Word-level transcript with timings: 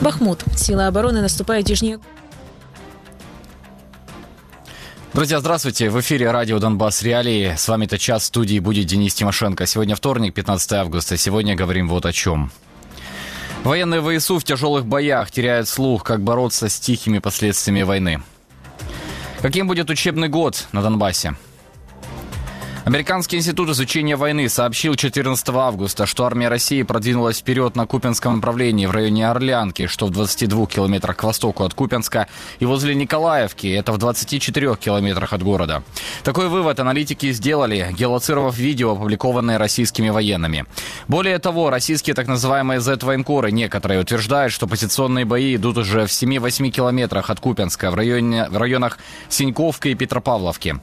Бахмут. 0.00 0.44
Силы 0.56 0.86
обороны 0.86 1.20
наступают 1.20 1.68
южнее 1.68 1.98
Друзья, 5.14 5.40
здравствуйте. 5.40 5.90
В 5.90 5.98
эфире 6.00 6.30
радио 6.30 6.60
«Донбасс 6.60 7.02
Реалии». 7.02 7.54
С 7.56 7.66
вами 7.66 7.86
это 7.86 7.98
час 7.98 8.22
в 8.22 8.26
студии 8.26 8.60
будет 8.60 8.86
Денис 8.86 9.14
Тимошенко. 9.14 9.66
Сегодня 9.66 9.96
вторник, 9.96 10.34
15 10.34 10.72
августа. 10.74 11.16
Сегодня 11.16 11.56
говорим 11.56 11.88
вот 11.88 12.06
о 12.06 12.12
чем. 12.12 12.52
Военные 13.64 14.00
ВСУ 14.00 14.38
в 14.38 14.44
тяжелых 14.44 14.86
боях 14.86 15.32
теряют 15.32 15.66
слух, 15.68 16.04
как 16.04 16.22
бороться 16.22 16.68
с 16.68 16.78
тихими 16.78 17.18
последствиями 17.18 17.82
войны. 17.82 18.22
Каким 19.40 19.66
будет 19.66 19.90
учебный 19.90 20.28
год 20.28 20.68
на 20.70 20.82
Донбассе? 20.82 21.34
Американский 22.88 23.36
институт 23.36 23.68
изучения 23.68 24.16
войны 24.16 24.48
сообщил 24.48 24.94
14 24.94 25.46
августа, 25.50 26.06
что 26.06 26.24
армия 26.24 26.48
России 26.48 26.82
продвинулась 26.82 27.40
вперед 27.40 27.76
на 27.76 27.86
Купинском 27.86 28.36
направлении 28.36 28.86
в 28.86 28.92
районе 28.92 29.28
Орлянки, 29.28 29.86
что 29.86 30.06
в 30.06 30.10
22 30.10 30.64
километрах 30.64 31.18
к 31.18 31.22
востоку 31.22 31.64
от 31.64 31.74
Купинска, 31.74 32.28
и 32.60 32.64
возле 32.64 32.94
Николаевки, 32.94 33.66
это 33.68 33.92
в 33.92 33.98
24 33.98 34.76
километрах 34.76 35.34
от 35.34 35.42
города. 35.42 35.82
Такой 36.24 36.48
вывод 36.48 36.80
аналитики 36.80 37.30
сделали, 37.32 37.88
геолоцировав 37.92 38.56
видео, 38.56 38.92
опубликованное 38.92 39.58
российскими 39.58 40.08
военными. 40.08 40.64
Более 41.08 41.38
того, 41.40 41.68
российские 41.68 42.14
так 42.14 42.26
называемые 42.26 42.80
Z-военкоры 42.80 43.52
некоторые 43.52 44.00
утверждают, 44.00 44.50
что 44.50 44.66
позиционные 44.66 45.26
бои 45.26 45.56
идут 45.56 45.76
уже 45.76 46.06
в 46.06 46.10
7-8 46.10 46.70
километрах 46.70 47.28
от 47.28 47.38
Купинска, 47.38 47.90
в, 47.90 47.96
районе, 47.96 48.48
в 48.48 48.56
районах 48.56 48.96
Синьковка 49.28 49.90
и 49.90 49.94
Петропавловки. 49.94 50.80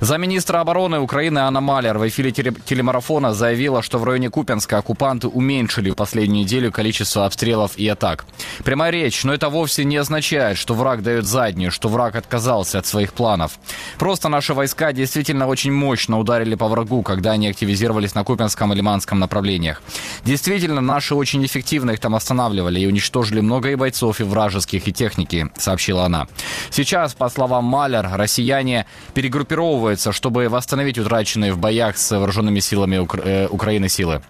Замминистра 0.00 0.58
обороны 0.58 0.98
Украины 0.98 1.43
Анна 1.44 1.60
Малер 1.60 1.98
в 1.98 2.08
эфире 2.08 2.32
телемарафона 2.32 3.34
заявила, 3.34 3.82
что 3.82 3.98
в 3.98 4.04
районе 4.04 4.30
Купенска 4.30 4.78
оккупанты 4.78 5.28
уменьшили 5.28 5.90
в 5.90 5.94
последнюю 5.94 6.44
неделю 6.44 6.72
количество 6.72 7.26
обстрелов 7.26 7.76
и 7.76 7.86
атак. 7.86 8.24
Прямая 8.64 8.90
речь, 8.90 9.24
но 9.24 9.34
это 9.34 9.50
вовсе 9.50 9.84
не 9.84 9.98
означает, 9.98 10.56
что 10.56 10.72
враг 10.72 11.02
дает 11.02 11.26
заднюю, 11.26 11.70
что 11.70 11.88
враг 11.88 12.16
отказался 12.16 12.78
от 12.78 12.86
своих 12.86 13.12
планов. 13.12 13.58
Просто 13.98 14.30
наши 14.30 14.54
войска 14.54 14.92
действительно 14.92 15.46
очень 15.46 15.70
мощно 15.70 16.18
ударили 16.18 16.54
по 16.54 16.66
врагу, 16.66 17.02
когда 17.02 17.32
они 17.32 17.48
активизировались 17.48 18.14
на 18.14 18.24
Купенском 18.24 18.72
и 18.72 18.76
Лиманском 18.76 19.18
направлениях. 19.18 19.82
Действительно, 20.24 20.80
наши 20.80 21.14
очень 21.14 21.44
эффективно 21.44 21.90
их 21.90 22.00
там 22.00 22.14
останавливали 22.14 22.80
и 22.80 22.86
уничтожили 22.86 23.40
много 23.40 23.70
и 23.70 23.74
бойцов, 23.74 24.20
и 24.20 24.24
вражеских, 24.24 24.88
и 24.88 24.92
техники, 24.92 25.50
сообщила 25.58 26.04
она. 26.06 26.26
Сейчас, 26.70 27.12
по 27.12 27.28
словам 27.28 27.64
Малер, 27.64 28.08
россияне 28.14 28.86
перегруппировываются, 29.12 30.12
чтобы 30.12 30.48
восстановить 30.48 30.98
утраченные 30.98 31.23
захваченные 31.23 31.53
в 31.53 31.57
боях 31.57 31.97
с 31.97 32.11
вооруженными 32.11 32.59
силами 32.59 32.97
Укра- 32.97 33.21
э, 33.23 33.47
Украины 33.47 33.89
силы. 33.89 34.21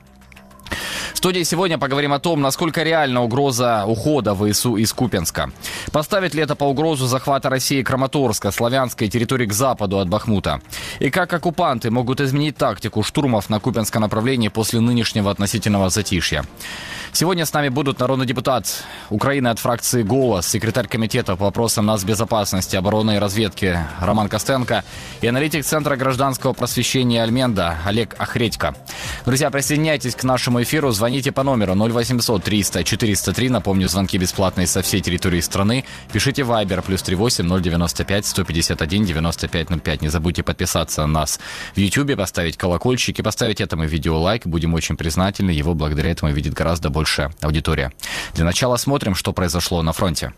В 1.13 1.19
студии 1.19 1.43
сегодня 1.43 1.79
поговорим 1.79 2.13
о 2.13 2.19
том, 2.19 2.41
насколько 2.41 2.83
реальна 2.83 3.23
угроза 3.23 3.85
ухода 3.87 4.35
ВСУ 4.35 4.77
из 4.77 4.93
Купенска. 4.93 5.51
Поставит 5.93 6.35
ли 6.35 6.43
это 6.43 6.55
по 6.55 6.65
угрозу 6.65 7.07
захвата 7.07 7.49
России 7.49 7.83
Краматорска, 7.83 8.51
славянской 8.51 9.09
территории 9.09 9.47
к 9.47 9.53
западу 9.53 9.99
от 9.99 10.09
Бахмута? 10.09 10.61
И 10.99 11.11
как 11.11 11.33
оккупанты 11.33 11.91
могут 11.91 12.21
изменить 12.21 12.57
тактику 12.57 13.03
штурмов 13.03 13.49
на 13.49 13.61
Купенском 13.61 14.03
направлении 14.03 14.49
после 14.49 14.81
нынешнего 14.81 15.31
относительного 15.31 15.91
затишья? 15.91 16.45
Сегодня 17.13 17.47
с 17.47 17.53
нами 17.53 17.69
будут 17.69 18.01
народный 18.01 18.27
депутат 18.27 18.67
Украины 19.09 19.47
от 19.47 19.61
фракции 19.61 20.03
«Голос», 20.03 20.49
секретарь 20.49 20.89
комитета 20.89 21.37
по 21.37 21.45
вопросам 21.45 21.87
нацбезопасности, 21.87 22.75
обороны 22.75 23.15
и 23.15 23.19
разведки 23.19 23.79
Роман 24.01 24.29
Костенко 24.29 24.83
и 25.21 25.27
аналитик 25.29 25.65
Центра 25.65 25.95
гражданского 25.95 26.55
просвещения 26.55 27.23
Альменда 27.23 27.79
Олег 27.85 28.17
Охредько. 28.19 28.75
Друзья, 29.27 29.51
присоединяйтесь 29.53 30.17
к 30.17 30.25
нашему 30.25 30.54
эфиру, 30.63 30.91
звоните 30.93 31.33
по 31.33 31.43
номеру 31.43 31.75
0800 31.75 32.43
300 32.43 32.85
403, 32.85 33.49
напомню, 33.49 33.89
звонки 33.89 34.19
бесплатные 34.19 34.67
со 34.67 34.83
всей 34.83 35.01
территории 35.01 35.41
страны. 35.41 35.85
Пишите 36.13 36.43
Viber 36.43 36.83
плюс 36.83 37.03
38 37.03 37.61
095 37.63 38.27
151 38.27 39.05
95 39.05 39.83
05. 39.83 40.03
Не 40.03 40.09
забудьте 40.09 40.43
подписаться 40.43 41.07
на 41.07 41.21
нас 41.21 41.41
в 41.75 41.79
YouTube, 41.79 42.17
поставить 42.17 42.57
колокольчик 42.57 43.19
и 43.19 43.23
поставить 43.23 43.61
этому 43.61 43.85
видео 43.85 44.21
лайк. 44.21 44.47
Будем 44.47 44.75
очень 44.75 44.97
признательны, 44.97 45.51
его 45.51 45.75
благодаря 45.75 46.11
этому 46.11 46.33
видит 46.33 46.55
гораздо 46.55 46.91
больше 46.91 47.31
аудитория. 47.41 47.93
Для 48.35 48.45
начала 48.45 48.77
смотрим, 48.77 49.15
что 49.15 49.33
произошло 49.33 49.83
на 49.83 49.93
фронте. 49.93 50.33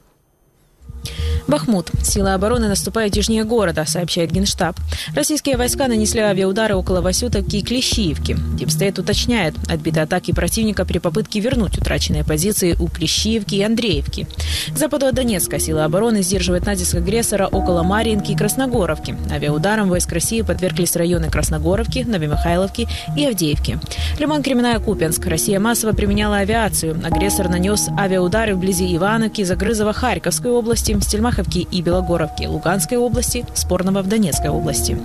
Бахмут. 1.46 1.90
Силы 2.02 2.32
обороны 2.32 2.68
наступают 2.68 3.16
южнее 3.16 3.44
города, 3.44 3.84
сообщает 3.86 4.32
Генштаб. 4.32 4.76
Российские 5.14 5.56
войска 5.56 5.88
нанесли 5.88 6.20
авиаудары 6.20 6.74
около 6.74 7.00
Васютовки 7.00 7.56
и 7.56 7.62
Клещиевки. 7.62 8.36
Дипстейт 8.54 8.98
уточняет, 8.98 9.54
отбиты 9.68 10.00
атаки 10.00 10.32
противника 10.32 10.84
при 10.84 10.98
попытке 10.98 11.40
вернуть 11.40 11.78
утраченные 11.78 12.24
позиции 12.24 12.76
у 12.78 12.88
Клещиевки 12.88 13.54
и 13.54 13.62
Андреевки. 13.62 14.26
К 14.72 14.76
западу 14.76 15.06
от 15.06 15.14
Донецка 15.14 15.58
силы 15.58 15.82
обороны 15.84 16.22
сдерживают 16.22 16.66
натиск 16.66 16.96
агрессора 16.96 17.46
около 17.46 17.82
Марьинки 17.82 18.32
и 18.32 18.36
Красногоровки. 18.36 19.16
Авиаударом 19.30 19.88
войск 19.88 20.12
России 20.12 20.42
подверглись 20.42 20.96
районы 20.96 21.30
Красногоровки, 21.30 22.00
Новомихайловки 22.00 22.88
и 23.16 23.24
Авдеевки. 23.24 23.78
Лиман 24.18 24.42
Кременная 24.42 24.78
Купянск. 24.80 25.26
Россия 25.26 25.60
массово 25.60 25.92
применяла 25.92 26.38
авиацию. 26.38 27.00
Агрессор 27.04 27.48
нанес 27.48 27.88
авиаудары 27.98 28.54
вблизи 28.54 28.94
Ивановки, 28.96 29.42
Загрызова, 29.42 29.92
Харьковской 29.92 30.50
области, 30.50 30.95
Стельмах 31.02 31.36
Малаховки 31.36 31.66
и 31.70 31.82
Белогоровки 31.82 32.44
Луганской 32.46 32.96
области, 32.96 33.44
Спорного 33.54 34.02
в 34.02 34.08
Донецкой 34.08 34.50
области. 34.50 34.98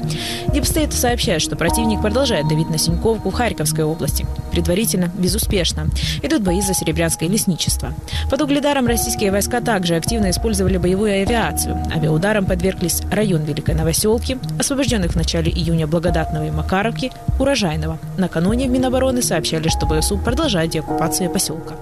Дипстейт 0.54 0.94
сообщает, 0.94 1.42
что 1.42 1.56
противник 1.56 2.02
продолжает 2.02 2.48
давить 2.48 2.70
на 2.70 2.78
Синьковку 2.78 3.32
Харьковской 3.32 3.84
области. 3.84 4.26
Предварительно, 4.52 5.12
безуспешно. 5.18 5.88
Идут 6.22 6.44
бои 6.44 6.62
за 6.62 6.74
Серебрянское 6.74 7.28
лесничество. 7.28 7.94
Под 8.30 8.42
Угледаром 8.42 8.88
российские 8.88 9.32
войска 9.32 9.60
также 9.60 9.96
активно 9.96 10.30
использовали 10.30 10.78
боевую 10.78 11.22
авиацию. 11.22 11.78
Авиаударом 11.94 12.46
подверглись 12.46 13.02
район 13.12 13.44
Великой 13.44 13.76
Новоселки, 13.76 14.38
освобожденных 14.58 15.12
в 15.12 15.16
начале 15.16 15.52
июня 15.52 15.88
Благодатного 15.88 16.48
и 16.48 16.52
Макаровки, 16.52 17.12
Урожайного. 17.40 17.98
Накануне 18.18 18.68
в 18.68 18.72
Минобороны 18.72 19.22
сообщали, 19.22 19.68
что 19.68 19.86
ВСУ 19.88 20.18
продолжает 20.18 20.72
деоккупацию 20.72 21.30
поселка. 21.30 21.76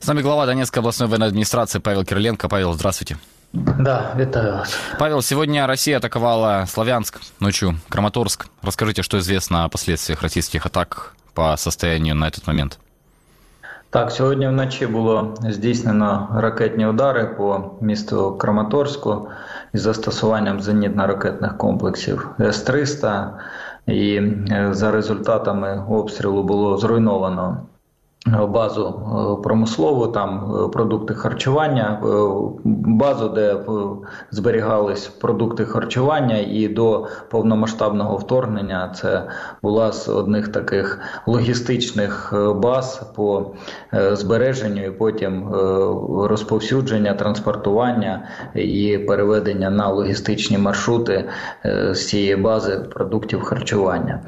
С 0.00 0.06
нами 0.06 0.22
глава 0.22 0.46
Донецкой 0.46 0.80
областной 0.80 1.08
военной 1.08 1.28
администрации 1.28 1.78
Павел 1.78 2.04
Кириленко. 2.04 2.48
Павел, 2.48 2.72
здравствуйте. 2.72 3.16
Да, 3.52 4.12
витаю 4.16 4.52
вас. 4.54 4.74
Павел, 4.98 5.22
сегодня 5.22 5.66
Россия 5.66 5.98
атаковала 5.98 6.64
Славянск, 6.68 7.20
ночью 7.40 7.76
Краматорск. 7.88 8.46
Расскажите, 8.62 9.02
что 9.02 9.18
известно 9.18 9.64
о 9.64 9.68
последствиях 9.68 10.22
российских 10.22 10.66
атак 10.66 11.14
по 11.34 11.56
состоянию 11.56 12.14
на 12.14 12.28
этот 12.28 12.46
момент. 12.46 12.78
Так, 13.90 14.10
сьогодні 14.10 14.48
вночі 14.48 14.86
було 14.86 15.34
здійснено 15.40 16.28
ракетні 16.34 16.86
удари 16.86 17.26
по 17.26 17.70
місту 17.80 18.36
Краматорську 18.38 19.28
із 19.74 19.80
застосуванням 19.80 20.60
зенітно-ракетних 20.60 21.56
комплексів 21.56 22.30
С-300. 22.40 23.30
І 23.86 24.20
за 24.70 24.90
результатами 24.90 25.84
обстрілу 25.88 26.42
було 26.42 26.78
зруйновано 26.78 27.66
базу 28.35 28.85
е, 29.39 29.43
промислову, 29.43 30.07
там 30.07 30.55
е, 30.55 30.67
продукти 30.67 31.13
харчування, 31.13 32.01
е, 32.03 32.07
базу, 32.85 33.29
де 33.29 33.57
зберігались 34.31 35.07
продукти 35.07 35.65
харчування, 35.65 36.37
і 36.37 36.67
до 36.67 37.07
повномасштабного 37.29 38.17
вторгнення 38.17 38.91
це 38.95 39.23
була 39.61 39.91
з 39.91 40.09
одних 40.09 40.47
таких 40.47 40.99
логістичних 41.27 42.33
баз 42.55 43.11
по 43.15 43.51
збереженню 44.11 44.85
і 44.85 44.91
потім 44.91 45.49
розповсюдження, 46.23 47.13
транспортування 47.13 48.27
і 48.55 48.97
переведення 48.97 49.69
на 49.69 49.89
логістичні 49.89 50.57
маршрути 50.57 51.25
з 51.91 52.07
цієї 52.07 52.35
бази 52.35 52.79
продуктів 52.93 53.41
харчування. 53.41 54.19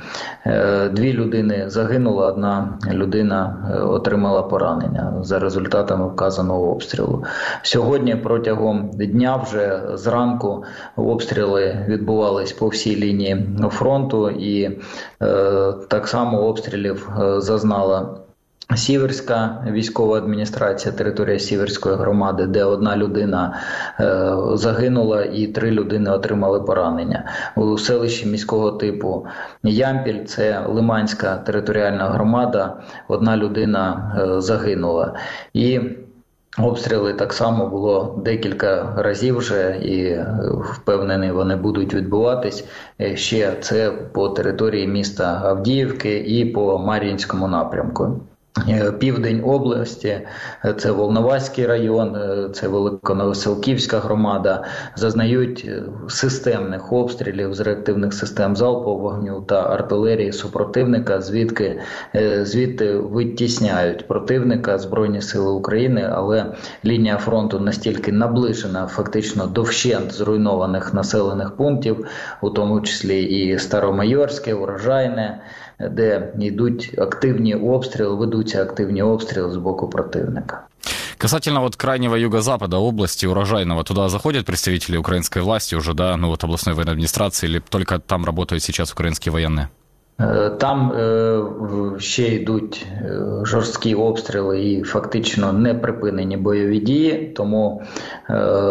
Дві 0.91 1.13
людини 1.13 1.63
загинули, 1.67 2.25
одна 2.25 2.79
людина 2.91 3.55
отримала 3.89 4.41
поранення 4.41 5.13
за 5.21 5.39
результатами 5.39 6.07
вказаного 6.07 6.71
обстрілу. 6.71 7.23
Сьогодні 7.61 8.15
протягом 8.15 8.89
дня 8.89 9.35
вже 9.35 9.81
зранку 9.93 10.63
обстріли 10.95 11.85
відбувались 11.87 12.51
по 12.51 12.67
всій 12.67 12.95
лінії 12.95 13.49
фронту, 13.69 14.29
і 14.29 14.63
е, 14.63 15.73
так 15.87 16.07
само 16.07 16.41
обстрілів 16.41 17.09
е, 17.21 17.41
зазнала. 17.41 18.19
Сіверська 18.75 19.65
військова 19.71 20.17
адміністрація, 20.17 20.93
територія 20.93 21.39
Сіверської 21.39 21.95
громади, 21.95 22.45
де 22.45 22.63
одна 22.63 22.97
людина 22.97 23.59
е, 23.99 24.31
загинула 24.53 25.23
і 25.23 25.47
три 25.47 25.71
людини 25.71 26.11
отримали 26.11 26.61
поранення 26.61 27.25
у 27.55 27.77
селищі 27.77 28.25
міського 28.25 28.71
типу 28.71 29.25
Ямпіль. 29.63 30.23
Це 30.25 30.65
Лиманська 30.67 31.35
територіальна 31.35 32.09
громада. 32.09 32.77
Одна 33.07 33.37
людина 33.37 34.15
е, 34.19 34.41
загинула 34.41 35.13
і. 35.53 35.79
Обстріли 36.57 37.13
так 37.13 37.33
само 37.33 37.67
було 37.69 38.21
декілька 38.25 38.93
разів 38.97 39.37
вже, 39.37 39.77
і 39.83 40.25
впевнений, 40.73 41.31
вони 41.31 41.55
будуть 41.55 41.93
відбуватись 41.93 42.65
ще 43.15 43.55
це 43.61 43.91
по 43.91 44.29
території 44.29 44.87
міста 44.87 45.41
Авдіївки 45.43 46.17
і 46.17 46.45
по 46.45 46.77
Мар'їнському 46.77 47.47
напрямку. 47.47 48.19
Е, 48.69 48.91
південь 48.91 49.43
області, 49.45 50.21
е, 50.65 50.73
це 50.73 50.91
Волноваський 50.91 51.65
район, 51.65 52.15
е, 52.15 52.49
це 52.53 52.67
Великоновоселківська 52.67 53.99
громада, 53.99 54.63
зазнають 54.95 55.69
системних 56.07 56.93
обстрілів 56.93 57.53
з 57.53 57.59
реактивних 57.59 58.13
систем 58.13 58.55
залпового 58.55 58.99
вогню 58.99 59.41
та 59.41 59.61
артилерії 59.61 60.31
супротивника, 60.31 61.21
звідки 61.21 61.79
звідти 62.41 62.97
витісняють 62.97 64.07
противника 64.07 64.77
Збройні 64.77 65.21
Сили 65.21 65.51
України, 65.51 66.09
але 66.13 66.53
лінія 66.85 67.17
фронту 67.17 67.59
настільки 67.59 68.11
наближена, 68.11 68.87
фактично 68.87 69.47
до 69.47 69.61
вщент 69.61 70.11
зруйнованих 70.11 70.93
населених 70.93 71.55
пунктів, 71.55 72.05
у 72.41 72.49
тому 72.49 72.81
числі 72.81 73.23
і 73.23 73.59
Старомайорське, 73.59 74.53
Урожайне 74.53 75.41
де 75.79 76.33
йдуть 76.39 76.95
активні 76.97 77.55
обстріли, 77.55 78.15
ведуться 78.15 78.61
активні 78.61 79.01
обстріли 79.01 79.53
з 79.53 79.57
боку 79.57 79.89
противника. 79.89 80.61
Касательно 81.17 81.61
вот 81.61 81.75
крайнего 81.75 82.15
юго-запада 82.15 82.77
области, 82.77 83.27
урожайного, 83.27 83.83
туда 83.83 84.09
заходят 84.09 84.45
представители 84.45 84.97
украинской 84.97 85.41
власти 85.41 85.75
уже, 85.75 85.93
да, 85.93 86.15
ну 86.17 86.29
вот 86.29 86.43
областной 86.43 86.75
военной 86.75 86.93
администрации, 86.93 87.49
или 87.49 87.59
только 87.59 87.99
там 87.99 88.25
работают 88.25 88.63
сейчас 88.63 88.93
украинские 88.93 89.33
военные? 89.33 89.67
Е, 90.19 90.49
там 90.49 90.91
е, 90.91 91.41
ще 91.99 92.23
йдуть 92.23 92.87
е, 93.01 93.21
жорсткі 93.43 93.95
обстріли 93.95 94.61
і 94.61 94.83
фактично 94.83 95.53
не 95.53 95.73
припинені 95.73 96.37
бойові 96.37 96.79
дії. 96.79 97.33
Тому 97.35 97.81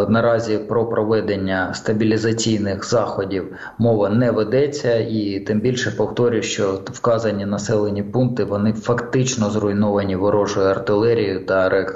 наразі 0.09 0.59
про 0.59 0.89
проведення 0.89 1.75
стабілізаційних 1.75 2.85
заходів 2.85 3.56
мова 3.79 4.09
не 4.09 4.31
ведеться, 4.31 4.95
і 4.95 5.41
тим 5.41 5.61
більше 5.61 5.91
повторюю, 5.91 6.43
що 6.43 6.81
вказані 6.85 7.47
населені 7.47 8.03
пункти 8.03 8.45
вони 8.45 8.73
фактично 8.73 9.50
зруйновані 9.50 10.17
ворожою 10.17 10.67
артилерією 10.67 11.47
та 11.47 11.87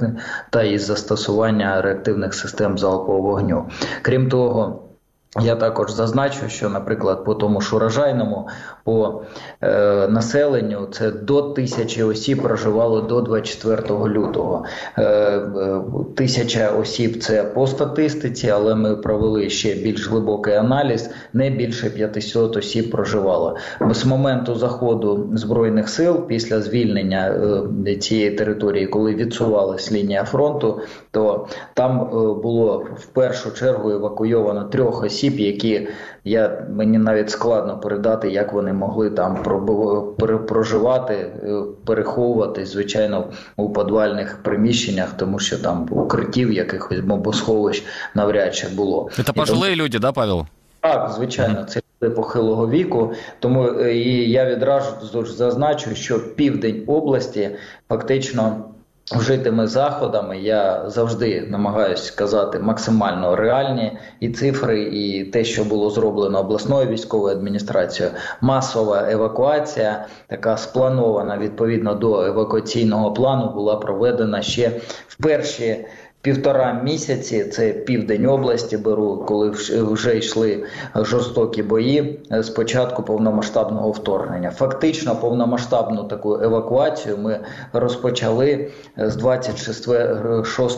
та 0.50 0.62
із 0.62 0.86
застосування 0.86 1.82
реактивних 1.82 2.34
систем 2.34 2.78
залпового 2.78 3.22
вогню. 3.22 3.68
Крім 4.02 4.28
того. 4.28 4.91
Я 5.40 5.56
також 5.56 5.92
зазначу, 5.92 6.48
що, 6.48 6.68
наприклад, 6.68 7.24
по 7.24 7.34
тому 7.34 7.60
ж 7.60 7.76
урожайному 7.76 8.48
по 8.84 9.22
е, 9.62 10.08
населенню 10.08 10.88
це 10.90 11.10
до 11.10 11.42
тисячі 11.42 12.02
осіб 12.02 12.42
проживало 12.42 13.00
до 13.00 13.20
24 13.20 13.98
лютого. 14.08 14.64
Е, 14.98 15.02
е, 15.02 15.80
Тисяча 16.16 16.70
осіб 16.70 17.22
це 17.22 17.42
по 17.42 17.66
статистиці, 17.66 18.50
але 18.50 18.74
ми 18.74 18.96
провели 18.96 19.50
ще 19.50 19.74
більш 19.74 20.08
глибокий 20.08 20.54
аналіз. 20.54 21.10
Не 21.32 21.50
більше 21.50 21.90
500 21.90 22.56
осіб 22.56 22.90
проживало 22.90 23.56
з 23.90 24.04
моменту 24.04 24.54
заходу 24.54 25.28
збройних 25.34 25.88
сил 25.88 26.26
після 26.26 26.60
звільнення 26.60 27.38
е, 27.86 27.96
цієї 27.96 28.30
території, 28.30 28.86
коли 28.86 29.14
відсувалась 29.14 29.92
лінія 29.92 30.24
фронту, 30.24 30.80
то 31.10 31.46
там 31.74 32.00
е, 32.00 32.10
було 32.42 32.86
в 32.96 33.06
першу 33.06 33.50
чергу 33.54 33.90
евакуйовано 33.90 34.64
трьох 34.64 35.02
осіб, 35.02 35.21
які 35.30 35.88
я 36.24 36.66
мені 36.70 36.98
навіть 36.98 37.30
складно 37.30 37.78
передати, 37.78 38.30
як 38.30 38.52
вони 38.52 38.72
могли 38.72 39.10
там 39.10 39.42
проживати, 40.48 41.14
е, 41.14 41.62
переховуватись, 41.84 42.72
звичайно, 42.72 43.24
у 43.56 43.70
подвальних 43.70 44.42
приміщеннях, 44.42 45.12
тому 45.16 45.38
що 45.38 45.58
там 45.58 45.88
укриттів 45.90 46.52
якихось 46.52 47.00
бомбосховищ 47.00 47.84
навряд 48.14 48.54
чи 48.54 48.68
було. 48.68 49.10
Це 49.26 49.32
пожилі 49.32 49.76
люди, 49.76 49.98
да, 49.98 50.12
Павел? 50.12 50.46
Так, 50.80 51.12
звичайно, 51.16 51.64
це 51.64 51.80
люди 52.02 52.14
похилого 52.14 52.68
віку. 52.68 53.12
Тому 53.40 53.68
е, 53.80 53.94
і 53.94 54.30
я 54.30 54.44
відразу 54.46 55.24
зазначу, 55.26 55.94
що 55.94 56.34
південь 56.34 56.84
області 56.86 57.50
фактично 57.88 58.64
вжитими 59.10 59.66
заходами. 59.66 60.38
Я 60.38 60.90
завжди 60.90 61.46
намагаюся 61.50 62.16
казати 62.16 62.58
максимально 62.58 63.36
реальні 63.36 63.98
і 64.20 64.28
цифри, 64.28 64.82
і 64.82 65.24
те, 65.24 65.44
що 65.44 65.64
було 65.64 65.90
зроблено 65.90 66.40
обласною 66.40 66.88
військовою 66.88 67.36
адміністрацією, 67.36 68.14
масова 68.40 69.10
евакуація, 69.10 70.06
така 70.26 70.56
спланована 70.56 71.38
відповідно 71.38 71.94
до 71.94 72.24
евакуаційного 72.24 73.12
плану, 73.12 73.52
була 73.54 73.76
проведена 73.76 74.42
ще 74.42 74.68
в 75.08 75.22
перші 75.22 75.86
півтора 76.22 76.80
місяці. 76.84 77.44
Це 77.44 77.72
південь 77.72 78.26
області. 78.26 78.76
Беру, 78.76 79.24
коли 79.28 79.50
вже 79.70 80.18
йшли 80.18 80.64
жорстокі 80.94 81.62
бої 81.62 82.20
з 82.30 82.48
початку 82.48 83.02
повномасштабного 83.02 83.90
вторгнення. 83.90 84.50
Фактично, 84.50 85.16
повномасштабну 85.16 86.04
таку 86.04 86.34
евакуацію 86.42 87.18
ми 87.18 87.40
розпочали 87.72 88.70
з 88.96 89.16
26 89.16 89.88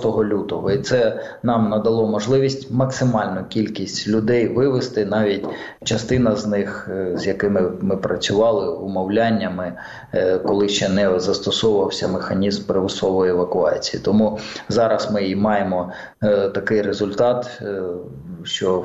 лютого, 0.05 0.70
і 0.70 0.79
це 0.79 1.20
нам 1.43 1.70
надало 1.70 2.06
можливість 2.06 2.70
максимальну 2.70 3.44
кількість 3.49 4.08
людей 4.08 4.49
вивести. 4.49 5.05
Навіть 5.05 5.47
частина 5.85 6.37
з 6.37 6.47
них, 6.47 6.90
е, 6.93 7.19
з 7.19 7.26
якими 7.26 7.73
ми 7.81 7.97
працювали 7.97 8.69
умовляннями, 8.69 9.73
е, 10.14 10.38
коли 10.38 10.69
ще 10.69 10.88
не 10.88 11.20
застосовувався 11.20 12.08
механізм 12.08 12.64
примусової 12.64 13.31
евакуації. 13.31 14.02
Тому 14.02 14.38
зараз 14.69 15.11
ми 15.12 15.34
маємо 15.37 15.93
е, 16.23 16.49
такий 16.49 16.83
результат, 16.83 17.63
е, 17.63 17.83
що 18.43 18.85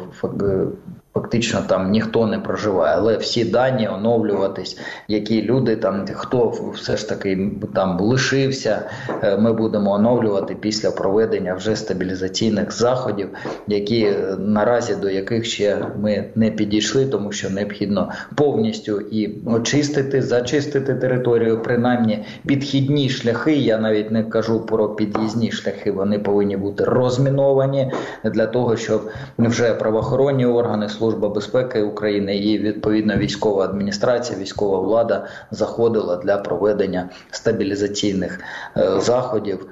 Фактично 1.13 1.61
там 1.67 1.91
ніхто 1.91 2.27
не 2.27 2.39
проживає, 2.39 2.95
але 2.97 3.17
всі 3.17 3.45
дані 3.45 3.87
оновлюватись, 3.87 4.77
які 5.07 5.41
люди 5.41 5.75
там, 5.75 6.05
хто 6.13 6.53
все 6.73 6.97
ж 6.97 7.09
таки 7.09 7.51
там 7.75 7.99
лишився, 7.99 8.89
е, 9.23 9.37
ми 9.37 9.53
будемо 9.53 9.91
оновлювати 9.91 10.55
після 10.55 10.91
проведення 10.91 11.53
вже 11.53 11.75
стабілізаційних 11.75 12.71
заходів, 12.71 13.29
які 13.67 14.01
е, 14.01 14.35
наразі 14.39 14.95
до 14.95 15.09
яких 15.09 15.45
ще 15.45 15.77
ми 16.01 16.25
не 16.35 16.51
підійшли, 16.51 17.05
тому 17.05 17.31
що 17.31 17.49
необхідно 17.49 18.11
повністю 18.35 18.99
і 18.99 19.29
очистити, 19.45 20.21
зачистити 20.21 20.95
територію, 20.95 21.61
принаймні 21.63 22.25
підхідні 22.45 23.09
шляхи. 23.09 23.55
Я 23.55 23.77
навіть 23.77 24.11
не 24.11 24.23
кажу 24.23 24.65
про 24.65 24.89
під'їзні 24.89 25.51
шляхи, 25.51 25.91
вони 25.91 26.19
повинні 26.19 26.57
бути 26.57 26.83
розміновані 26.83 27.91
для 28.23 28.45
того, 28.45 28.77
щоб 28.77 29.11
вже 29.37 29.73
правоохоронні 29.73 30.45
органи 30.45 30.89
служба 30.99 31.29
безпеки 31.29 31.81
України 31.81 32.37
і 32.37 32.59
відповідно 32.59 33.17
військова 33.17 33.63
адміністрація, 33.63 34.39
військова 34.39 34.79
влада 34.79 35.27
заходила 35.51 36.15
для 36.15 36.37
проведення 36.37 37.09
стабілізаційних 37.31 38.39
е, 38.77 38.99
заходів. 38.99 39.67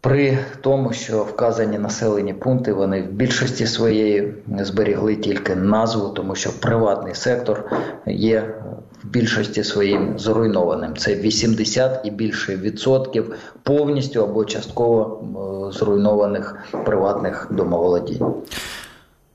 При 0.00 0.38
тому, 0.60 0.92
що 0.92 1.18
вказані 1.18 1.78
населені 1.78 2.34
пункти 2.34 2.72
вони 2.72 3.02
в 3.02 3.12
більшості 3.12 3.66
своєї 3.66 4.34
зберігли 4.60 5.16
тільки 5.16 5.54
назву, 5.56 6.08
тому 6.08 6.34
що 6.34 6.60
приватний 6.60 7.14
сектор 7.14 7.70
є 8.06 8.54
в 9.04 9.08
більшості 9.08 9.64
своїм 9.64 10.18
зруйнованим. 10.18 10.96
Це 10.96 11.14
80 11.14 12.00
і 12.04 12.10
більше 12.10 12.56
відсотків 12.56 13.34
повністю 13.62 14.22
або 14.22 14.44
частково 14.44 15.20
е, 15.70 15.78
зруйнованих 15.78 16.56
приватних 16.84 17.48
домоволодінь. 17.50 18.24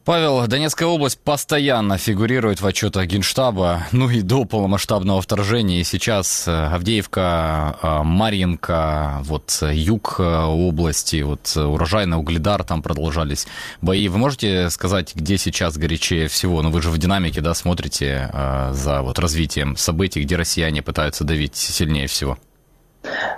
Павел, 0.05 0.45
Донецкая 0.47 0.89
область 0.89 1.17
постоянно 1.17 1.97
фигурирует 1.97 2.59
в 2.59 2.67
отчетах 2.67 3.05
Генштаба, 3.05 3.83
ну 3.93 4.09
и 4.09 4.21
до 4.21 4.43
полномасштабного 4.43 5.21
вторжения. 5.21 5.79
И 5.79 5.85
сейчас 5.85 6.45
э, 6.45 6.51
Авдеевка, 6.51 7.77
э, 7.81 8.03
Марьинка, 8.03 9.19
вот 9.23 9.63
юг 9.71 10.15
э, 10.19 10.23
области, 10.23 11.21
вот 11.21 11.55
урожайный 11.55 12.17
Угледар, 12.17 12.65
там 12.65 12.81
продолжались 12.81 13.47
бои. 13.81 14.09
Вы 14.09 14.17
можете 14.17 14.69
сказать, 14.71 15.15
где 15.15 15.37
сейчас 15.37 15.77
горячее 15.77 16.27
всего? 16.27 16.61
Ну 16.61 16.69
вы 16.69 16.81
же 16.81 16.89
в 16.89 16.97
динамике, 16.97 17.39
да, 17.39 17.53
смотрите 17.53 18.29
за 18.71 19.01
вот 19.03 19.19
развитием 19.19 19.77
событий, 19.77 20.21
где 20.21 20.35
россияне 20.35 20.81
пытаются 20.81 21.23
давить 21.23 21.55
сильнее 21.55 22.07
всего? 22.07 22.37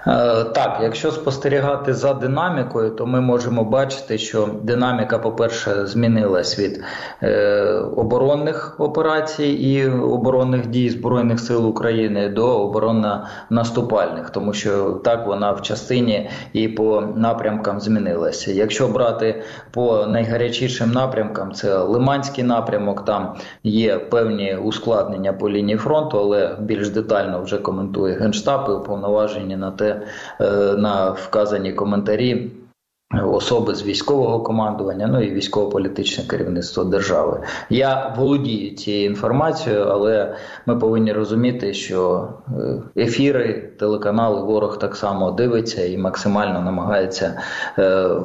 Е, 0.07 0.43
так, 0.43 0.79
якщо 0.81 1.11
спостерігати 1.11 1.93
за 1.93 2.13
динамікою, 2.13 2.89
то 2.89 3.05
ми 3.05 3.21
можемо 3.21 3.63
бачити, 3.63 4.17
що 4.17 4.49
динаміка, 4.61 5.19
по-перше, 5.19 5.85
змінилась 5.85 6.59
від 6.59 6.83
е, 7.23 7.63
оборонних 7.95 8.75
операцій 8.79 9.47
і 9.47 9.89
оборонних 9.89 10.67
дій 10.67 10.89
Збройних 10.89 11.39
сил 11.39 11.67
України 11.67 12.29
до 12.29 12.59
оборонно-наступальних, 12.59 14.29
тому 14.29 14.53
що 14.53 14.91
так 14.91 15.27
вона 15.27 15.51
в 15.51 15.61
частині 15.61 16.29
і 16.53 16.67
по 16.67 17.03
напрямкам 17.15 17.79
змінилася. 17.79 18.51
Якщо 18.51 18.87
брати 18.87 19.43
по 19.71 20.05
найгарячішим 20.05 20.91
напрямкам, 20.91 21.51
це 21.51 21.77
Лиманський 21.77 22.43
напрямок, 22.43 23.05
там 23.05 23.35
є 23.63 23.97
певні 23.97 24.55
ускладнення 24.55 25.33
по 25.33 25.49
лінії 25.49 25.77
фронту, 25.77 26.19
але 26.19 26.57
більш 26.59 26.89
детально 26.89 27.41
вже 27.41 27.57
коментує 27.57 28.15
генштаб 28.15 28.65
і 28.69 28.71
уповноважені 28.71 29.55
на 29.55 29.71
те 29.71 29.94
на 30.77 31.09
вказані 31.11 31.73
коментарі. 31.73 32.51
Особи 33.13 33.75
з 33.75 33.83
військового 33.83 34.39
командування, 34.39 35.07
ну 35.07 35.21
і 35.21 35.33
військово-політичне 35.33 36.23
керівництво 36.23 36.83
держави. 36.83 37.41
Я 37.69 38.13
володію 38.17 38.75
цією 38.75 39.05
інформацією, 39.05 39.83
але 39.83 40.35
ми 40.65 40.75
повинні 40.75 41.13
розуміти, 41.13 41.73
що 41.73 42.29
е, 42.97 43.01
ефіри, 43.01 43.71
телеканали, 43.79 44.41
ворог 44.41 44.79
так 44.79 44.95
само 44.95 45.31
дивиться 45.31 45.85
і 45.85 45.97
максимально 45.97 46.61
намагається 46.61 47.41
е, 47.79 47.83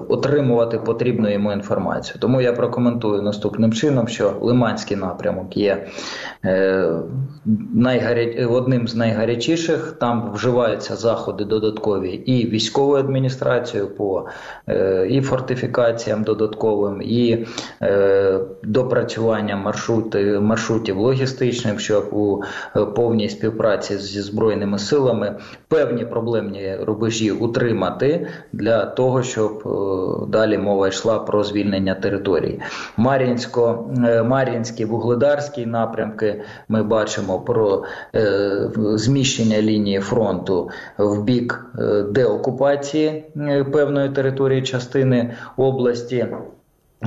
отримувати 0.09 0.79
потрібну 0.79 1.33
йому 1.33 1.53
інформацію. 1.53 2.17
Тому 2.21 2.41
я 2.41 2.53
прокоментую 2.53 3.23
наступним 3.23 3.73
чином, 3.73 4.09
що 4.09 4.33
Лиманський 4.41 4.97
напрямок 4.97 5.57
є 5.57 5.87
е, 6.45 6.91
одним 8.51 8.89
з 8.89 8.95
найгарячіших. 8.95 9.97
Там 10.01 10.33
вживаються 10.35 10.97
заходи 10.97 11.45
додаткові 11.45 12.11
і 12.11 12.51
військовою 12.51 13.05
адміністрацією 13.05 13.89
по 13.89 14.27
і 15.09 15.21
фортифікаціям 15.21 16.23
додатковим, 16.23 17.03
і 17.03 17.47
е, 17.83 18.41
допрацюванням 18.63 19.61
маршрути, 19.61 20.41
маршрутів 20.41 20.99
логістичним, 20.99 21.79
щоб 21.79 22.09
у 22.13 22.43
е, 22.77 22.85
повній 22.85 23.29
співпраці 23.29 23.99
зі 23.99 24.21
збройними 24.21 24.79
силами 24.79 25.37
певні 25.69 26.05
проблемні 26.05 26.77
рубежі 26.83 27.31
утримати 27.31 28.27
для 28.53 28.87
того, 28.87 29.23
щоб 29.23 29.63
далі 30.29 30.59
мова 30.59 30.89
йшла 30.89 31.19
про 31.19 31.45
звільнення 31.45 31.95
територій. 31.95 32.61
Мар'їнсько, 32.97 33.91
Мар'їнський, 34.25 34.87
Вугледарський 34.87 35.67
напрямки 35.67 36.43
ми 36.69 36.83
бачимо 36.83 37.41
про 37.41 37.85
зміщення 38.75 39.63
лінії 39.63 40.01
фронту 40.01 40.71
в 40.99 41.23
бік 41.23 41.67
деокупації 42.11 43.25
певної 43.73 44.09
території 44.09 44.60
частини 44.63 45.35
області. 45.57 46.27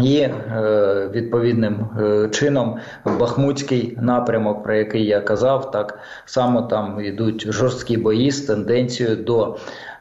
І 0.02 0.18
е, 0.18 1.10
відповідним 1.14 1.86
е, 2.00 2.30
чином 2.30 2.78
Бахмутський 3.20 3.98
напрямок, 4.02 4.64
про 4.64 4.76
який 4.76 5.06
я 5.06 5.22
казав, 5.22 5.72
так 5.72 6.00
само 6.26 6.62
там 6.62 7.02
йдуть 7.02 7.52
жорсткі 7.52 7.98
бої 7.98 8.32
з 8.32 8.42
тенденцією 8.42 9.16
до 9.16 9.58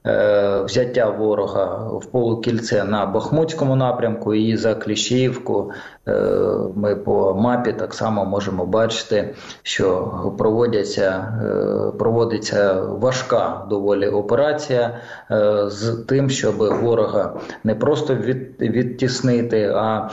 е, 0.07 0.63
взяття 0.63 1.11
ворога 1.11 1.65
в 1.89 2.07
полукільце 2.07 2.85
на 2.85 3.07
Бахмутському 3.07 3.77
напрямку 3.77 4.35
і 4.35 4.57
за 4.57 4.75
Кліщіївку 4.75 5.73
ми 6.75 6.97
по 6.97 7.35
мапі 7.35 7.73
так 7.73 7.95
само 7.95 8.25
можемо 8.25 8.67
бачити, 8.67 9.35
що 9.63 10.13
проводяться, 10.39 11.39
е, 11.45 11.99
проводиться 11.99 12.81
важка 12.81 13.67
доволі 13.71 14.09
операція 14.09 14.99
е, 15.31 15.65
з 15.67 16.05
тим, 16.09 16.31
щоб 16.31 16.57
ворога 16.57 17.35
не 17.65 17.75
просто 17.75 18.15
від, 18.15 18.61
відтіснити, 18.61 19.73
а 19.77 20.09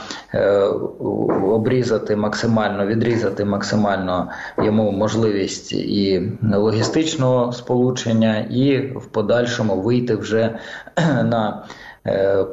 обрізати 1.44 2.16
максимально, 2.16 2.86
відрізати 2.86 3.44
максимально 3.44 4.30
йому 4.62 4.92
можливість 4.92 5.72
і 5.72 6.32
логістичного 6.54 7.52
сполучення, 7.52 8.46
і 8.50 8.78
в 8.96 9.06
подальшому 9.06 9.80
вийти 9.80 10.16
вже 10.16 10.58
на 11.24 11.64
Е, 11.89 11.89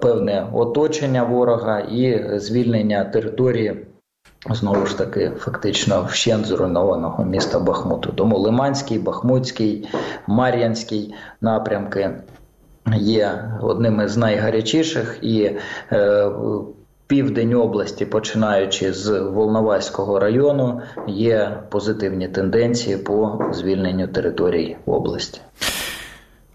певне 0.02 0.48
оточення 0.54 1.24
ворога 1.24 1.80
і 1.80 2.30
звільнення 2.40 3.04
території. 3.04 3.88
Знову 4.50 4.86
ж 4.86 4.98
таки, 4.98 5.32
фактично 5.38 6.04
вщент 6.10 6.46
зруйнованого 6.46 7.26
міста 7.26 7.60
Бахмуту. 7.60 8.12
Тому 8.16 8.38
Лиманський, 8.38 9.00
Бахмутський, 9.00 9.90
Мар'янський 10.28 11.14
напрямки 11.42 12.12
є 12.96 13.52
одними 13.62 14.08
з 14.08 14.18
найгарячіших 14.18 15.20
і 15.22 15.52
е, 15.92 16.30
південь 17.08 17.54
області, 17.54 18.06
починаючи 18.06 18.94
з 18.94 19.20
Волноваського 19.20 20.20
району, 20.20 20.82
є 21.08 21.58
позитивні 21.70 22.28
тенденції 22.28 22.98
по 22.98 23.46
звільненню 23.52 24.08
території 24.08 24.78
області. 24.86 25.42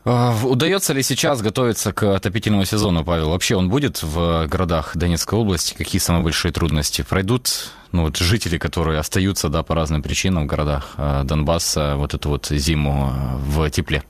Удается 0.04 0.92
ли 0.92 1.02
сейчас 1.02 1.42
готовиться 1.42 1.92
к 1.92 2.14
отопительному 2.14 2.64
сезону, 2.64 3.04
Павел? 3.04 3.30
Вообще 3.30 3.54
он 3.54 3.68
будет 3.68 4.02
в 4.02 4.46
городах 4.48 4.96
Донецкой 4.96 5.38
области? 5.38 5.74
Какие 5.74 6.00
самые 6.00 6.24
большие 6.24 6.50
трудности? 6.50 7.02
Пройдут 7.02 7.70
ну, 7.92 8.02
вот 8.02 8.16
жители, 8.16 8.58
которые 8.58 8.98
остаются 8.98 9.48
да, 9.48 9.62
по 9.62 9.74
разным 9.74 10.02
причинам 10.02 10.44
в 10.44 10.46
городах 10.46 10.96
Донбасса 10.96 11.94
вот 11.96 12.14
эту 12.14 12.30
вот 12.30 12.46
зиму 12.48 13.12
в 13.46 13.70
тепле? 13.70 14.02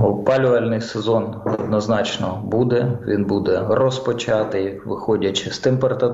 Опалювальний 0.00 0.80
сезон 0.80 1.36
однозначно 1.44 2.42
буде. 2.44 2.98
Він 3.06 3.24
буде 3.24 3.64
розпочатий, 3.68 4.80
виходячи 4.86 5.50
з 5.50 5.58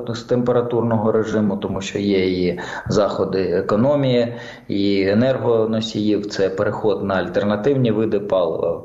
з 0.08 0.22
температурного 0.22 1.12
режиму, 1.12 1.56
тому 1.56 1.80
що 1.80 1.98
є 1.98 2.46
і 2.46 2.60
заходи 2.88 3.42
економії 3.42 4.34
і 4.68 5.08
енергоносіїв. 5.08 6.26
Це 6.26 6.48
переход 6.48 7.04
на 7.04 7.14
альтернативні 7.14 7.90
види 7.90 8.20
палива. 8.20 8.82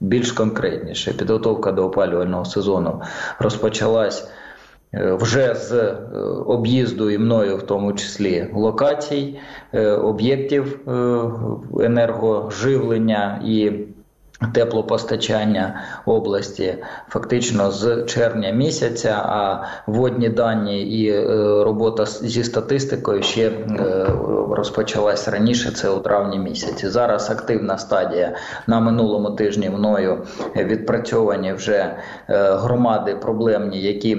Більш 0.00 0.32
конкретніше 0.32 1.12
підготовка 1.12 1.72
до 1.72 1.86
опалювального 1.86 2.44
сезону 2.44 3.02
розпочалась. 3.38 4.30
Е, 4.94 5.12
вже 5.12 5.54
з 5.54 5.72
е, 5.72 5.96
об'їзду 6.46 7.10
і 7.10 7.18
мною, 7.18 7.56
в 7.56 7.62
тому 7.62 7.92
числі 7.92 8.46
локацій, 8.54 9.38
е, 9.72 9.90
об'єктів 9.90 10.80
енергоживлення 11.80 13.42
і 13.44 13.72
теплопостачання 14.54 15.80
області 16.06 16.74
фактично 17.08 17.70
з 17.70 18.04
червня 18.04 18.50
місяця, 18.50 19.22
а 19.24 19.64
водні 19.86 20.28
дані 20.28 20.82
і 20.82 21.10
е, 21.10 21.24
робота 21.64 22.06
зі 22.06 22.44
статистикою 22.44 23.22
ще 23.22 23.48
е, 23.48 23.52
розпочалась 24.50 25.28
раніше. 25.28 25.70
Це 25.70 25.88
у 25.88 26.00
травні 26.00 26.38
місяці. 26.38 26.88
Зараз 26.88 27.30
активна 27.30 27.78
стадія 27.78 28.36
на 28.66 28.80
минулому 28.80 29.30
тижні 29.30 29.70
мною 29.70 30.18
відпрацьовані 30.56 31.52
вже 31.52 31.74
е, 31.74 31.94
громади 32.52 33.16
проблемні, 33.22 33.80
які 33.80 34.16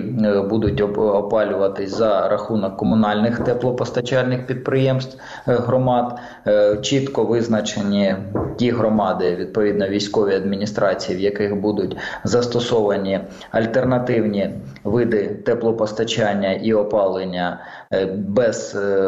будуть 0.49 0.81
опалюватись 0.97 1.97
за 1.97 2.27
рахунок 2.29 2.77
комунальних 2.77 3.39
теплопостачальних 3.39 4.47
підприємств 4.47 5.17
громад. 5.45 6.19
Чітко 6.81 7.23
визначені 7.23 8.15
ті 8.57 8.71
громади 8.71 9.35
відповідно 9.35 9.87
військові 9.87 10.10
військові 10.11 10.35
адміністрації, 10.35 11.17
в 11.17 11.21
яких 11.21 11.55
будуть 11.55 11.97
застосовані 12.23 13.19
альтернативні 13.51 14.49
види 14.83 15.27
теплопостачання 15.45 16.51
і 16.51 16.73
опалення 16.73 17.59
е, 17.93 18.05
без 18.05 18.75
е, 18.75 18.99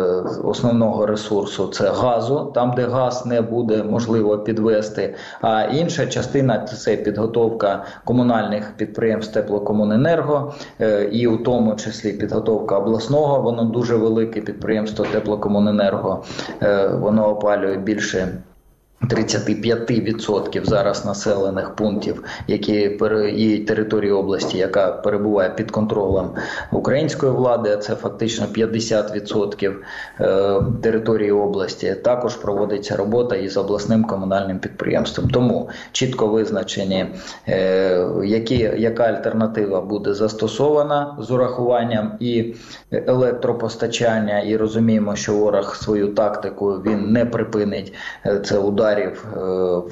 основного 0.43 1.05
ресурсу 1.05 1.67
це 1.67 1.89
газу, 1.89 2.51
там 2.55 2.73
де 2.75 2.81
газ 2.81 3.25
не 3.25 3.41
буде 3.41 3.83
можливо 3.83 4.37
підвести. 4.37 5.15
А 5.41 5.63
інша 5.63 6.05
частина 6.05 6.59
це 6.59 6.95
підготовка 6.95 7.85
комунальних 8.05 8.73
підприємств 8.77 9.33
теплокомуненерго, 9.33 10.53
е, 10.81 11.09
і 11.11 11.27
у 11.27 11.37
тому 11.37 11.75
числі 11.75 12.13
підготовка 12.13 12.77
обласного. 12.77 13.41
Воно 13.41 13.63
дуже 13.63 13.95
велике 13.95 14.41
підприємство 14.41 15.05
теплокомуненерго, 15.11 16.23
воно 16.99 17.29
опалює 17.29 17.77
більше. 17.77 18.27
35% 19.09 20.65
зараз 20.65 21.05
населених 21.05 21.75
пунктів, 21.75 22.23
які 22.47 22.99
і 23.35 23.57
території 23.57 24.11
області, 24.11 24.57
яка 24.57 24.91
перебуває 24.91 25.49
під 25.49 25.71
контролем 25.71 26.29
української 26.71 27.31
влади, 27.31 27.77
це 27.77 27.95
фактично 27.95 28.45
50% 28.55 29.73
е, 30.19 30.61
території 30.81 31.31
області. 31.31 31.95
Також 32.03 32.35
проводиться 32.35 32.95
робота 32.95 33.35
із 33.35 33.57
обласним 33.57 34.03
комунальним 34.03 34.59
підприємством. 34.59 35.29
Тому 35.29 35.69
чітко 35.91 36.27
визначені, 36.27 37.05
е, 37.47 38.07
які 38.23 38.55
яка 38.77 39.03
альтернатива 39.03 39.81
буде 39.81 40.13
застосована 40.13 41.17
з 41.19 41.31
урахуванням 41.31 42.11
і 42.19 42.55
електропостачання, 42.91 44.39
і 44.39 44.57
розуміємо, 44.57 45.15
що 45.15 45.33
ворог 45.33 45.75
свою 45.75 46.07
тактику 46.07 46.71
він 46.71 47.11
не 47.11 47.25
припинить 47.25 47.93
е, 48.25 48.39
це 48.39 48.57
удар 48.57 48.92
ударів 48.93 49.25
е, 49.33 49.39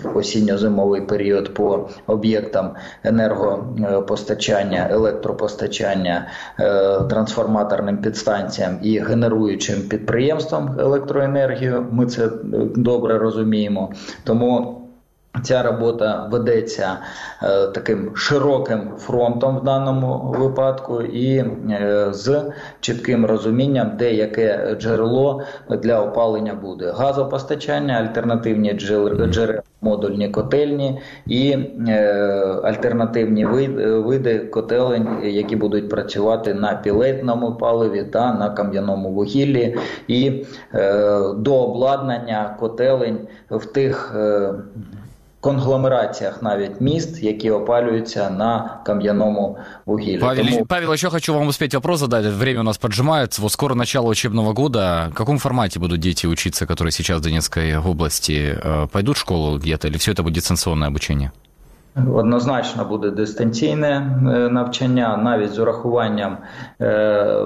в 0.04 0.18
осінньо-зимовий 0.18 1.02
період 1.02 1.54
по 1.54 1.90
об'єктам 2.08 2.74
енергопостачання, 3.04 4.88
електропостачання, 4.92 6.28
е, 6.60 7.00
трансформаторним 7.10 7.98
підстанціям 7.98 8.80
і 8.82 9.00
генеруючим 9.00 9.82
підприємствам 9.82 10.80
електроенергію. 10.80 11.86
Ми 11.92 12.06
це 12.06 12.26
е, 12.26 12.30
добре 12.76 13.18
розуміємо. 13.18 13.94
Тому 14.24 14.78
Ця 15.44 15.64
робота 15.64 16.28
ведеться 16.32 16.98
е, 17.44 17.68
таким 17.68 18.16
широким 18.16 18.92
фронтом 18.98 19.58
в 19.58 19.64
даному 19.64 20.36
випадку, 20.38 21.02
і 21.02 21.38
е, 21.38 22.08
з 22.12 22.44
чітким 22.80 23.26
розумінням, 23.26 23.92
де 23.98 24.14
яке 24.14 24.76
джерело 24.80 25.42
для 25.70 26.02
опалення 26.02 26.54
буде. 26.54 26.92
Газопостачання, 26.92 27.94
альтернативні 27.94 28.74
джерела 28.74 29.62
модульні 29.82 30.30
котельні 30.30 31.00
і 31.28 31.58
альтернативні 32.64 33.46
види 33.46 34.40
котелень, 34.40 35.08
які 35.24 35.56
будуть 35.56 35.90
працювати 35.90 36.54
на 36.54 36.76
пілетному 36.76 37.56
паливі 37.56 38.04
та 38.04 38.34
на 38.34 38.50
кам'яному 38.50 39.10
вугіллі, 39.10 39.78
і 40.08 40.46
до 41.36 41.56
обладнання 41.56 42.56
котелень 42.60 43.20
в 43.50 43.66
тих 43.66 44.16
конгломераціях 45.47 46.43
навіть 46.43 46.81
міст, 46.81 47.23
які 47.23 47.51
опалюються 47.51 48.31
на 48.31 48.81
кам'яному 48.85 49.59
вугіллі. 49.87 50.19
Павел, 50.19 50.47
Тому... 50.47 50.67
Павел, 50.67 50.93
еще 50.93 51.11
хочу 51.11 51.35
вам 51.35 51.47
успеть 51.47 51.75
вопрос 51.75 52.01
задать. 52.01 52.27
Время 52.27 52.61
у 52.61 52.63
нас 52.63 52.79
поджимается. 52.79 53.43
Вот 53.43 53.53
скоро 53.53 53.75
начало 53.75 54.09
учебного 54.09 54.53
года. 54.53 55.09
В 55.13 55.15
каком 55.15 55.39
формате 55.39 55.79
будут 55.79 56.01
дети 56.01 56.27
учиться, 56.27 56.67
которые 56.67 56.91
сейчас 56.91 57.21
в 57.21 57.23
Донецкой 57.23 57.77
области? 57.79 58.59
Э, 58.63 58.89
пойдут 58.93 59.17
в 59.17 59.21
школу 59.21 59.59
где-то 59.59 59.89
или 59.89 59.99
все 59.99 60.13
это 60.13 60.23
будет 60.23 60.35
дистанционное 60.35 60.89
обучение? 60.89 61.31
Однозначно 61.96 62.86
буде 62.86 63.12
дистанційне 63.12 63.88
е, 63.88 64.50
навчання, 64.50 65.18
навіть 65.18 65.52
з 65.52 65.60
урахуванням 65.60 66.38
е, 66.82 67.46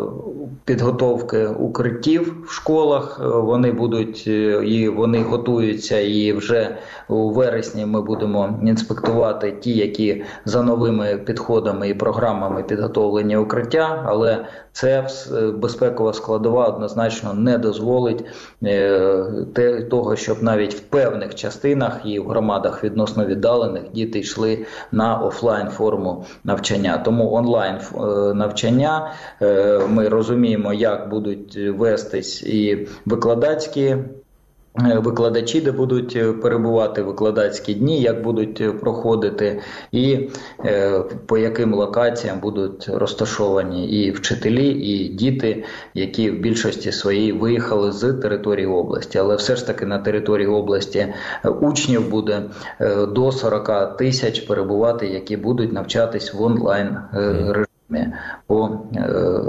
підготовки 0.66 1.48
укриттів 1.48 2.46
в 2.48 2.52
школах. 2.52 3.22
Е, 3.24 3.28
вони 3.28 3.72
будуть 3.72 4.28
і 4.28 4.90
вони 4.90 5.24
готуються. 5.24 6.00
І 6.00 6.34
вже 6.34 6.78
у 7.10 7.30
вересні 7.30 7.86
ми 7.86 8.02
будемо 8.02 8.60
інспектувати 8.64 9.52
ті, 9.52 9.72
які 9.72 10.24
за 10.46 10.64
новими 10.64 11.18
підходами 11.18 11.90
і 11.90 11.94
програмами 11.94 12.64
підготовлені 12.64 13.38
укриття, 13.38 14.04
але 14.06 14.46
це 14.72 15.08
безпекова 15.54 16.14
складова 16.14 16.68
однозначно 16.68 17.34
не 17.34 17.58
дозволить 17.58 18.26
того, 19.90 20.16
щоб 20.16 20.44
навіть 20.44 20.74
в 20.74 20.80
певних 20.80 21.36
частинах 21.36 22.00
і 22.06 22.20
в 22.20 22.28
громадах 22.28 22.84
відносно 22.84 23.26
віддалених 23.26 23.84
діти 23.94 24.20
йшли 24.20 24.35
перейшли 24.36 24.66
на 24.92 25.18
офлайн 25.18 25.70
форму 25.70 26.26
навчання. 26.44 26.98
Тому 26.98 27.34
онлайн 27.34 27.76
е, 27.76 28.00
навчання 28.34 29.12
е, 29.42 29.80
ми 29.90 30.10
розуміємо, 30.10 30.74
як 30.74 31.10
будуть 31.10 31.58
вестись 31.58 32.44
і 32.44 32.88
викладацькі. 33.06 33.98
Е, 34.84 35.00
викладачі, 35.00 35.62
де 35.62 35.72
будуть 35.72 36.16
е, 36.16 36.34
перебувати 36.34 37.02
викладацькі 37.02 37.74
дні, 37.74 38.02
як 38.02 38.22
будуть 38.24 38.62
е, 38.62 38.72
проходити, 38.72 39.62
і 39.92 40.30
по 41.26 41.38
яким 41.38 41.74
локаціям 41.74 42.40
будуть 42.40 42.90
розташовані 42.90 43.90
і 43.90 44.12
вчителі, 44.12 44.68
і 44.68 45.10
діти, 45.10 45.64
які 45.94 46.32
в 46.32 46.40
більшості 46.40 46.92
своїй 46.92 47.32
виїхали 47.32 47.92
з 47.92 48.14
території 48.14 48.68
області. 48.68 49.18
Але 49.18 49.36
все 49.36 49.56
ж 49.56 49.68
таки 49.68 49.86
на 49.86 50.00
території 50.00 50.48
області 50.48 51.14
учнів 51.62 52.10
буде 52.10 52.44
до 53.08 53.32
40 53.32 53.98
тисяч 53.98 54.40
перебувати, 54.40 55.08
які 55.08 55.38
будуть 55.38 55.74
навчатись 55.74 56.34
в 56.34 56.44
онлайн 56.44 56.98
режимі 57.14 57.75
по 58.48 58.88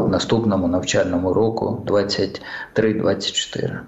наступному 0.08 0.68
навчальному 0.68 1.32
року 1.32 1.82
23-24. 1.86 3.80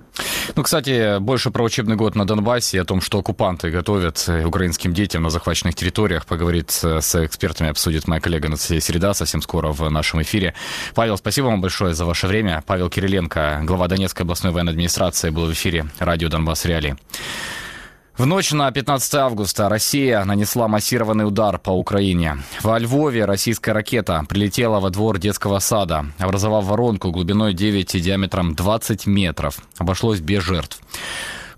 Ну, 0.56 0.62
кстати, 0.62 1.18
больше 1.18 1.50
про 1.50 1.64
учебный 1.64 1.96
год 1.96 2.14
на 2.14 2.26
Донбассе 2.26 2.78
и 2.78 2.80
о 2.80 2.84
том, 2.84 3.00
что 3.02 3.18
оккупанты 3.18 3.70
готовят 3.70 4.28
украинским 4.46 4.94
детям 4.94 5.22
на 5.22 5.30
захваченных 5.30 5.74
территориях, 5.74 6.24
поговорит 6.24 6.70
с 6.70 7.24
экспертами, 7.24 7.70
обсудит 7.70 8.08
моя 8.08 8.20
коллега 8.20 8.48
Анастасия 8.48 8.80
Середа 8.80 9.12
совсем 9.12 9.42
скоро 9.42 9.70
в 9.72 9.90
нашем 9.90 10.22
эфире. 10.22 10.54
Павел, 10.94 11.18
спасибо 11.18 11.46
вам 11.46 11.60
большое 11.60 11.92
за 11.94 12.06
ваше 12.06 12.26
время. 12.26 12.62
Павел 12.66 12.88
Кириленко, 12.88 13.60
глава 13.64 13.86
Донецкой 13.86 14.24
областной 14.24 14.52
военной 14.52 14.72
администрации, 14.72 15.28
был 15.30 15.44
в 15.46 15.52
эфире 15.52 15.86
радио 15.98 16.28
«Донбасс 16.28 16.64
Реалии». 16.64 16.96
В 18.18 18.26
ночь 18.26 18.50
на 18.50 18.68
15 18.72 19.14
августа 19.14 19.68
Россия 19.68 20.24
нанесла 20.24 20.66
массированный 20.66 21.24
удар 21.24 21.56
по 21.56 21.70
Украине. 21.70 22.38
Во 22.62 22.76
Львове 22.76 23.24
российская 23.24 23.70
ракета 23.70 24.24
прилетела 24.28 24.80
во 24.80 24.90
двор 24.90 25.20
детского 25.20 25.60
сада, 25.60 26.06
образовав 26.18 26.64
воронку 26.64 27.12
глубиной 27.12 27.54
9 27.54 27.94
и 27.94 28.00
диаметром 28.00 28.56
20 28.56 29.06
метров. 29.06 29.60
Обошлось 29.78 30.18
без 30.18 30.42
жертв. 30.42 30.80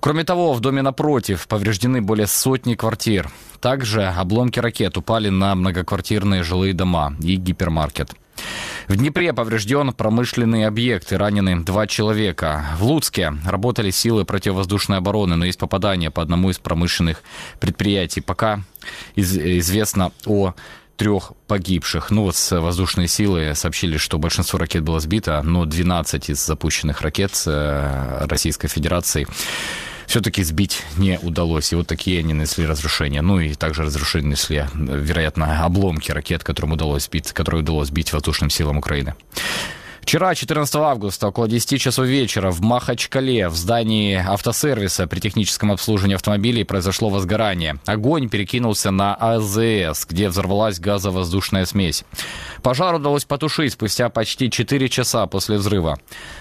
Кроме 0.01 0.23
того, 0.23 0.53
в 0.53 0.61
доме 0.61 0.83
напротив 0.83 1.49
повреждены 1.49 2.03
более 2.03 2.27
сотни 2.27 2.75
квартир. 2.75 3.31
Также 3.61 4.05
обломки 4.05 4.61
ракет 4.61 4.99
упали 4.99 5.31
на 5.31 5.55
многоквартирные 5.55 6.43
жилые 6.43 6.75
дома 6.75 7.15
и 7.23 7.37
гипермаркет. 7.37 8.11
В 8.89 8.97
Днепре 8.97 9.33
поврежден 9.33 9.93
промышленный 9.93 10.67
объект 10.67 11.13
и 11.13 11.17
ранены 11.17 11.61
два 11.61 11.87
человека. 11.87 12.65
В 12.79 12.85
Луцке 12.85 13.33
работали 13.45 13.91
силы 13.91 14.25
противовоздушной 14.25 14.99
обороны, 14.99 15.37
но 15.37 15.45
есть 15.45 15.59
попадание 15.59 16.11
по 16.11 16.23
одному 16.23 16.51
из 16.51 16.59
промышленных 16.59 17.23
предприятий. 17.61 18.21
Пока 18.21 18.61
из- 19.15 19.37
известно 19.37 20.11
о 20.27 20.55
трех 20.97 21.33
погибших. 21.47 22.11
Ну 22.11 22.25
вот 22.25 22.37
воздушные 22.51 23.09
силы 23.09 23.53
сообщили, 23.55 23.97
что 23.97 24.19
большинство 24.19 24.59
ракет 24.59 24.83
было 24.83 25.01
сбито, 25.01 25.41
но 25.43 25.65
12 25.65 26.29
из 26.29 26.45
запущенных 26.45 27.01
ракет 27.01 27.43
э, 27.47 28.27
Российской 28.29 28.69
Федерации 28.69 29.27
все-таки 30.10 30.44
сбить 30.44 30.84
не 30.98 31.20
удалось. 31.20 31.72
И 31.74 31.76
вот 31.76 31.88
такие 31.88 32.20
они 32.20 32.34
нанесли 32.34 32.66
разрушения. 32.66 33.22
Ну 33.22 33.40
и 33.40 33.54
также 33.54 33.84
разрушения 33.84 34.30
несли, 34.30 34.66
вероятно, 34.74 35.64
обломки 35.66 36.12
ракет, 36.12 36.44
которым 36.44 36.74
удалось 36.74 37.06
сбить, 37.06 37.32
которые 37.32 37.62
удалось 37.62 37.88
сбить 37.88 38.14
воздушным 38.14 38.50
силам 38.50 38.78
Украины. 38.78 39.16
Вчера, 40.03 40.35
14 40.35 40.75
августа, 40.77 41.29
около 41.29 41.47
10 41.49 41.81
часов 41.81 42.07
вечера 42.07 42.51
в 42.51 42.61
Махачкале, 42.61 43.49
в 43.49 43.55
здании 43.55 44.17
автосервиса 44.17 45.07
при 45.07 45.21
техническом 45.21 45.73
обслуживании 45.73 46.17
автомобилей 46.17 46.65
произошло 46.65 47.09
возгорание. 47.09 47.79
Огонь 47.87 48.29
перекинулся 48.29 48.91
на 48.91 49.15
АЗС, 49.15 50.07
где 50.07 50.29
взорвалась 50.29 50.81
газовоздушная 50.81 51.65
смесь. 51.65 52.05
Пожар 52.63 52.95
удалось 52.95 53.25
потушить 53.25 53.75
спустя 53.75 54.09
почти 54.09 54.51
4 54.51 54.89
часа 54.89 55.27
после 55.27 55.59
взрыва. 55.59 55.99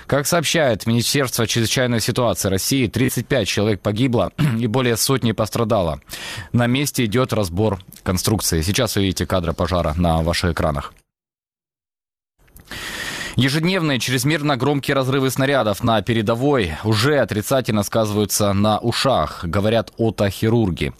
Как 0.08 0.26
сообщает 0.26 0.88
Министерство 0.88 1.46
чрезвычайной 1.46 2.00
ситуации 2.00 2.50
России, 2.50 2.88
35 2.88 3.48
человек 3.48 3.82
погибло 3.82 4.32
и 4.60 4.68
более 4.68 4.98
сотни 4.98 5.32
пострадало. 5.32 6.02
На 6.54 6.68
месте 6.68 7.06
идет 7.06 7.34
разбор 7.34 7.80
конструкции. 8.04 8.62
Сейчас 8.62 8.96
вы 8.96 9.04
видите 9.04 9.26
кадры 9.26 9.54
пожара 9.54 9.94
на 9.96 10.22
ваших 10.22 10.52
экранах. 10.52 10.94
Ежедневные 13.40 14.00
чрезмерно 14.00 14.58
громкие 14.58 14.96
разрывы 14.96 15.30
снарядов 15.30 15.82
на 15.82 16.02
передовой 16.02 16.74
уже 16.84 17.20
отрицательно 17.20 17.84
сказываются 17.84 18.52
на 18.52 18.80
ушах, 18.80 19.46
говорят 19.46 19.94
отохирурги. 19.98 20.92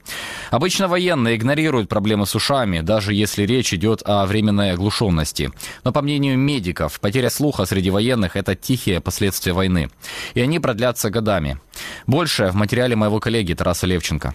Обычно 0.50 0.88
военные 0.88 1.36
игнорируют 1.36 1.90
проблемы 1.90 2.26
с 2.26 2.36
ушами, 2.36 2.80
даже 2.80 3.14
если 3.14 3.44
речь 3.44 3.74
идет 3.74 4.04
о 4.06 4.26
временной 4.26 4.72
оглушенности. 4.72 5.52
Но 5.84 5.92
по 5.92 6.02
мнению 6.02 6.38
медиков, 6.38 7.02
потеря 7.02 7.30
слуха 7.30 7.66
среди 7.66 7.90
военных– 7.90 8.34
это 8.38 8.56
тихие 8.56 9.02
последствия 9.02 9.52
войны. 9.52 9.90
И 10.34 10.40
они 10.40 10.60
продлятся 10.60 11.10
годами. 11.10 11.60
Больше 12.08 12.52
в 12.52 12.56
материале 12.56 12.96
моего 12.96 13.20
коллеги 13.20 13.54
Тараса 13.54 13.86
Левченко. 13.86 14.34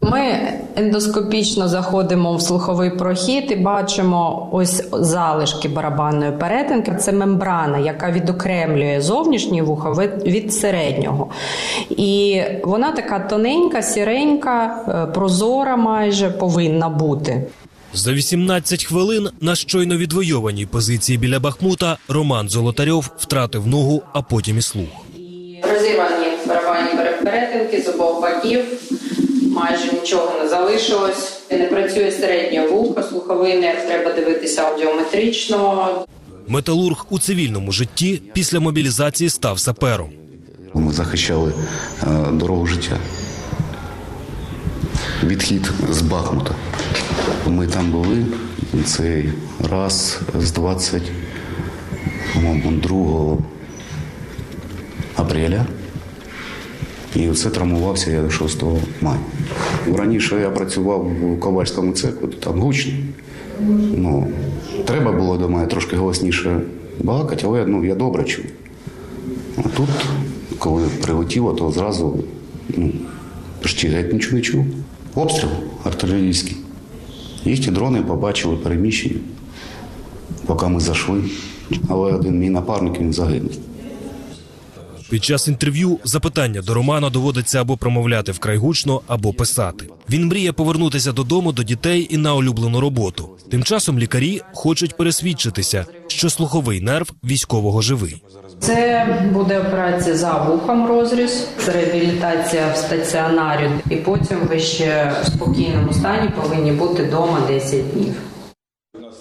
Ми 0.00 0.52
ендоскопічно 0.76 1.68
заходимо 1.68 2.36
в 2.36 2.42
слуховий 2.42 2.90
прохід 2.90 3.50
і 3.50 3.56
бачимо 3.56 4.48
ось 4.52 4.84
залишки 4.92 5.68
барабанної 5.68 6.32
перетинки. 6.32 6.94
Це 7.00 7.12
мембрана, 7.12 7.78
яка 7.78 8.10
відокремлює 8.10 9.00
зовнішнє 9.00 9.62
вухо 9.62 9.92
від 10.26 10.54
середнього. 10.54 11.30
І 11.90 12.42
вона 12.64 12.92
така 12.92 13.18
тоненька, 13.18 13.82
сіренька, 13.82 14.84
е, 14.88 15.12
прозора 15.12 15.76
майже 15.76 16.30
повинна 16.30 16.88
бути. 16.88 17.46
За 17.94 18.12
18 18.12 18.84
хвилин 18.84 19.28
на 19.40 19.54
щойно 19.54 19.96
відвойованій 19.96 20.66
позиції 20.66 21.18
біля 21.18 21.40
Бахмута 21.40 21.96
Роман 22.08 22.48
Золотарьов 22.48 23.10
втратив 23.16 23.66
ногу, 23.66 24.02
а 24.12 24.22
потім 24.22 24.58
і 24.58 24.62
слух. 24.62 24.88
Розірвані 25.62 26.26
барабанні 26.46 26.90
перетинки 27.24 27.82
з 27.82 27.88
обох 27.88 28.20
боків 28.20 28.64
майже 29.58 29.92
нічого 29.92 30.32
не 30.42 30.48
залишилось. 30.48 31.40
Не 31.50 31.64
працює 31.64 32.12
середнє 32.12 32.66
вухо, 32.66 33.02
слуховий 33.02 33.58
нерв 33.58 33.86
треба 33.86 34.12
дивитися 34.12 34.62
аудіометрично. 34.62 35.88
Металург 36.48 37.06
у 37.10 37.18
цивільному 37.18 37.72
житті 37.72 38.22
після 38.32 38.60
мобілізації 38.60 39.30
став 39.30 39.58
сапером. 39.58 40.10
Ми 40.74 40.92
захищали 40.92 41.52
е, 42.02 42.06
дорогу 42.32 42.66
життя. 42.66 42.96
Відхід 45.24 45.70
з 45.90 46.02
Бахмута. 46.02 46.54
Ми 47.46 47.66
там 47.66 47.90
були 47.90 48.26
цей 48.84 49.32
раз 49.70 50.20
з 50.38 50.52
22 50.52 53.36
апреля. 55.16 55.66
І 57.16 57.28
це 57.28 57.50
травмувався 57.50 58.10
я 58.10 58.22
до 58.22 58.30
6 58.30 58.62
мая. 59.00 59.18
Раніше 59.94 60.40
я 60.40 60.50
працював 60.50 61.10
в 61.22 61.40
ковальському 61.40 61.92
цеху, 61.92 62.26
там 62.26 62.60
гучно. 62.60 62.92
Ну, 63.96 64.26
Треба 64.84 65.12
було 65.12 65.38
до 65.38 65.48
мене 65.48 65.66
трошки 65.66 65.96
голосніше 65.96 66.60
балакати, 67.00 67.42
але 67.46 67.66
ну, 67.66 67.84
я 67.84 67.94
добре 67.94 68.24
чув. 68.24 68.44
А 69.56 69.62
тут, 69.62 69.88
коли 70.58 70.82
прилетіло, 71.02 71.52
то 71.52 71.70
зразу 71.70 72.24
ну, 72.76 72.92
геть 73.82 74.12
нічого 74.12 74.36
не 74.36 74.40
чув. 74.40 74.64
обстріл 75.14 75.50
артилерійський. 75.84 76.56
Їхні 77.44 77.72
дрони 77.72 78.02
побачили 78.02 78.56
переміщення, 78.56 79.20
поки 80.46 80.66
ми 80.66 80.80
зайшли. 80.80 81.22
Але 81.88 82.12
один 82.12 82.38
мій 82.38 82.50
напарник 82.50 83.00
він 83.00 83.12
загинув. 83.12 83.52
Під 85.10 85.24
час 85.24 85.48
інтерв'ю 85.48 85.98
запитання 86.04 86.62
до 86.62 86.74
Романа 86.74 87.10
доводиться 87.10 87.60
або 87.60 87.76
промовляти 87.76 88.32
вкрай 88.32 88.56
гучно, 88.56 89.00
або 89.06 89.32
писати. 89.32 89.86
Він 90.10 90.26
мріє 90.26 90.52
повернутися 90.52 91.12
додому 91.12 91.52
до 91.52 91.62
дітей 91.62 92.06
і 92.10 92.16
на 92.16 92.34
улюблену 92.34 92.80
роботу. 92.80 93.28
Тим 93.50 93.62
часом 93.62 93.98
лікарі 93.98 94.40
хочуть 94.52 94.96
пересвідчитися, 94.96 95.86
що 96.06 96.30
слуховий 96.30 96.80
нерв 96.80 97.10
військового 97.24 97.82
живий. 97.82 98.22
Це 98.60 99.06
буде 99.32 99.58
операція 99.60 100.16
за 100.16 100.32
вухом 100.42 100.86
розріз, 100.86 101.48
реабілітація 101.66 102.72
в 102.72 102.76
стаціонарі, 102.76 103.70
і 103.90 103.96
потім 103.96 104.38
ви 104.48 104.60
ще 104.60 105.12
в 105.22 105.26
спокійному 105.26 105.92
стані 105.92 106.28
повинні 106.42 106.72
бути 106.72 107.02
вдома 107.02 107.40
10 107.48 107.92
днів. 107.92 108.14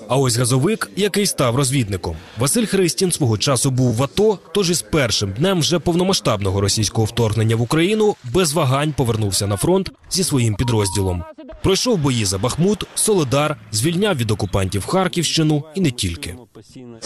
А 0.10 0.18
ось 0.18 0.38
газовик, 0.38 0.90
який 0.96 1.26
став 1.26 1.56
розвідником. 1.56 2.16
Василь 2.38 2.66
Христін 2.66 3.12
свого 3.12 3.38
часу 3.38 3.72
був 3.72 3.94
в 3.94 4.04
АТО, 4.04 4.40
тож 4.54 4.70
із 4.70 4.82
першим 4.82 5.34
днем 5.34 5.60
вже 5.60 5.80
повномасштабного 5.80 6.62
російського 6.62 7.06
вторгнення 7.06 7.56
в 7.56 7.62
Україну 7.62 8.16
без 8.24 8.54
вагань 8.54 8.94
повернувся 8.98 9.48
на 9.48 9.58
фронт 9.58 9.92
зі 10.10 10.24
своїм 10.24 10.56
підрозділом. 10.56 11.24
Пройшов 11.64 11.98
бої 11.98 12.26
за 12.26 12.38
Бахмут, 12.38 12.84
Солидар, 12.96 13.56
звільняв 13.72 14.18
від 14.18 14.32
окупантів 14.32 14.86
Харківщину 14.86 15.64
і 15.76 15.82
не 15.82 15.92
тільки. 15.92 16.36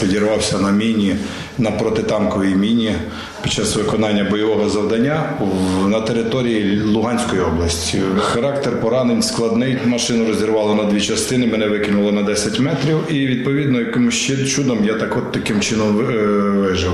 Підірвався 0.01 0.59
на 0.59 0.71
міні 0.71 1.15
на 1.57 1.71
протитанковій 1.71 2.55
міні 2.55 2.91
під 3.43 3.51
час 3.51 3.75
виконання 3.75 4.23
бойового 4.23 4.69
завдання 4.69 5.33
на 5.87 6.01
території 6.01 6.81
Луганської 6.81 7.41
області. 7.41 8.01
Характер 8.19 8.81
поранень 8.81 9.21
складний. 9.21 9.77
Машину 9.85 10.27
розірвало 10.27 10.75
на 10.75 10.83
дві 10.83 11.01
частини. 11.01 11.47
Мене 11.47 11.67
викинуло 11.67 12.11
на 12.11 12.23
10 12.23 12.59
метрів, 12.59 12.97
і 13.09 13.27
відповідно 13.27 13.79
якимось 13.79 14.13
ще 14.13 14.45
чудом 14.45 14.85
я 14.85 14.93
так 14.93 15.17
от 15.17 15.31
таким 15.31 15.61
чином 15.61 15.99
е, 15.99 16.13
вижив. 16.49 16.91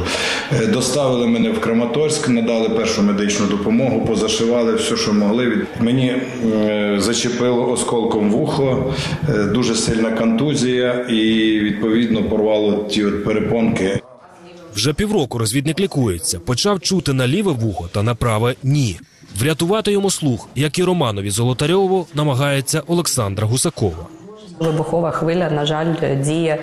Е, 0.52 0.66
Доставили 0.66 1.28
мене 1.28 1.52
в 1.52 1.60
Краматорськ, 1.60 2.30
надали 2.30 2.70
першу 2.70 3.02
медичну 3.04 3.46
допомогу, 3.46 4.06
позашивали 4.06 4.76
все, 4.76 4.96
що 4.98 5.14
могли. 5.14 5.68
Мені 5.80 6.16
е, 6.56 6.96
зачепило 7.48 7.72
осколком 7.72 8.32
вухо, 8.32 8.94
е, 9.30 9.44
дуже 9.44 9.76
сильна 9.76 10.12
контузія, 10.12 10.94
і 11.10 11.60
відповідно 11.60 12.24
порвало 12.24 12.84
ті 12.84 13.06
от 13.06 13.24
перепонки. 13.24 14.02
Вже 14.76 14.94
півроку 14.94 15.38
розвідник 15.38 15.80
лікується, 15.80 16.40
почав 16.40 16.80
чути 16.80 17.14
на 17.14 17.28
ліве 17.28 17.52
вухо 17.52 17.90
та 17.92 18.04
на 18.04 18.16
праве 18.16 18.56
ні. 18.64 19.00
Врятувати 19.40 19.92
йому 19.92 20.10
слух, 20.10 20.50
як 20.56 20.80
і 20.80 20.84
Романові 20.84 21.30
Золотарьову, 21.30 22.08
намагається 22.14 22.84
Олександра 22.88 23.48
Гусакова. 23.48 24.08
Вибухова 24.60 25.12
хвиля, 25.12 25.50
на 25.50 25.66
жаль, 25.66 25.86
діє 26.22 26.58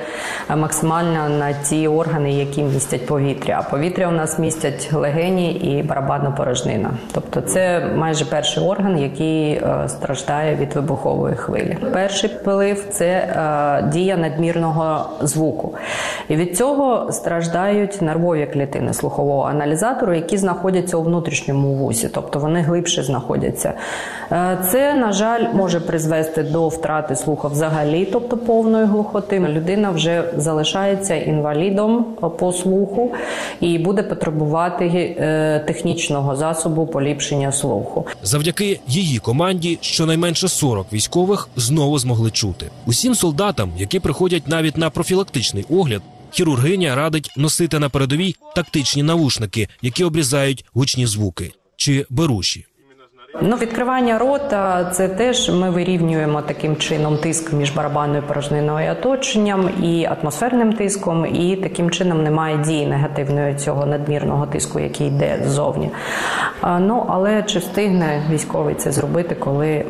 максимально 0.57 1.29
на 1.29 1.53
ті 1.53 1.89
органи, 1.89 2.33
які 2.33 2.63
містять 2.63 3.07
повітря. 3.07 3.65
А 3.67 3.71
повітря 3.71 4.09
у 4.09 4.11
нас 4.11 4.39
містять 4.39 4.93
легені 4.93 5.53
і 5.53 5.83
барабанна 5.83 6.31
порожнина. 6.31 6.91
Тобто, 7.13 7.41
це 7.41 7.91
майже 7.97 8.25
перший 8.25 8.63
орган, 8.63 8.99
який 8.99 9.53
е, 9.53 9.85
страждає 9.89 10.57
від 10.57 10.75
вибухової 10.75 11.37
хвилі. 11.37 11.79
Перший 11.93 12.31
вплив 12.31 12.87
це 12.91 13.07
е, 13.07 13.89
дія 13.93 14.17
надмірного 14.17 15.11
звуку, 15.23 15.75
і 16.29 16.37
від 16.37 16.57
цього 16.57 17.13
страждають 17.13 18.03
нервові 18.03 18.47
клітини 18.47 18.95
слухового 18.95 19.43
аналізатору, 19.43 20.15
які 20.15 20.37
знаходяться 20.37 20.97
у 20.97 21.03
внутрішньому 21.03 21.75
вусі, 21.75 22.09
тобто 22.15 22.39
вони 22.39 22.61
глибше 22.61 23.03
знаходяться. 23.03 23.73
Е, 24.33 24.59
Це, 24.71 24.95
на 24.95 25.13
жаль, 25.13 25.45
може 25.53 25.81
призвести 25.81 26.43
до 26.43 26.69
втрати 26.69 27.17
слуху 27.17 27.49
взагалі, 27.49 27.84
тобто 28.13 28.37
повної 28.37 28.87
глухоти. 28.87 29.41
Людина 29.41 29.91
вже 29.91 30.25
залишається 30.37 31.15
інвалідом 31.15 32.05
по 32.39 32.53
слуху 32.53 33.15
і 33.61 33.79
буде 33.79 34.03
потребувати 34.03 34.87
е, 34.87 35.65
технічного 35.67 36.37
засобу 36.37 36.87
поліпшення 36.87 37.53
слуху. 37.53 38.07
Завдяки 38.23 38.81
її 38.89 39.19
команді 39.19 39.79
щонайменше 39.81 40.49
40 40.49 40.93
військових 40.93 41.49
знову 41.57 41.99
змогли 41.99 42.31
чути. 42.31 42.67
Усім 42.87 43.15
солдатам, 43.15 43.73
які 43.77 44.01
приходять 44.01 44.49
навіть 44.49 44.77
на 44.77 44.91
профілактичний 44.91 45.65
огляд, 45.71 46.03
хірургиня 46.31 46.95
радить 46.95 47.31
носити 47.37 47.79
на 47.79 47.89
передовій 47.89 48.37
тактичні 48.57 49.03
навушники, 49.03 49.69
які 49.83 50.05
обрізають 50.05 50.65
гучні 50.75 51.07
звуки 51.07 51.53
чи 51.77 52.07
беруші. 52.11 52.67
Ну, 53.41 53.57
відкривання 53.57 54.19
рота 54.19 54.91
це 54.93 55.09
теж 55.09 55.51
ми 55.51 55.71
вирівнюємо 55.71 56.43
таким 56.43 56.77
чином 56.77 57.17
тиск 57.19 57.53
між 57.53 57.73
барабанною 57.73 58.23
порожниною 58.23 58.93
оточенням 58.93 59.71
і 59.83 60.07
атмосферним 60.07 60.73
тиском, 60.73 61.27
і 61.27 61.57
таким 61.57 61.91
чином 61.91 62.23
немає 62.23 62.59
дії 62.59 62.87
негативної 62.87 63.55
цього 63.55 63.87
надмірного 63.87 64.47
тиску, 64.47 64.81
який 64.81 65.07
йде 65.07 65.43
ззовні. 65.47 65.91
Ну 66.81 67.07
але 67.09 67.43
чи 67.43 67.59
встигне 67.59 68.23
військовий 68.31 68.75
це 68.75 68.93
зробити, 68.93 69.35
коли 69.35 69.85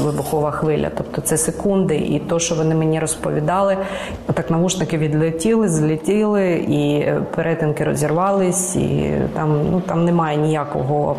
вибухова 0.00 0.50
хвиля? 0.50 0.90
Тобто 0.96 1.20
це 1.20 1.36
секунди, 1.36 1.96
і 1.96 2.18
то, 2.18 2.38
що 2.38 2.54
вони 2.54 2.74
мені 2.74 3.00
розповідали, 3.00 3.76
так 4.34 4.50
навушники 4.50 4.98
відлетіли, 4.98 5.68
злетіли, 5.68 6.52
і 6.52 7.12
перетинки 7.36 7.84
розірвались, 7.84 8.76
і 8.76 9.12
там 9.34 9.60
ну 9.70 9.80
там 9.80 10.04
немає 10.04 10.36
ніякого. 10.36 11.16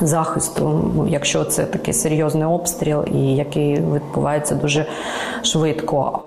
Захисту, 0.00 0.92
ну, 0.96 1.08
якщо 1.10 1.44
це 1.44 1.64
такий 1.64 1.94
серйозний 1.94 2.44
обстріл, 2.44 3.04
і 3.14 3.36
який 3.36 3.74
відбувається 3.74 4.54
дуже 4.54 4.86
швидко. 5.42 6.22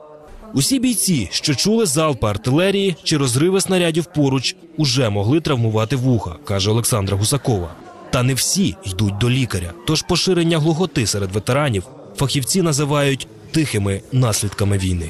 Усі 0.54 0.80
бійці, 0.80 1.30
що 1.32 1.56
чули 1.56 1.86
залпи 1.86 2.28
артилерії 2.28 2.96
чи 3.04 3.18
розриви 3.18 3.62
снарядів 3.62 4.06
поруч, 4.06 4.56
уже 4.78 5.10
могли 5.10 5.42
травмувати 5.42 5.96
вуха, 5.96 6.36
каже 6.46 6.72
Олександра 6.72 7.18
Гусакова. 7.18 7.68
Та 8.10 8.24
не 8.24 8.34
всі 8.34 8.76
йдуть 8.84 9.18
до 9.18 9.30
лікаря. 9.30 9.72
Тож 9.88 10.02
поширення 10.02 10.60
глухоти 10.60 11.08
серед 11.08 11.32
ветеранів 11.32 11.84
фахівці 12.16 12.62
називають 12.62 13.28
тихими 13.52 14.02
наслідками 14.12 14.78
війни. 14.78 15.10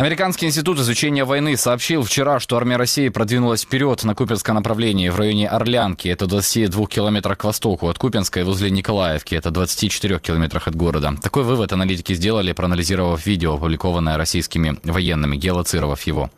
Американский 0.00 0.46
институт 0.46 0.78
изучения 0.78 1.26
войны 1.26 1.58
сообщил 1.58 2.02
вчера, 2.02 2.40
что 2.40 2.56
армия 2.56 2.76
России 2.76 3.10
продвинулась 3.10 3.64
вперед 3.64 4.02
на 4.02 4.14
Купинском 4.14 4.54
направлении 4.54 5.10
в 5.10 5.16
районе 5.16 5.46
Орлянки, 5.46 6.08
это 6.08 6.26
22 6.26 6.86
километрах 6.86 7.36
к 7.36 7.44
востоку 7.44 7.86
от 7.86 7.98
Купинска 7.98 8.40
и 8.40 8.42
возле 8.42 8.70
Николаевки, 8.70 9.34
это 9.34 9.50
24 9.50 10.18
километрах 10.20 10.68
от 10.68 10.74
города. 10.74 11.14
Такой 11.20 11.42
вывод 11.42 11.74
аналитики 11.74 12.14
сделали, 12.14 12.52
проанализировав 12.52 13.26
видео, 13.26 13.56
опубликованное 13.56 14.16
российскими 14.16 14.78
военными, 14.84 15.36
геолоцировав 15.36 16.00
его. 16.04 16.30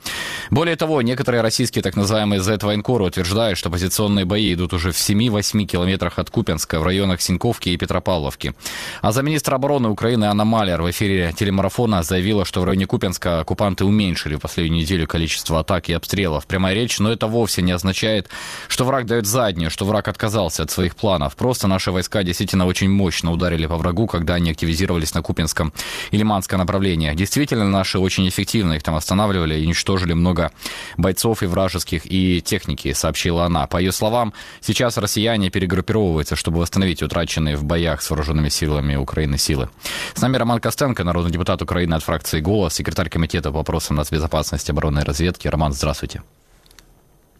Более 0.51 0.75
того, 0.75 1.01
некоторые 1.01 1.41
российские 1.41 1.85
так 1.85 1.95
называемые 1.95 2.41
Z-военкоры 2.41 3.05
утверждают, 3.05 3.57
что 3.59 3.71
позиционные 3.71 4.25
бои 4.25 4.55
идут 4.55 4.73
уже 4.73 4.91
в 4.91 4.97
7-8 4.97 5.67
километрах 5.67 6.19
от 6.19 6.31
Купинска, 6.31 6.81
в 6.81 6.83
районах 6.83 7.21
Синьковки 7.21 7.69
и 7.69 7.77
Петропавловки. 7.77 8.55
А 9.03 9.13
замминистра 9.13 9.55
обороны 9.55 9.89
Украины 9.89 10.25
Анна 10.25 10.45
Малер 10.45 10.83
в 10.83 10.91
эфире 10.91 11.33
телемарафона 11.33 12.03
заявила, 12.03 12.45
что 12.45 12.61
в 12.61 12.65
районе 12.65 12.89
Купинска 12.89 13.45
оккупанты 13.53 13.85
уменьшили 13.85 14.37
в 14.37 14.39
последнюю 14.39 14.81
неделю 14.81 15.07
количество 15.07 15.61
атак 15.61 15.91
и 15.91 15.93
обстрелов. 15.93 16.47
Прямая 16.47 16.75
речь, 16.75 16.99
но 16.99 17.13
это 17.13 17.27
вовсе 17.27 17.61
не 17.61 17.73
означает, 17.73 18.31
что 18.69 18.85
враг 18.85 19.05
дает 19.05 19.27
заднюю, 19.27 19.71
что 19.71 19.85
враг 19.85 20.09
отказался 20.09 20.63
от 20.63 20.71
своих 20.71 20.97
планов. 20.97 21.37
Просто 21.37 21.69
наши 21.69 21.91
войска 21.93 22.23
действительно 22.23 22.65
очень 22.67 22.89
мощно 22.89 23.31
ударили 23.31 23.67
по 23.67 23.77
врагу, 23.77 24.07
когда 24.07 24.35
они 24.35 24.53
активизировались 24.53 25.13
на 25.13 25.21
Купинском 25.21 25.75
и 26.13 26.17
Лиманском 26.17 26.61
направлениях. 26.61 27.15
Действительно, 27.15 27.69
наши 27.69 27.99
очень 27.99 28.27
эффективно 28.27 28.73
их 28.73 28.83
там 28.83 28.95
останавливали 28.95 29.61
и 29.61 29.67
уничтожили 29.67 30.15
много 30.15 30.51
бойцов 30.97 31.43
и 31.43 31.47
вражеских, 31.47 32.03
и 32.07 32.41
техники, 32.41 32.95
сообщила 32.95 33.45
она. 33.45 33.67
По 33.67 33.77
ее 33.77 33.93
словам, 33.93 34.33
сейчас 34.63 34.97
россияне 34.97 35.51
перегруппировываются, 35.51 36.37
чтобы 36.37 36.61
восстановить 36.61 37.03
утраченные 37.03 37.57
в 37.57 37.65
боях 37.65 38.01
с 38.01 38.09
вооруженными 38.09 38.49
силами 38.49 38.97
Украины 38.97 39.37
силы. 39.37 39.69
С 40.15 40.23
нами 40.23 40.39
Роман 40.39 40.59
Костенко, 40.59 41.05
народный 41.05 41.33
депутат 41.33 41.61
Украины 41.61 41.95
от 41.95 42.03
фракции 42.03 42.41
«Голос», 42.41 42.75
секретарь 42.75 43.11
комитета 43.11 43.32
по 43.41 43.51
вопросам 43.51 43.97
нацбезопасности 43.97 44.71
оборонной 44.71 45.05
разведки. 45.05 45.49
Роман, 45.49 45.73
здравствуйте. 45.73 46.23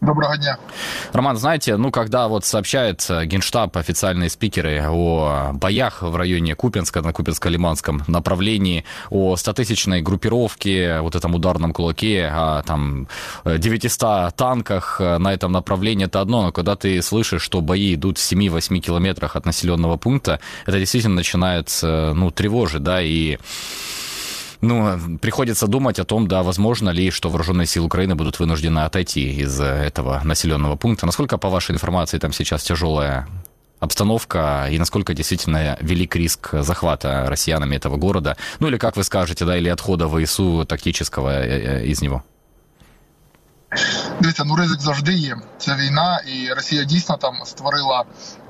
Доброго 0.03 0.37
дня. 0.37 0.57
Роман, 1.13 1.37
знаете, 1.37 1.77
ну, 1.77 1.89
когда 1.89 2.27
вот 2.27 2.43
сообщает 2.43 3.05
э, 3.09 3.25
Генштаб, 3.25 3.77
официальные 3.77 4.29
спикеры 4.29 4.83
о 4.85 5.53
боях 5.53 6.01
в 6.01 6.13
районе 6.17 6.55
Купинска, 6.55 7.01
на 7.01 7.11
Купинско-Лиманском 7.11 8.01
направлении, 8.07 8.83
о 9.09 9.37
статысячной 9.37 10.01
группировке, 10.01 10.99
вот 10.99 11.15
этом 11.15 11.35
ударном 11.35 11.71
кулаке, 11.71 12.25
о 12.25 12.63
там 12.63 13.07
э, 13.45 13.57
900 13.57 14.35
танках 14.35 14.97
э, 14.99 15.19
на 15.19 15.33
этом 15.33 15.53
направлении, 15.53 16.05
это 16.07 16.19
одно, 16.19 16.41
но 16.41 16.51
когда 16.51 16.75
ты 16.75 17.01
слышишь, 17.01 17.41
что 17.41 17.61
бои 17.61 17.93
идут 17.93 18.17
в 18.17 18.29
7-8 18.29 18.79
километрах 18.79 19.37
от 19.37 19.45
населенного 19.45 19.95
пункта, 19.95 20.41
это 20.65 20.79
действительно 20.79 21.15
начинает, 21.15 21.69
э, 21.81 22.11
ну, 22.13 22.29
тревожить, 22.29 22.83
да, 22.83 23.01
и 23.01 23.37
ну, 24.63 25.17
приходится 25.19 25.67
думать 25.67 25.99
о 25.99 26.05
том, 26.05 26.27
да, 26.27 26.41
возможно 26.41 26.89
ли, 26.89 27.11
что 27.11 27.29
вооруженные 27.29 27.67
силы 27.67 27.87
Украины 27.87 28.15
будут 28.15 28.39
вынуждены 28.39 28.79
отойти 28.79 29.29
из 29.41 29.59
этого 29.59 30.21
населенного 30.23 30.77
пункта. 30.77 31.05
Насколько, 31.05 31.37
по 31.37 31.49
вашей 31.49 31.73
информации, 31.73 32.17
там 32.17 32.31
сейчас 32.31 32.63
тяжелая 32.63 33.27
обстановка 33.79 34.67
и 34.71 34.79
насколько 34.79 35.13
действительно 35.13 35.77
велик 35.81 36.15
риск 36.15 36.51
захвата 36.53 37.25
россиянами 37.27 37.75
этого 37.75 37.97
города? 37.97 38.37
Ну 38.59 38.69
или, 38.69 38.77
как 38.77 38.95
вы 38.95 39.03
скажете, 39.03 39.43
да, 39.43 39.57
или 39.57 39.67
отхода 39.67 40.07
ВСУ 40.07 40.65
тактического 40.65 41.83
из 41.83 42.01
него? 42.01 42.23
Дивіться, 44.21 44.43
ну 44.43 44.55
ризик 44.55 44.81
завжди 44.81 45.13
є. 45.13 45.37
Це 45.57 45.75
війна, 45.75 46.21
і 46.27 46.53
Росія 46.53 46.83
дійсно 46.83 47.17
там 47.17 47.33
створила 47.45 48.03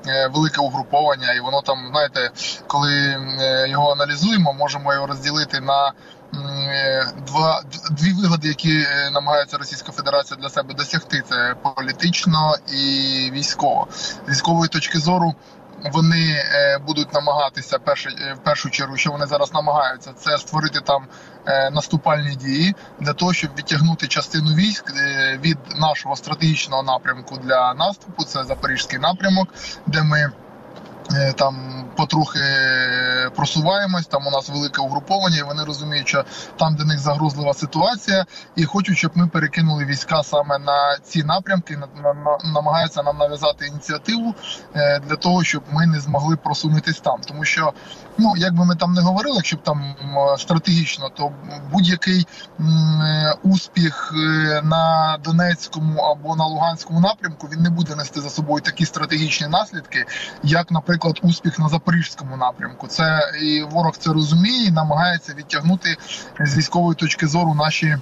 е, 0.06 0.28
велике 0.28 0.60
угруповання, 0.60 1.32
і 1.32 1.40
воно 1.40 1.62
там, 1.62 1.88
знаєте, 1.90 2.30
коли 2.66 2.92
е, 2.92 3.68
його 3.68 3.92
аналізуємо, 3.92 4.52
можемо 4.52 4.94
його 4.94 5.06
розділити 5.06 5.60
на 5.60 5.92
е, 6.34 7.06
два 7.26 7.62
дві 7.90 8.12
вигоди, 8.12 8.48
які 8.48 8.86
намагається 9.12 9.58
Російська 9.58 9.92
Федерація 9.92 10.40
для 10.40 10.48
себе 10.48 10.74
досягти. 10.74 11.22
Це 11.28 11.54
політично 11.62 12.54
і 12.68 13.30
військово. 13.32 13.88
З 14.26 14.30
військової 14.30 14.68
точки 14.68 14.98
зору 14.98 15.34
вони 15.92 16.30
е, 16.32 16.78
будуть 16.78 17.12
намагатися 17.12 17.78
перше 17.78 18.34
в 18.40 18.44
першу 18.44 18.70
чергу, 18.70 18.96
що 18.96 19.10
вони 19.10 19.26
зараз 19.26 19.54
намагаються, 19.54 20.12
це 20.12 20.38
створити 20.38 20.80
там 20.80 21.06
е, 21.46 21.70
наступальні 21.70 22.36
дії 22.36 22.74
для 23.00 23.12
того, 23.12 23.32
щоб 23.32 23.50
відтягнути 23.58 24.08
частину 24.08 24.54
військ 24.54 24.92
е, 24.96 25.38
від 25.44 25.58
нашого 25.80 26.16
стратегічного 26.16 26.82
напрямку 26.82 27.36
для 27.36 27.74
наступу. 27.74 28.24
Це 28.24 28.44
запорізький 28.44 28.98
напрямок, 28.98 29.48
де 29.86 30.02
ми. 30.02 30.32
Е, 31.12 31.32
там 31.32 31.84
потрохи 31.96 32.40
просуваємось, 33.36 34.06
там 34.06 34.26
у 34.26 34.30
нас 34.30 34.48
велике 34.48 34.82
угруповання, 34.82 35.38
і 35.38 35.42
вони 35.42 35.64
розуміють, 35.64 36.08
що 36.08 36.24
там 36.58 36.74
для 36.74 36.84
них 36.84 36.98
загрозлива 36.98 37.54
ситуація, 37.54 38.26
і 38.56 38.64
хочуть, 38.64 38.98
щоб 38.98 39.10
ми 39.14 39.26
перекинули 39.26 39.84
війська 39.84 40.22
саме 40.22 40.58
на 40.58 40.98
ці 41.02 41.24
напрямки, 41.24 41.78
намагаються 42.54 43.02
нам 43.02 43.18
нав'язати 43.18 43.66
ініціативу 43.66 44.34
е, 44.76 45.00
для 45.00 45.16
того, 45.16 45.44
щоб 45.44 45.62
ми 45.70 45.86
не 45.86 46.00
змогли 46.00 46.36
просунутись 46.36 47.00
там. 47.00 47.20
Тому 47.28 47.44
що, 47.44 47.72
ну 48.18 48.34
як 48.36 48.54
би 48.54 48.64
ми 48.64 48.76
там 48.76 48.92
не 48.92 49.00
говорили, 49.00 49.36
якщо 49.36 49.56
б 49.56 49.62
там 49.62 49.94
стратегічно, 50.38 51.10
то 51.14 51.32
будь-який 51.72 52.26
успіх 53.42 54.12
е, 54.16 54.62
на 54.62 55.16
Донецькому 55.24 56.00
або 56.00 56.36
на 56.36 56.46
Луганському 56.46 57.00
напрямку 57.00 57.48
він 57.52 57.62
не 57.62 57.70
буде 57.70 57.94
нести 57.94 58.20
за 58.20 58.30
собою 58.30 58.60
такі 58.60 58.86
стратегічні 58.86 59.48
наслідки, 59.48 60.04
як, 60.42 60.70
наприклад, 60.70 61.20
успіх 61.22 61.58
на 61.58 61.68
запорізькому 61.68 62.36
напрямку. 62.36 62.86
Це 62.86 63.20
і 63.42 63.62
ворог 63.62 63.96
це 63.96 64.12
розуміє, 64.12 64.66
і 64.66 64.70
намагається 64.70 65.34
відтягнути 65.34 65.96
з 66.40 66.56
військової 66.56 66.94
точки 66.94 67.26
зору 67.26 67.54
наші. 67.54 67.98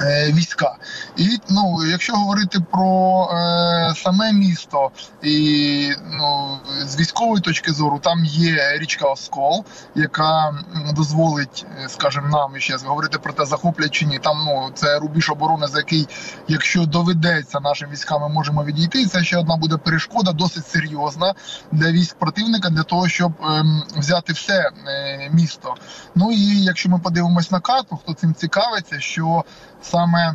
Е, 0.00 0.32
війська, 0.32 0.76
і 1.16 1.38
ну, 1.50 1.84
якщо 1.90 2.12
говорити 2.12 2.58
про 2.70 3.28
е, 3.32 3.94
саме 3.96 4.32
місто, 4.32 4.90
і 5.22 5.90
ну, 6.12 6.58
з 6.86 7.00
військової 7.00 7.42
точки 7.42 7.72
зору, 7.72 7.98
там 7.98 8.24
є 8.24 8.78
річка 8.78 9.08
Оскол, 9.08 9.64
яка 9.94 10.54
дозволить, 10.96 11.66
е, 11.84 11.88
скажімо, 11.88 12.28
нам 12.28 12.60
ще 12.60 12.76
говорити 12.76 13.18
про 13.18 13.32
те, 13.32 13.44
захоплять 13.44 13.90
чи 13.90 14.06
ні. 14.06 14.18
Там 14.18 14.42
ну 14.44 14.70
це 14.74 14.98
рубіж 14.98 15.30
оборони, 15.30 15.66
за 15.66 15.78
який, 15.78 16.08
якщо 16.48 16.86
доведеться 16.86 17.60
нашим 17.60 17.90
військам, 17.90 18.22
ми 18.22 18.28
можемо 18.28 18.64
відійти. 18.64 19.06
Це 19.06 19.24
ще 19.24 19.38
одна 19.38 19.56
буде 19.56 19.76
перешкода, 19.76 20.32
досить 20.32 20.66
серйозна 20.66 21.34
для 21.72 21.90
військ 21.90 22.16
противника, 22.18 22.70
для 22.70 22.82
того, 22.82 23.08
щоб 23.08 23.32
е, 23.42 23.64
взяти 23.96 24.32
все 24.32 24.70
е, 24.86 25.30
місто. 25.32 25.74
Ну 26.14 26.32
і 26.32 26.62
якщо 26.62 26.88
ми 26.88 26.98
подивимось 26.98 27.50
на 27.50 27.60
карту, 27.60 27.96
хто 28.02 28.14
цим 28.14 28.34
цікавиться, 28.34 29.00
що 29.00 29.44
саме 29.84 30.34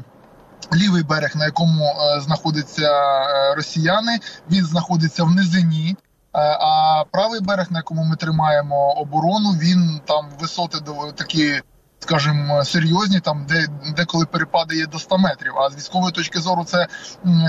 лівий 0.75 1.03
берег, 1.03 1.31
на 1.35 1.45
якому 1.45 1.85
е, 1.85 2.21
знаходяться 2.21 2.91
е, 2.91 3.55
росіяни, 3.55 4.19
він 4.51 4.65
знаходиться 4.65 5.23
в 5.23 5.31
низині. 5.31 5.89
Е, 5.89 5.97
а 6.41 7.03
правий 7.11 7.41
берег, 7.41 7.67
на 7.69 7.79
якому 7.79 8.03
ми 8.03 8.15
тримаємо 8.15 8.91
оборону, 8.91 9.51
він 9.51 10.01
там 10.05 10.29
висоти 10.39 10.77
такі 11.15 11.61
скажімо, 11.99 12.65
серйозні, 12.65 13.19
там 13.19 13.45
де 13.49 13.67
деколи 13.95 14.25
перепади 14.25 14.75
є 14.75 14.85
до 14.85 14.99
100 14.99 15.17
метрів. 15.17 15.57
А 15.57 15.69
з 15.69 15.75
військової 15.75 16.11
точки 16.11 16.39
зору 16.39 16.63
це 16.63 16.87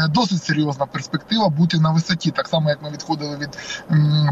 досить 0.08 0.44
серйозна 0.44 0.86
перспектива 0.86 1.48
бути 1.48 1.78
на 1.78 1.90
висоті, 1.90 2.30
так 2.30 2.48
само 2.48 2.70
як 2.70 2.82
ми 2.82 2.90
відходили 2.90 3.36
від 3.36 3.58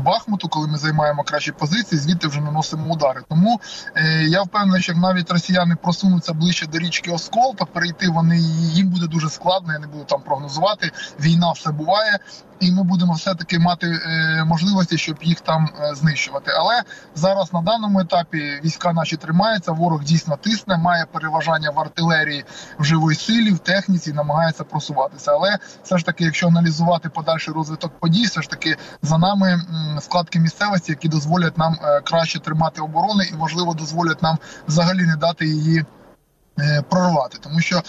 Бахмуту, 0.05 0.49
коли 0.49 0.69
ми 0.69 0.79
займаємо 0.79 1.23
кращі 1.23 1.53
позиції, 1.53 1.99
звідти 1.99 2.29
вже 2.29 2.41
наносимо 2.41 2.93
удари. 2.93 3.21
Тому 3.29 3.61
е, 3.97 4.25
я 4.25 4.43
впевнений, 4.43 4.83
що 4.83 4.95
навіть 4.95 5.31
росіяни 5.31 5.77
просунуться 5.77 6.33
ближче 6.33 6.67
до 6.67 6.79
річки 6.79 7.11
Оскол, 7.11 7.57
то 7.57 7.67
перейти 7.67 8.09
вони 8.09 8.39
їм 8.39 8.89
буде 8.89 9.07
дуже 9.07 9.31
складно. 9.31 9.73
Я 9.73 9.79
не 9.79 9.87
буду 9.87 10.05
там 10.05 10.23
прогнозувати. 10.23 10.91
Війна 11.21 11.53
все 11.53 11.71
буває 11.71 12.19
і 12.61 12.73
ми 12.73 12.83
будемо 12.83 13.13
все 13.13 13.35
таки 13.35 13.59
мати 13.59 13.87
е, 13.87 14.45
можливості, 14.45 14.99
щоб 14.99 15.17
їх 15.23 15.41
там 15.41 15.69
е, 15.81 15.95
знищувати. 15.95 16.53
Але 16.59 16.83
зараз 17.15 17.53
на 17.53 17.63
даному 17.63 18.01
етапі 18.01 18.61
війська 18.65 18.93
наші 18.93 19.17
тримаються. 19.17 19.73
Ворог 19.73 20.05
дійсно 20.05 20.37
тисне, 20.37 20.77
має 20.77 21.05
переважання 21.05 21.71
в 21.71 21.81
артилерії 21.81 22.45
в 22.79 22.85
живій 22.85 23.15
силі, 23.15 23.51
в 23.51 23.59
техніці, 23.59 24.13
намагається 24.13 24.65
просуватися. 24.65 25.33
Але 25.33 25.59
все 25.83 25.99
ж 25.99 26.07
таки, 26.07 26.25
якщо 26.25 26.49
аналізувати 26.49 27.09
подальший 27.09 27.55
розвиток 27.55 27.99
подій, 28.01 28.25
все 28.25 28.43
ж 28.43 28.51
таки 28.51 28.77
за 29.03 29.19
нами 29.19 29.61
складки 30.01 30.39
місцевості, 30.39 30.93
які 30.93 31.09
дозволять 31.09 31.59
нам 31.59 31.77
е, 31.83 32.01
краще 32.01 32.39
тримати 32.39 32.81
оборони, 32.81 33.29
і 33.33 33.37
можливо 33.37 33.75
дозволять 33.75 34.23
нам 34.23 34.39
взагалі 34.69 35.03
не 35.03 35.17
дати 35.17 35.47
її. 35.47 35.85
Прорвати, 36.91 37.39
тому 37.41 37.61
що 37.61 37.83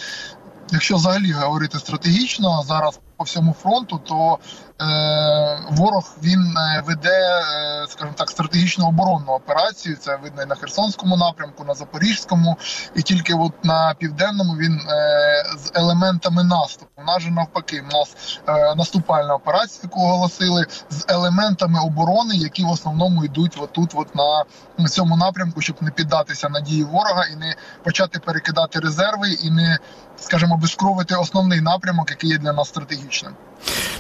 якщо 0.71 0.95
взагалі 0.95 1.32
говорити 1.32 1.79
стратегічно 1.79 2.63
зараз 2.67 2.99
по 3.19 3.25
всьому 3.25 3.53
фронту, 3.53 3.99
то 3.99 4.39
ворог 5.69 6.15
він 6.23 6.57
е, 6.57 6.83
веде, 6.85 7.41
е, 7.41 7.87
скажімо 7.89 8.13
так, 8.17 8.29
стратегічну 8.29 8.87
оборонну 8.87 9.31
операцію. 9.31 9.95
Це 9.95 10.15
видно 10.15 10.43
і 10.43 10.45
на 10.45 10.55
Херсонському 10.55 11.17
напрямку, 11.17 11.63
на 11.63 11.73
Запорізькому, 11.73 12.57
і 12.95 13.01
тільки 13.01 13.33
от 13.33 13.65
на 13.65 13.95
південному 13.99 14.53
він 14.53 14.73
е, 14.73 15.43
з 15.57 15.71
елементами 15.73 16.43
наступу. 16.43 16.91
У 16.97 17.03
нас 17.03 17.21
же 17.21 17.31
навпаки, 17.31 17.83
у 17.91 17.97
нас 17.97 18.39
е, 18.47 18.75
наступальна 18.75 19.35
операція, 19.35 19.79
яку 19.83 20.01
оголосили, 20.01 20.65
з 20.89 21.05
елементами 21.07 21.79
оборони, 21.79 22.35
які 22.35 22.63
в 22.63 22.69
основному 22.69 23.25
йдуть 23.25 23.57
отут, 23.61 23.91
от 23.95 24.15
на 24.15 24.45
цьому 24.87 25.17
напрямку, 25.17 25.61
щоб 25.61 25.75
не 25.81 25.91
піддатися 25.91 26.49
надії 26.49 26.83
ворога 26.83 27.25
і 27.33 27.35
не 27.35 27.55
почати 27.83 28.19
перекидати 28.19 28.79
резерви, 28.79 29.29
і 29.29 29.51
не 29.51 29.79
скажімо, 30.21 30.57
безкровити 30.57 31.15
основний 31.15 31.61
напрямок, 31.61 32.09
який 32.09 32.29
є 32.29 32.37
для 32.37 32.53
нас 32.53 32.67
стратегічним. 32.67 33.33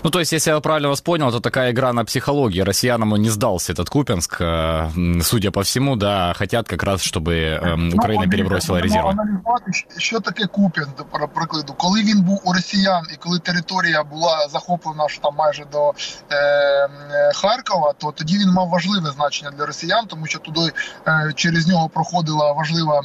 Ну, 0.03 0.09
то 0.09 0.19
есть, 0.19 0.33
если 0.33 0.51
я 0.51 0.55
правильно 0.68 0.88
вас 0.88 1.00
понял, 1.00 1.30
то 1.30 1.40
такая 1.40 1.72
игра 1.72 1.92
на 1.92 2.04
психологии. 2.04 2.60
Россиянам 2.60 3.14
не 3.16 3.30
сдался 3.30 3.72
этот 3.72 3.88
Купенск, 3.88 4.40
э, 4.40 4.90
судя 5.22 5.50
по 5.50 5.62
всему, 5.62 5.96
да, 5.96 6.34
хотят 6.34 6.68
как 6.68 6.82
раз, 6.82 7.02
чтобы 7.02 7.34
э, 7.34 7.94
Україна 7.94 8.24
ну, 8.24 8.30
перебросила 8.30 8.80
резерви. 8.80 9.10
аналізувати, 9.10 9.72
що 9.98 10.20
таке 10.20 10.46
Купенськ, 10.46 10.96
до 10.96 11.04
прикладу. 11.04 11.74
Коли 11.76 12.02
він 12.02 12.22
був 12.22 12.40
у 12.44 12.52
росіян 12.52 13.02
і 13.14 13.16
коли 13.16 13.38
територія 13.38 14.04
була 14.04 14.48
захоплена 14.48 15.04
аж 15.04 15.18
там 15.18 15.34
майже 15.38 15.64
до 15.72 15.92
е, 16.32 16.88
Харкова, 17.34 17.92
то 17.98 18.12
тоді 18.12 18.38
він 18.38 18.48
мав 18.48 18.68
важливе 18.68 19.10
значення 19.10 19.50
для 19.58 19.66
росіян, 19.66 20.06
тому 20.06 20.26
що 20.26 20.38
туди 20.38 20.72
е, 21.06 21.32
через 21.34 21.66
нього 21.66 21.88
проходила 21.88 22.52
важлива 22.52 23.02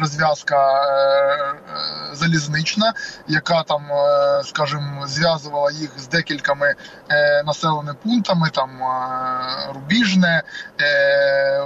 розв'язка 0.00 0.82
е, 0.82 2.14
залізнична, 2.14 2.92
яка 3.28 3.62
там, 3.62 3.82
е, 3.92 4.42
скажімо, 4.44 5.06
зв'язувала 5.06 5.70
їх 5.70 5.90
з 5.98 6.08
декількома 6.08 6.66
е, 6.66 6.74
населеними 7.45 7.95
пунктами, 8.03 8.49
там 8.49 8.69
е, 8.69 9.73
Рубіжне. 9.73 10.43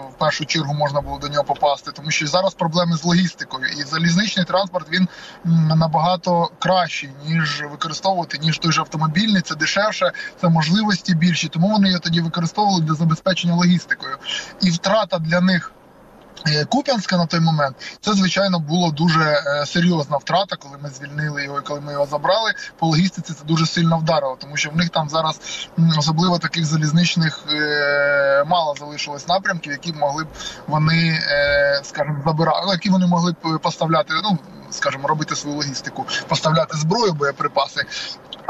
В 0.09 0.13
першу 0.17 0.45
чергу 0.45 0.73
можна 0.73 1.01
було 1.01 1.17
до 1.17 1.27
нього 1.27 1.43
попасти, 1.43 1.91
тому 1.91 2.11
що 2.11 2.27
зараз 2.27 2.53
проблеми 2.53 2.97
з 2.97 3.03
логістикою, 3.03 3.67
і 3.67 3.83
залізничний 3.83 4.45
транспорт 4.45 4.87
він 4.91 5.07
набагато 5.45 6.49
кращий 6.59 7.09
ніж 7.25 7.63
використовувати, 7.71 8.37
ніж 8.37 8.57
той 8.57 8.71
же 8.71 8.81
автомобільний. 8.81 9.41
Це 9.41 9.55
дешевше, 9.55 10.11
це 10.41 10.49
можливості 10.49 11.15
більші. 11.15 11.47
Тому 11.47 11.69
вони 11.69 11.87
його 11.87 11.99
тоді 11.99 12.21
використовували 12.21 12.83
для 12.83 12.93
забезпечення 12.93 13.55
логістикою, 13.55 14.17
і 14.61 14.69
втрата 14.69 15.19
для 15.19 15.41
них. 15.41 15.71
Е, 16.47 16.65
Куп'янська 16.65 17.17
на 17.17 17.25
той 17.25 17.39
момент 17.39 17.75
це 18.01 18.13
звичайно 18.13 18.59
було 18.59 18.91
дуже 18.91 19.21
е, 19.21 19.65
серйозна 19.65 20.17
втрата, 20.17 20.55
коли 20.55 20.77
ми 20.83 20.89
звільнили 20.89 21.43
його, 21.43 21.59
і 21.59 21.63
коли 21.63 21.81
ми 21.81 21.91
його 21.91 22.05
забрали. 22.05 22.51
По 22.79 22.87
логістиці 22.87 23.33
це 23.33 23.45
дуже 23.45 23.65
сильно 23.65 23.97
вдарило, 23.97 24.37
тому 24.39 24.57
що 24.57 24.69
в 24.69 24.75
них 24.75 24.89
там 24.89 25.09
зараз 25.09 25.39
особливо 25.97 26.39
таких 26.39 26.65
залізничних 26.65 27.43
е, 27.53 28.43
мало 28.47 28.75
залишилось 28.79 29.27
напрямків, 29.27 29.71
які 29.71 29.93
могли 29.93 30.23
б 30.23 30.27
вони, 30.67 31.19
скажімо, 31.83 32.21
забирати, 32.25 32.61
ну, 32.65 32.71
які 32.71 32.89
вони 32.89 33.07
могли 33.07 33.31
б 33.31 33.59
поставляти. 33.61 34.13
Ну 34.23 34.37
скажімо, 34.71 35.07
робити 35.07 35.35
свою 35.35 35.57
логістику, 35.57 36.05
поставляти 36.27 36.77
зброю, 36.77 37.13
боєприпаси. 37.13 37.85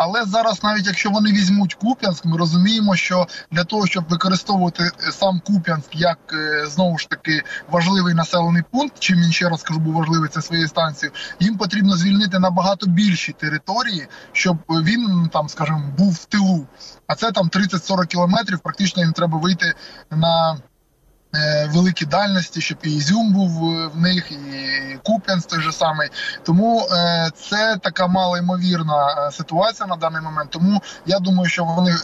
Але 0.02 0.26
зараз, 0.26 0.64
навіть 0.64 0.88
якщо 0.88 1.10
вони 1.10 1.32
візьмуть 1.32 1.74
Куп'янськ, 1.74 2.26
ми 2.26 2.38
розуміємо, 2.38 2.96
що 2.96 3.28
для 3.52 3.64
того, 3.64 3.88
щоб 3.88 4.06
використовувати 4.10 4.92
сам 5.12 5.42
Куп'янськ 5.46 5.96
як 5.96 6.18
знову 6.66 6.98
ж 6.98 7.10
таки 7.10 7.44
важливий 7.70 8.14
населений 8.14 8.64
пункт, 8.72 8.96
чим 9.00 9.20
він 9.22 9.32
ще 9.32 9.50
раз 9.50 9.64
кажу, 9.64 9.80
був 9.80 9.94
важливий 9.94 10.30
це 10.30 10.42
своєю 10.42 10.68
станцією, 10.68 11.16
їм 11.40 11.58
потрібно 11.58 11.98
звільнити 11.98 12.40
набагато 12.40 12.88
більші 12.88 13.32
території, 13.32 14.08
щоб 14.32 14.58
він 14.70 15.30
там, 15.34 15.50
скажімо, 15.50 15.94
був 15.98 16.14
в 16.14 16.26
тилу. 16.26 16.68
А 17.08 17.16
це 17.16 17.32
там 17.32 17.50
30-40 17.50 18.08
кілометрів. 18.08 18.60
Практично 18.60 19.04
їм 19.04 19.12
треба 19.12 19.38
вийти 19.38 19.74
на 20.12 20.58
Е, 20.60 20.69
великі 21.74 22.06
дальності, 22.06 22.62
щоб 22.62 22.78
і 22.84 22.96
Ізюм 22.96 23.34
був 23.34 23.64
е, 23.64 23.88
в 23.88 23.98
них, 23.98 24.32
і 24.32 24.98
Куп'янськ 25.04 25.50
той 25.50 25.62
же 25.62 25.72
самий. 25.72 26.10
Тому 26.44 26.88
е, 26.92 27.30
це 27.36 27.78
така 27.84 28.08
малоймовірна 28.08 29.32
ситуація 29.32 29.88
на 29.88 29.96
даний 29.96 30.22
момент. 30.22 30.50
Тому 30.50 30.82
я 31.06 31.20
думаю, 31.20 31.50
що 31.50 31.64
вони 31.64 31.96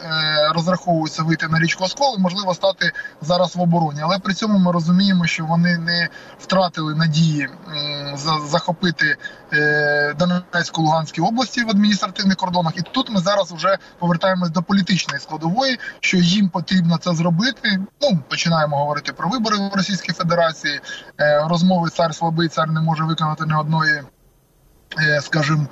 розраховуються 0.53 1.23
вийти 1.23 1.47
на 1.47 1.59
річку 1.59 1.83
Оскол 1.83 2.15
і 2.17 2.21
можливо 2.21 2.53
стати 2.53 2.91
зараз 3.21 3.55
в 3.55 3.61
обороні. 3.61 3.99
Але 4.03 4.19
при 4.19 4.33
цьому 4.33 4.59
ми 4.59 4.71
розуміємо, 4.71 5.25
що 5.25 5.45
вони 5.45 5.77
не 5.77 6.09
втратили 6.39 6.95
надії 6.95 7.49
захопити 8.45 9.17
Донецьку 10.19 10.81
Луганській 10.81 11.21
області 11.21 11.63
в 11.63 11.69
адміністративних 11.69 12.37
кордонах. 12.37 12.73
І 12.77 12.81
тут 12.81 13.09
ми 13.09 13.19
зараз 13.19 13.51
вже 13.51 13.77
повертаємось 13.99 14.49
до 14.49 14.63
політичної 14.63 15.19
складової, 15.19 15.79
що 15.99 16.17
їм 16.17 16.49
потрібно 16.49 16.97
це 16.97 17.13
зробити. 17.13 17.79
Ну 18.01 18.19
починаємо 18.29 18.77
говорити 18.77 19.13
про 19.17 19.29
вибори 19.29 19.57
в 19.57 19.75
Російській 19.75 20.13
Федерації. 20.13 20.81
Е, 21.19 21.47
розмови 21.49 21.89
цар 21.89 22.15
слабий, 22.15 22.47
цар 22.47 22.71
не 22.71 22.81
може 22.81 23.03
виконати 23.03 23.45
не 23.45 23.57
одної. 23.57 24.03
Е, 24.99 25.21
скажімо, 25.21 25.67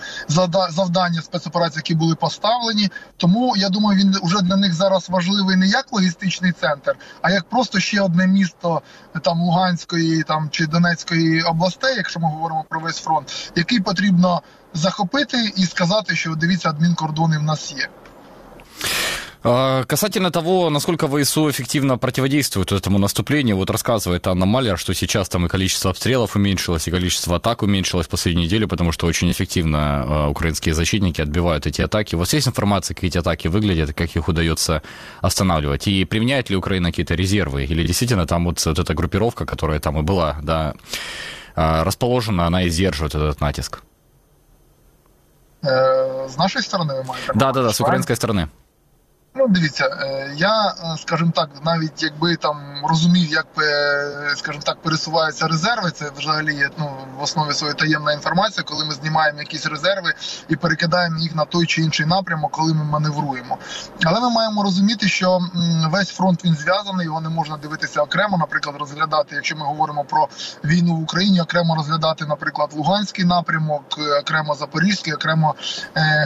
завдання 0.70 1.22
спецоперацій, 1.22 1.78
які 1.78 1.96
були 1.96 2.16
поставлені, 2.16 2.90
тому 3.18 3.54
я 3.58 3.70
думаю, 3.70 4.00
він 4.00 4.16
вже 4.24 4.42
для 4.42 4.56
них 4.56 4.74
зараз 4.74 5.10
важливий 5.10 5.56
не 5.56 5.68
як 5.68 5.94
логістичний 5.94 6.52
центр, 6.52 6.96
а 7.22 7.32
як 7.32 7.50
просто 7.50 7.80
ще 7.80 8.02
одне 8.02 8.28
місто 8.28 8.82
там 9.22 9.42
Луганської 9.42 10.24
там 10.24 10.50
чи 10.50 10.68
Донецької 10.68 11.42
областей, 11.42 11.94
якщо 11.98 12.20
ми 12.20 12.28
говоримо 12.28 12.66
про 12.70 12.80
весь 12.80 13.00
фронт, 13.00 13.52
який 13.56 13.80
потрібно 13.80 14.42
захопити 14.74 15.52
і 15.56 15.66
сказати, 15.66 16.16
що 16.16 16.36
дивіться, 16.36 16.70
адмінкордони 16.70 17.38
в 17.38 17.44
нас 17.44 17.74
є. 17.78 17.90
А, 19.46 19.84
касательно 19.84 20.32
того, 20.32 20.70
насколько 20.70 21.08
ВСУ 21.08 21.50
эффективно 21.50 21.98
противодействует 21.98 22.72
этому 22.72 22.98
наступлению, 22.98 23.58
вот 23.58 23.70
рассказывает 23.70 24.26
Анна 24.28 24.46
Малер, 24.46 24.78
что 24.78 24.94
сейчас 24.94 25.28
там 25.28 25.46
и 25.46 25.50
количество 25.50 25.92
обстрелов 25.92 26.38
уменьшилось, 26.38 26.88
и 26.88 26.92
количество 26.92 27.36
атак 27.36 27.62
уменьшилось 27.62 28.08
в 28.08 28.10
последнюю 28.10 28.46
неделю, 28.46 28.70
потому 28.70 28.94
что 28.94 29.06
очень 29.06 29.30
эффективно 29.30 30.04
а, 30.06 30.30
украинские 30.30 30.74
защитники 30.74 31.20
отбивают 31.20 31.68
эти 31.68 31.82
атаки. 31.82 32.16
Вот 32.16 32.32
есть 32.32 32.48
информация, 32.48 32.96
как 32.96 33.04
эти 33.04 33.18
атаки 33.18 33.50
выглядят, 33.50 33.94
как 33.94 34.16
их 34.16 34.30
удается 34.30 34.82
останавливать? 35.20 35.88
И 35.88 36.06
применяет 36.06 36.50
ли 36.50 36.56
Украина 36.56 36.92
какие-то 36.92 37.16
резервы? 37.16 37.66
Или 37.66 37.86
действительно 37.86 38.26
там 38.26 38.46
вот, 38.46 38.66
вот 38.66 38.80
эта 38.80 38.94
группировка, 38.94 39.46
которая 39.46 39.82
там 39.82 40.00
и 40.00 40.04
была, 40.04 40.38
да, 40.42 40.74
а, 41.56 41.84
расположена, 41.84 42.48
она 42.48 42.64
и 42.64 42.70
сдерживает 42.70 43.14
этот 43.14 43.42
натиск? 43.42 43.82
Э, 45.64 46.30
с 46.30 46.38
нашей 46.38 46.62
стороны 46.62 46.94
вы 46.96 47.04
маете? 47.04 47.32
Да, 47.36 47.52
да, 47.52 47.64
да, 47.64 47.74
с 47.74 47.82
украинской 47.82 48.16
стороны. 48.16 48.50
Ну, 49.36 49.48
дивіться, 49.48 49.86
е, 49.86 50.34
я, 50.38 50.68
е, 50.68 50.98
скажімо 50.98 51.32
так, 51.36 51.50
навіть 51.66 52.04
якби 52.04 52.36
там 52.36 52.58
розумів, 52.84 53.32
як 53.32 53.48
е, 53.58 54.36
скажімо 54.36 54.64
так, 54.66 54.82
пересуваються 54.82 55.48
резерви, 55.48 55.92
це 55.92 56.12
взагалі 56.18 56.56
є 56.56 56.70
ну, 56.78 56.90
в 57.20 57.24
основі 57.24 57.54
своєї 57.54 57.76
таємна 57.76 58.14
інформація, 58.14 58.64
коли 58.64 58.86
ми 58.86 58.92
знімаємо 58.92 59.40
якісь 59.40 59.66
резерви 59.66 60.14
і 60.50 60.56
перекидаємо 60.56 61.20
їх 61.20 61.36
на 61.36 61.46
той 61.46 61.66
чи 61.66 61.82
інший 61.82 62.06
напрямок, 62.06 62.52
коли 62.52 62.74
ми 62.74 62.84
маневруємо. 62.84 63.58
Але 64.06 64.20
ми 64.20 64.30
маємо 64.30 64.64
розуміти, 64.64 65.08
що 65.08 65.40
весь 65.90 66.10
фронт 66.10 66.46
він 66.46 66.56
зв'язаний, 66.56 67.06
його 67.06 67.22
не 67.22 67.30
можна 67.30 67.58
дивитися 67.58 68.02
окремо, 68.02 68.38
наприклад, 68.38 68.76
розглядати, 68.80 69.36
якщо 69.36 69.56
ми 69.56 69.66
говоримо 69.66 70.04
про 70.04 70.28
війну 70.64 70.96
в 70.96 71.04
Україні, 71.04 71.42
окремо 71.42 71.76
розглядати, 71.76 72.26
наприклад, 72.26 72.70
Луганський 72.74 73.26
напрямок, 73.26 73.84
окремо 74.22 74.56
Запорізький, 74.56 75.14
окремо 75.14 75.56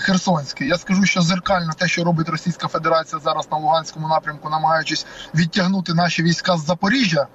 Херсонський. 0.02 0.68
Я 0.68 0.78
скажу, 0.78 1.06
що 1.06 1.22
зеркально 1.22 1.74
те, 1.78 1.88
що 1.88 2.04
робить 2.04 2.30
Російська 2.30 2.68
Федерація 2.68 2.97
операція 2.98 3.22
зараз 3.22 3.48
на 3.52 3.58
Луганському 3.58 4.08
напрямку, 4.08 4.50
намагаючись 4.50 5.06
відтягнути 5.36 5.94
наші 5.94 6.24
війська 6.24 6.58
з 6.58 6.66
Запоріжжя. 6.66 7.28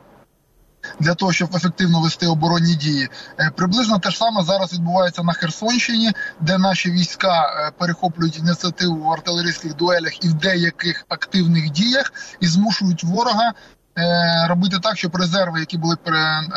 Для 1.00 1.14
того 1.14 1.32
щоб 1.32 1.56
ефективно 1.56 2.00
вести 2.00 2.26
оборонні 2.26 2.74
дії, 2.74 3.08
е, 3.38 3.50
приблизно 3.56 3.98
те 3.98 4.10
ж 4.10 4.16
саме 4.18 4.42
зараз 4.42 4.72
відбувається 4.72 5.22
на 5.22 5.32
Херсонщині, 5.32 6.12
де 6.40 6.58
наші 6.58 6.90
війська 6.90 7.42
е, 7.42 7.72
перехоплюють 7.78 8.38
ініціативу 8.38 8.96
в 8.96 9.12
артилерійських 9.12 9.76
дуелях 9.76 10.24
і 10.24 10.28
в 10.28 10.34
деяких 10.34 11.04
активних 11.08 11.70
діях 11.70 12.12
і 12.40 12.46
змушують 12.46 13.04
ворога 13.04 13.52
е, 13.98 14.46
робити 14.48 14.78
так, 14.82 14.98
щоб 14.98 15.16
резерви, 15.16 15.60
які 15.60 15.78
були 15.78 15.96
ем, 16.06 16.52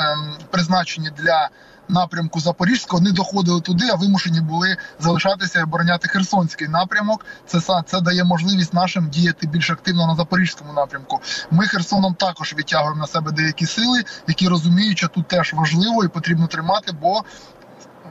призначені 0.52 1.10
для 1.18 1.50
напрямку 1.90 2.40
Запорізького 2.40 3.04
не 3.04 3.12
доходили 3.12 3.62
туди, 3.62 3.86
а 3.92 3.96
вимушені 3.96 4.42
були 4.42 4.78
залишатися 5.00 5.60
і 5.60 5.64
обороняти 5.64 6.08
Херсонський 6.08 6.68
напрямок. 6.68 7.26
Це 7.48 7.60
це 7.86 8.02
дає 8.02 8.24
можливість 8.24 8.74
нашим 8.74 9.10
діяти 9.10 9.48
більш 9.48 9.70
активно 9.70 10.08
на 10.08 10.16
запорізькому 10.16 10.74
напрямку. 10.74 11.22
Ми 11.52 11.68
Херсоном 11.68 12.14
також 12.14 12.56
відтягуємо 12.58 13.02
на 13.02 13.08
себе 13.08 13.32
деякі 13.32 13.66
сили, 13.66 14.04
які 14.28 14.48
розуміють, 14.48 14.98
що 14.98 15.08
тут 15.08 15.28
теж 15.28 15.54
важливо 15.54 16.04
і 16.04 16.08
потрібно 16.08 16.48
тримати, 16.48 16.92
бо 17.02 17.24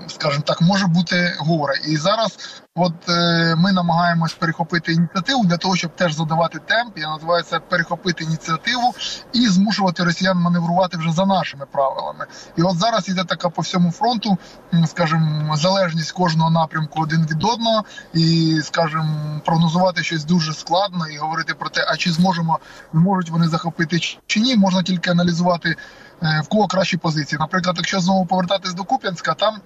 скажімо 0.07 0.45
так, 0.47 0.61
може 0.61 0.87
бути 0.87 1.37
горе. 1.39 1.75
І 1.89 1.97
зараз, 1.97 2.63
от 2.75 3.09
е, 3.09 3.55
ми 3.59 3.73
намагаємось 3.73 4.35
перехопити 4.35 4.93
ініціативу 4.93 5.45
для 5.45 5.57
того, 5.57 5.77
щоб 5.77 5.97
теж 5.97 6.15
задавати 6.15 6.59
темп. 6.59 6.99
Я 6.99 7.09
називаю 7.09 7.43
це 7.43 7.59
перехопити 7.61 8.25
ініціативу 8.25 8.95
і 9.33 9.49
змушувати 9.49 10.05
росіян 10.05 10.39
маневрувати 10.39 10.97
вже 10.97 11.13
за 11.13 11.27
нашими 11.27 11.67
правилами. 11.73 12.27
І 12.57 12.63
от 12.63 12.79
зараз 12.79 13.09
іде 13.09 13.25
така 13.25 13.49
по 13.49 13.63
всьому 13.63 13.91
фронту, 13.91 14.39
скажімо, 14.87 15.57
залежність 15.57 16.13
кожного 16.13 16.51
напрямку 16.51 17.03
один 17.03 17.27
від 17.27 17.45
одного, 17.45 17.85
і 18.15 18.61
скажімо, 18.65 19.41
прогнозувати 19.45 20.03
щось 20.03 20.25
дуже 20.25 20.53
складно 20.53 21.09
і 21.09 21.17
говорити 21.17 21.55
про 21.55 21.69
те, 21.69 21.87
а 21.89 21.97
чи 21.97 22.13
зможемо 22.13 22.59
зможуть 22.93 23.31
вони 23.31 23.49
захопити 23.49 23.99
чи 24.27 24.41
ні, 24.41 24.57
можна 24.57 24.83
тільки 24.83 25.11
аналізувати. 25.11 25.77
Е, 26.23 26.41
в 26.45 26.49
кого 26.49 26.67
кращі 26.67 26.97
позиції, 26.97 27.39
наприклад, 27.39 27.77
якщо 27.79 28.01
знову 28.01 28.27
повертатись 28.27 28.75
до 28.75 28.85
Куп'янська, 28.85 29.35
там 29.35 29.61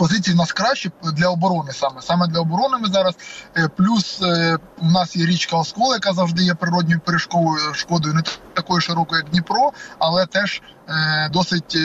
позиції 0.00 0.34
в 0.34 0.38
нас 0.38 0.52
краще 0.52 0.90
для 1.16 1.28
оборони 1.28 1.72
саме. 1.72 2.02
Саме 2.02 2.26
для 2.26 2.40
оборони 2.40 2.78
ми 2.78 2.88
зараз. 2.88 3.14
Е, 3.56 3.68
плюс 3.68 4.22
е, 4.22 4.58
у 4.78 4.90
нас 4.90 5.16
є 5.16 5.26
річка 5.26 5.56
Оскол, 5.56 5.92
яка 5.92 6.12
завжди 6.12 6.42
є 6.42 6.54
природньою 6.54 7.00
перешкодою 7.00 7.74
шкодою, 7.74 8.14
не 8.14 8.22
такою 8.54 8.80
широкою, 8.80 9.22
як 9.22 9.30
Дніпро, 9.30 9.72
але 9.98 10.26
теж 10.26 10.62
е, 10.88 11.28
досить 11.32 11.76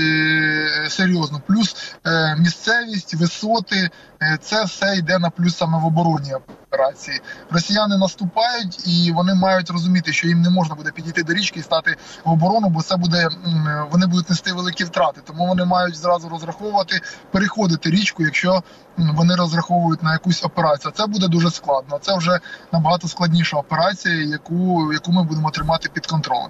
серйозно. 0.89 1.41
Плюс 1.47 1.75
місцевість, 2.37 3.13
висоти 3.13 3.89
це 4.41 4.63
все 4.63 4.95
йде 4.95 5.19
на 5.19 5.29
плюс 5.29 5.57
саме 5.57 5.79
в 5.79 5.85
оборонній 5.85 6.33
операції. 6.75 7.21
Росіяни 7.51 7.97
наступають 7.97 8.87
і 8.87 9.11
вони 9.11 9.35
мають 9.35 9.69
розуміти, 9.69 10.13
що 10.13 10.27
їм 10.27 10.41
не 10.41 10.49
можна 10.49 10.75
буде 10.75 10.91
підійти 10.91 11.23
до 11.23 11.33
річки 11.33 11.59
і 11.59 11.63
стати 11.63 11.95
в 12.25 12.29
оборону, 12.29 12.69
бо 12.69 12.81
це 12.81 12.97
буде 12.97 13.29
вони 13.91 14.05
будуть 14.05 14.29
нести 14.29 14.53
великі 14.53 14.83
втрати. 14.83 15.21
Тому 15.25 15.47
вони 15.47 15.65
мають 15.65 15.97
зразу 15.97 16.29
розраховувати 16.29 17.01
переходити 17.31 17.89
річку, 17.89 18.23
якщо 18.23 18.63
вони 18.97 19.35
розраховують 19.35 20.03
на 20.03 20.13
якусь 20.13 20.43
операцію. 20.43 20.91
Це 20.95 21.07
буде 21.07 21.27
дуже 21.27 21.51
складно. 21.51 21.99
Це 22.01 22.17
вже 22.17 22.39
набагато 22.71 23.07
складніша 23.07 23.57
операція, 23.57 24.15
яку, 24.15 24.93
яку 24.93 25.11
ми 25.11 25.23
будемо 25.23 25.51
тримати 25.51 25.89
під 25.93 26.05
контролем. 26.05 26.49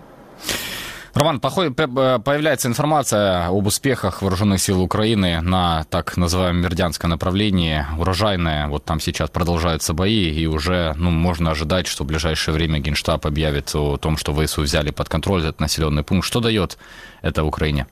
Роман, 1.16 1.40
появляется 1.40 2.68
информация 2.68 3.48
об 3.48 3.66
успехах 3.66 4.22
вооруженных 4.22 4.60
сил 4.60 4.82
Украины 4.82 5.40
на 5.40 5.86
так 5.86 6.18
называемом 6.18 6.62
Мердянском 6.62 7.10
направлении. 7.10 7.86
Урожайное, 7.98 8.68
вот 8.68 8.84
там 8.84 9.00
сейчас 9.00 9.30
продолжаются 9.30 9.94
бои, 9.94 10.30
и 10.30 10.46
уже 10.46 10.94
ну, 10.98 11.12
можно 11.12 11.52
ожидать, 11.52 11.88
что 11.88 12.04
в 12.04 12.08
ближайшее 12.08 12.54
время 12.54 12.80
Генштаб 12.80 13.26
объявит 13.26 13.74
о 13.76 13.96
том, 13.96 14.18
что 14.18 14.34
ВСУ 14.34 14.64
взяли 14.64 14.92
под 14.92 15.08
контроль 15.08 15.44
этот 15.44 15.62
населенный 15.62 16.04
пункт. 16.04 16.28
Что 16.28 16.42
дает 16.42 16.78
это 17.22 17.46
Украине? 17.46 17.88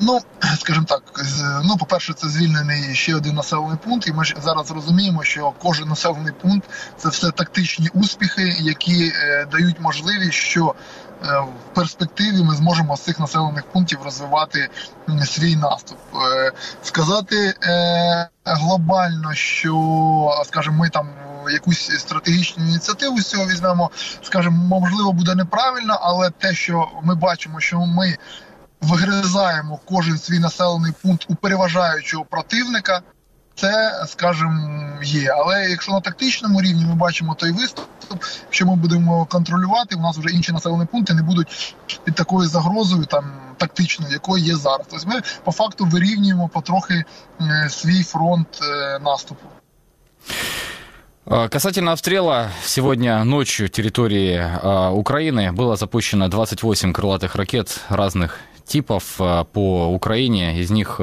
Ну, 0.00 0.20
скажімо 0.58 0.86
так, 0.88 1.02
ну, 1.64 1.76
по-перше, 1.76 2.12
це 2.12 2.28
звільнений 2.28 2.94
ще 2.94 3.14
один 3.14 3.34
населений 3.34 3.78
пункт, 3.84 4.08
і 4.08 4.12
ми 4.12 4.24
ж 4.24 4.36
зараз 4.42 4.70
розуміємо, 4.70 5.22
що 5.22 5.52
кожен 5.62 5.88
населений 5.88 6.32
пункт 6.42 6.70
це 6.96 7.08
все 7.08 7.30
тактичні 7.30 7.88
успіхи, 7.94 8.56
які 8.60 9.12
е, 9.14 9.46
дають 9.52 9.80
можливість, 9.80 10.32
що 10.32 10.74
е, 11.24 11.40
в 11.40 11.74
перспективі 11.74 12.42
ми 12.42 12.54
зможемо 12.54 12.96
з 12.96 13.00
цих 13.00 13.20
населених 13.20 13.64
пунктів 13.64 14.02
розвивати 14.04 14.68
свій 15.24 15.56
наступ. 15.56 15.98
Е, 16.14 16.52
сказати 16.82 17.54
глобально, 18.44 19.34
що 19.34 20.42
скажімо, 20.46 20.76
ми 20.76 20.88
там. 20.88 21.08
Якусь 21.52 22.00
стратегічну 22.00 22.64
ініціативу 22.64 23.20
з 23.20 23.28
цього 23.28 23.46
візьмемо, 23.46 23.90
скажімо, 24.22 24.80
можливо, 24.80 25.12
буде 25.12 25.34
неправильно, 25.34 25.98
але 26.02 26.30
те, 26.30 26.54
що 26.54 26.88
ми 27.02 27.14
бачимо, 27.14 27.60
що 27.60 27.80
ми 27.80 28.16
вигризаємо 28.81 29.79
кожен 29.85 30.17
свій 30.17 30.39
населений 30.39 30.93
пункт 31.01 31.25
у 31.29 31.35
переважаючого 31.35 32.25
противника. 32.25 33.01
це, 33.55 34.03
скажімо, 34.07 34.89
є. 35.03 35.35
Але 35.37 35.69
якщо 35.69 35.91
на 35.91 36.01
тактичному 36.01 36.61
рівні 36.61 36.85
ми 36.85 36.95
бачимо 36.95 37.35
той 37.39 37.51
виступ, 37.51 37.85
що 38.49 38.65
ми 38.65 38.75
будемо 38.75 39.25
контролювати, 39.25 39.95
у 39.95 39.99
нас 39.99 40.17
вже 40.17 40.29
інші 40.29 40.51
населені 40.51 40.85
пункти 40.85 41.13
не 41.13 41.23
будуть 41.23 41.75
під 42.03 42.15
такою 42.15 42.49
загрозою 42.49 43.05
там 43.05 43.31
тактичною, 43.57 44.13
якою 44.13 44.43
є 44.43 44.55
зараз. 44.55 44.87
Тобто 44.91 45.07
ми 45.07 45.21
по 45.43 45.51
факту 45.51 45.85
вирівнюємо 45.85 46.49
потрохи 46.49 47.03
е, 47.41 47.69
свій 47.69 48.03
фронт 48.03 48.47
е, 48.61 48.99
наступу. 48.99 49.47
Касательно 51.49 51.91
обстрела, 51.91 52.51
сегодня 52.63 53.23
ночью 53.23 53.67
территории 53.67 54.37
Украины 54.93 55.51
было 55.51 55.75
запущено 55.75 56.27
28 56.27 56.93
крылатых 56.93 57.35
ракет 57.35 57.81
разных 57.89 58.39
типов 58.70 59.16
по 59.52 59.86
Украине. 59.88 60.60
Из 60.60 60.70
них 60.70 61.00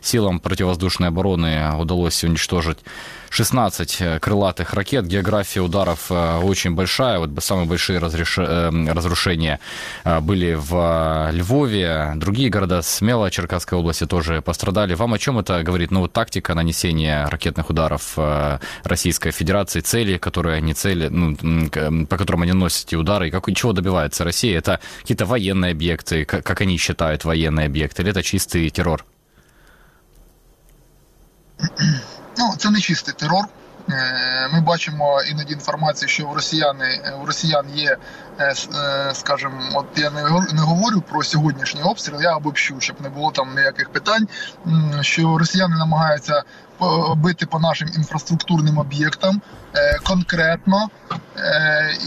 силам 0.00 0.40
противовоздушной 0.40 1.08
обороны 1.08 1.76
удалось 1.78 2.24
уничтожить 2.24 2.78
16 3.30 3.96
э, 4.00 4.18
крылатых 4.20 4.74
ракет. 4.74 5.06
География 5.06 5.60
ударов 5.60 6.10
э, 6.10 6.38
очень 6.38 6.74
большая. 6.74 7.18
Вот 7.18 7.30
самые 7.42 7.66
большие 7.66 7.98
разреш... 7.98 8.38
Э, 8.38 8.70
разрушения 8.92 9.60
были 10.04 10.54
в 10.54 11.30
Львове. 11.32 12.12
Другие 12.16 12.48
города 12.50 12.82
Смело, 12.82 13.30
Черкасской 13.30 13.78
области 13.78 14.06
тоже 14.06 14.42
пострадали. 14.42 14.94
Вам 14.94 15.14
о 15.14 15.18
чем 15.18 15.38
это 15.38 15.62
говорит? 15.62 15.90
Ну, 15.90 16.00
вот 16.00 16.12
тактика 16.12 16.54
нанесения 16.54 17.26
ракетных 17.28 17.70
ударов 17.70 18.18
Российской 18.84 19.30
Федерации, 19.30 19.80
цели, 19.80 20.18
которые 20.18 20.56
они 20.56 20.74
цели, 20.74 21.08
ну, 21.08 22.06
по 22.06 22.16
которым 22.16 22.42
они 22.42 22.52
носят 22.52 22.88
эти 22.88 22.94
удары, 22.94 23.28
и 23.28 23.30
как, 23.30 23.46
чего 23.54 23.72
добивается 23.72 24.24
Россия? 24.24 24.58
Это 24.58 24.80
какие-то 25.00 25.26
военные 25.26 25.72
объекты, 25.72 26.24
как 26.24 26.60
они 26.60 26.76
считают 26.78 27.24
военные 27.24 27.66
объекты, 27.66 28.02
или 28.02 28.10
это 28.10 28.22
чистый 28.22 28.68
террор? 28.70 29.04
Ну, 32.38 32.54
це 32.58 32.70
не 32.70 32.80
чистий 32.80 33.14
терор. 33.14 33.44
Е, 33.90 34.48
ми 34.52 34.60
бачимо 34.60 35.22
іноді 35.30 35.52
інформацію, 35.52 36.08
що 36.08 36.26
у 36.26 36.34
росіяни 36.34 37.00
у 37.22 37.26
росіян 37.26 37.66
є, 37.74 37.96
е, 38.38 38.54
е, 38.74 39.14
скажімо, 39.14 39.60
от 39.74 39.86
я 39.96 40.10
не 40.52 40.60
говорю 40.60 41.00
про 41.00 41.22
сьогоднішній 41.22 41.82
обстріл, 41.82 42.22
я 42.22 42.36
обобщу, 42.36 42.76
щоб 42.78 43.00
не 43.00 43.08
було 43.08 43.30
там 43.30 43.54
ніяких 43.56 43.88
питань. 43.88 44.28
Що 45.00 45.38
росіяни 45.38 45.76
намагаються 45.76 46.42
бити 47.16 47.46
по 47.46 47.58
нашим 47.58 47.88
інфраструктурним 47.96 48.78
об'єктам 48.78 49.40
конкретно 50.04 50.88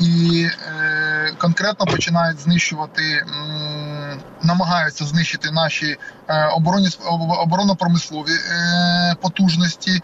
і 0.02 0.48
конкретно 1.38 1.86
починають 1.86 2.40
знищувати, 2.40 3.26
намагаються 4.44 5.06
знищити 5.06 5.52
наші 5.52 5.98
оборонні 6.56 6.90
оборонно-промислові 7.42 8.32
потужності, 9.22 10.02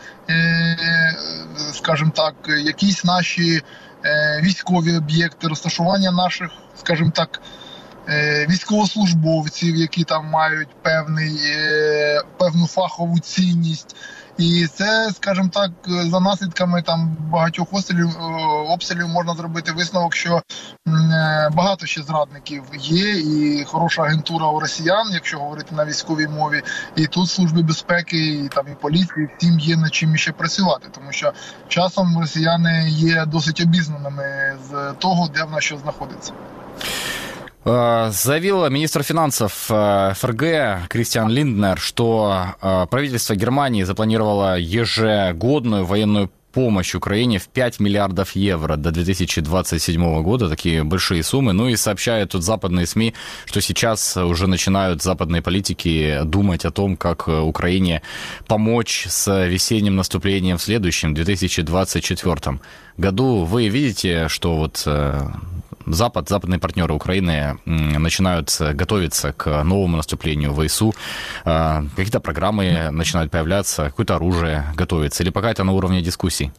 скажімо 1.73 2.11
так, 2.15 2.33
якісь 2.47 3.03
наші 3.03 3.61
військові 4.41 4.97
об'єкти, 4.97 5.47
розташування 5.47 6.11
наших, 6.11 6.49
скажімо 6.79 7.11
так. 7.15 7.41
Військовослужбовців, 8.49 9.75
які 9.75 10.03
там 10.03 10.25
мають 10.25 10.69
певний, 10.81 11.39
певну 12.37 12.67
фахову 12.67 13.19
цінність, 13.19 13.95
і 14.37 14.67
це, 14.67 15.11
скажімо 15.13 15.49
так, 15.53 15.71
за 15.87 16.19
наслідками 16.19 16.81
там 16.81 17.17
багатьох 17.31 17.73
обстрілів 17.73 18.09
обстрілів 18.69 19.07
можна 19.07 19.33
зробити 19.33 19.71
висновок, 19.71 20.15
що 20.15 20.41
е, 20.87 21.49
багато 21.53 21.85
ще 21.85 22.03
зрадників 22.03 22.63
є, 22.79 23.11
і 23.11 23.63
хороша 23.63 24.01
агентура 24.01 24.47
у 24.47 24.59
росіян, 24.59 25.07
якщо 25.13 25.39
говорити 25.39 25.75
на 25.75 25.85
військовій 25.85 26.27
мові, 26.27 26.61
і 26.95 27.07
тут 27.07 27.29
служби 27.29 27.61
безпеки, 27.61 28.17
і 28.17 28.47
там 28.47 28.65
і 28.71 28.75
поліції, 28.81 29.29
всім 29.37 29.59
є 29.59 29.77
над 29.77 29.93
чим 29.93 30.17
ще 30.17 30.31
працювати, 30.31 30.87
тому 30.91 31.11
що 31.11 31.33
часом 31.67 32.19
росіяни 32.19 32.89
є 32.89 33.25
досить 33.25 33.61
обізнаними 33.61 34.57
з 34.69 34.93
того, 34.99 35.29
де 35.35 35.43
в 35.43 35.51
нас 35.51 35.63
що 35.63 35.77
знаходиться. 35.77 36.33
Э, 37.65 38.11
заявил 38.11 38.69
министр 38.69 39.01
финансов 39.01 39.65
э, 39.69 40.13
ФРГ 40.15 40.87
Кристиан 40.87 41.29
Линднер, 41.29 41.79
что 41.79 42.55
э, 42.61 42.85
правительство 42.89 43.35
Германии 43.35 43.83
запланировало 43.83 44.59
ежегодную 44.59 45.83
военную 45.83 46.29
помощь 46.53 46.95
Украине 46.95 47.39
в 47.39 47.47
5 47.47 47.79
миллиардов 47.79 48.35
евро 48.35 48.77
до 48.77 48.91
2027 48.91 50.21
года. 50.21 50.47
Такие 50.47 50.83
большие 50.83 51.23
суммы. 51.23 51.53
Ну 51.53 51.67
и 51.67 51.75
сообщают 51.75 52.31
тут 52.31 52.43
западные 52.43 52.85
СМИ, 52.85 53.13
что 53.45 53.61
сейчас 53.61 54.15
уже 54.15 54.47
начинают 54.47 55.01
западные 55.01 55.41
политики 55.41 56.21
думать 56.23 56.63
о 56.65 56.71
том, 56.71 56.95
как 56.95 57.27
Украине 57.27 58.03
помочь 58.47 59.07
с 59.09 59.47
весенним 59.47 59.95
наступлением 59.95 60.57
в 60.57 60.61
следующем, 60.61 61.13
2024 61.13 62.59
году. 62.97 63.43
Вы 63.43 63.67
видите, 63.67 64.29
что 64.29 64.55
вот 64.55 64.87
Запад, 65.86 66.28
западные 66.28 66.58
партнеры 66.58 66.94
Украины 66.94 67.58
начинают 67.64 68.54
готовиться 68.60 69.32
к 69.32 69.62
новому 69.64 69.96
наступлению 69.96 70.52
в 70.52 70.66
ВСУ. 70.66 70.94
Какие-то 71.44 72.20
программы 72.20 72.90
начинают 72.90 73.30
появляться, 73.30 73.84
какое-то 73.84 74.16
оружие 74.16 74.64
готовится, 74.76 75.22
или 75.22 75.30
пока 75.30 75.50
это 75.50 75.64
на 75.64 75.72
уровне 75.72 76.02
дискуссий? 76.02 76.52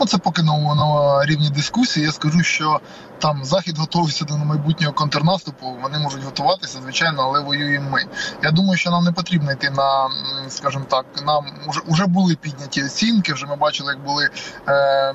Ну, 0.00 0.06
це 0.06 0.18
поки 0.18 0.42
на, 0.42 0.74
на 0.74 1.24
рівні 1.24 1.50
дискусії. 1.50 2.06
Я 2.06 2.12
скажу, 2.12 2.42
що 2.42 2.80
там 3.18 3.44
захід 3.44 3.78
готується 3.78 4.24
до 4.24 4.36
майбутнього 4.36 4.92
контрнаступу. 4.92 5.76
Вони 5.82 5.98
можуть 5.98 6.24
готуватися, 6.24 6.78
звичайно, 6.82 7.22
але 7.22 7.40
воюємо 7.40 7.90
ми. 7.90 8.04
Я 8.42 8.50
думаю, 8.50 8.76
що 8.76 8.90
нам 8.90 9.04
не 9.04 9.12
потрібно 9.12 9.52
йти 9.52 9.70
на, 9.70 10.08
скажімо 10.48 10.84
так, 10.88 11.06
нам 11.26 11.44
вже 11.68 11.80
вже 11.88 12.06
були 12.06 12.34
підняті 12.34 12.84
оцінки. 12.84 13.32
Вже 13.32 13.46
ми 13.46 13.56
бачили, 13.56 13.92
як 13.92 14.04
були, 14.04 14.30
е, 14.68 15.14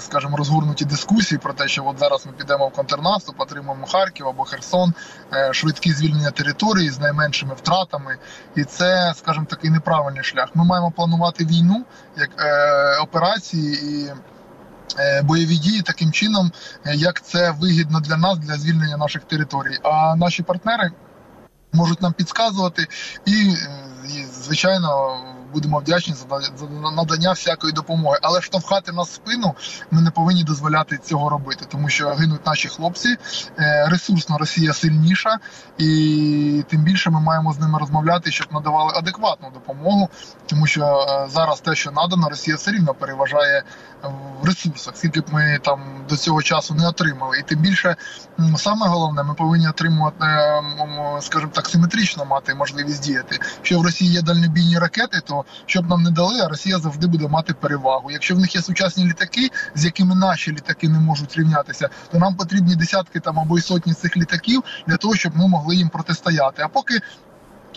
скажімо, 0.00 0.36
розгорнуті 0.36 0.84
дискусії 0.84 1.38
про 1.38 1.52
те, 1.52 1.68
що 1.68 1.86
от 1.86 1.98
зараз 1.98 2.26
ми 2.26 2.32
підемо 2.32 2.68
в 2.68 2.72
контрнаступ, 2.72 3.40
отримаємо 3.40 3.86
Харків 3.86 4.28
або 4.28 4.44
Херсон, 4.44 4.94
е, 5.32 5.52
швидкі 5.52 5.92
звільнення 5.92 6.30
території 6.30 6.90
з 6.90 7.00
найменшими 7.00 7.54
втратами, 7.54 8.18
і 8.56 8.64
це, 8.64 9.14
скажімо, 9.16 9.46
такий 9.50 9.70
неправильний 9.70 10.24
шлях. 10.24 10.48
Ми 10.54 10.64
маємо 10.64 10.90
планувати 10.90 11.44
війну 11.44 11.84
як 12.16 12.30
е, 12.38 12.98
операції 12.98 13.74
і. 13.74 14.12
Е, 14.98 15.22
бойові 15.22 15.56
дії 15.56 15.82
таким 15.82 16.12
чином, 16.12 16.52
е, 16.86 16.94
як 16.94 17.22
це 17.22 17.50
вигідно 17.50 18.00
для 18.00 18.16
нас 18.16 18.38
для 18.38 18.54
звільнення 18.54 18.96
наших 18.96 19.24
територій. 19.24 19.78
А 19.82 20.16
наші 20.16 20.42
партнери 20.42 20.90
можуть 21.72 22.02
нам 22.02 22.12
підказувати 22.12 22.86
і, 23.26 23.32
і 24.04 24.24
звичайно 24.24 25.18
будемо 25.52 25.78
вдячні 25.78 26.14
за 26.14 26.66
надання 26.90 27.32
всякої 27.32 27.72
допомоги. 27.72 28.18
Але 28.22 28.40
штовхати 28.40 28.92
нас 28.92 29.14
спину 29.14 29.54
ми 29.90 30.02
не 30.02 30.10
повинні 30.10 30.44
дозволяти 30.44 30.98
цього 31.04 31.28
робити, 31.28 31.64
тому 31.68 31.88
що 31.88 32.08
гинуть 32.08 32.46
наші 32.46 32.68
хлопці. 32.68 33.16
Е, 33.58 33.86
ресурсно 33.88 34.38
Росія 34.38 34.72
сильніша, 34.72 35.38
і 35.78 36.64
тим 36.68 36.82
більше 36.82 37.10
ми 37.10 37.20
маємо 37.20 37.52
з 37.52 37.58
ними 37.58 37.78
розмовляти, 37.78 38.30
щоб 38.30 38.46
надавали 38.52 38.92
адекватну 38.96 39.50
допомогу, 39.54 40.08
тому 40.46 40.66
що 40.66 40.82
е, 40.84 41.28
зараз 41.30 41.60
те, 41.60 41.74
що 41.74 41.90
надано, 41.90 42.28
Росія 42.28 42.56
все 42.56 42.70
рівно 42.70 42.94
переважає 42.94 43.62
в 44.42 44.46
ресурсах, 44.46 44.96
скільки 44.96 45.20
б 45.20 45.24
ми 45.32 45.58
там 45.62 45.80
до 46.08 46.16
цього 46.16 46.42
часу 46.42 46.74
не 46.74 46.88
отримали, 46.88 47.38
і 47.38 47.42
тим 47.42 47.58
більше 47.58 47.96
саме 48.56 48.86
головне, 48.86 49.22
ми 49.22 49.34
повинні 49.34 49.68
отримувати, 49.68 50.26
скажімо 51.20 51.52
так, 51.54 51.66
симетрично 51.66 52.24
мати 52.24 52.54
можливість 52.54 53.02
діяти. 53.02 53.38
Якщо 53.56 53.80
в 53.80 53.82
Росії 53.82 54.12
є 54.12 54.22
дальнобійні 54.22 54.78
ракети, 54.78 55.20
то 55.26 55.35
щоб 55.66 55.88
нам 55.88 56.02
не 56.02 56.10
дали, 56.10 56.40
а 56.40 56.48
Росія 56.48 56.78
завжди 56.78 57.06
буде 57.06 57.28
мати 57.28 57.54
перевагу. 57.54 58.10
Якщо 58.10 58.34
в 58.34 58.38
них 58.38 58.54
є 58.54 58.62
сучасні 58.62 59.04
літаки, 59.04 59.50
з 59.74 59.84
якими 59.84 60.14
наші 60.14 60.52
літаки 60.52 60.88
не 60.88 60.98
можуть 61.00 61.36
рівнятися, 61.36 61.88
то 62.12 62.18
нам 62.18 62.34
потрібні 62.34 62.76
десятки 62.76 63.20
там 63.20 63.38
або 63.38 63.58
й 63.58 63.60
сотні 63.60 63.94
цих 63.94 64.16
літаків 64.16 64.62
для 64.86 64.96
того, 64.96 65.14
щоб 65.14 65.36
ми 65.36 65.48
могли 65.48 65.76
їм 65.76 65.88
протистояти. 65.88 66.62
А 66.62 66.68
поки 66.68 67.00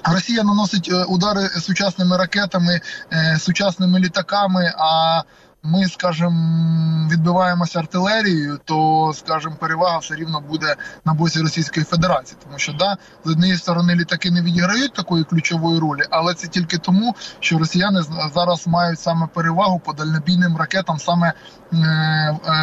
Росія 0.04 0.44
наносить 0.44 0.90
е, 0.92 1.04
удари 1.04 1.50
сучасними 1.50 2.18
ракетами, 2.18 2.82
е, 3.14 3.38
сучасними 3.40 4.00
літаками. 4.00 4.74
а 4.78 5.22
ми, 5.64 5.86
скажімо, 5.86 7.08
відбиваємося 7.12 7.80
артилерією, 7.80 8.60
то, 8.66 9.12
скажімо, 9.16 9.56
перевага 9.60 9.98
все 9.98 10.16
рівно 10.16 10.42
буде 10.42 10.76
на 11.06 11.14
боці 11.14 11.42
Російської 11.42 11.86
Федерації, 11.86 12.38
тому 12.44 12.60
що 12.60 12.74
да, 12.74 12.98
з 13.26 13.30
однієї 13.30 13.58
сторони 13.58 13.96
літаки 13.96 14.32
не 14.32 14.42
відіграють 14.42 14.94
такої 14.94 15.24
ключової 15.24 15.80
ролі, 15.80 16.02
але 16.10 16.34
це 16.34 16.48
тільки 16.48 16.78
тому, 16.78 17.16
що 17.40 17.58
росіяни 17.58 18.02
зараз 18.34 18.68
мають 18.68 19.00
саме 19.00 19.28
перевагу 19.34 19.80
по 19.80 19.94
дальнобійним 19.94 20.58
ракетам, 20.58 21.00
саме 21.00 21.34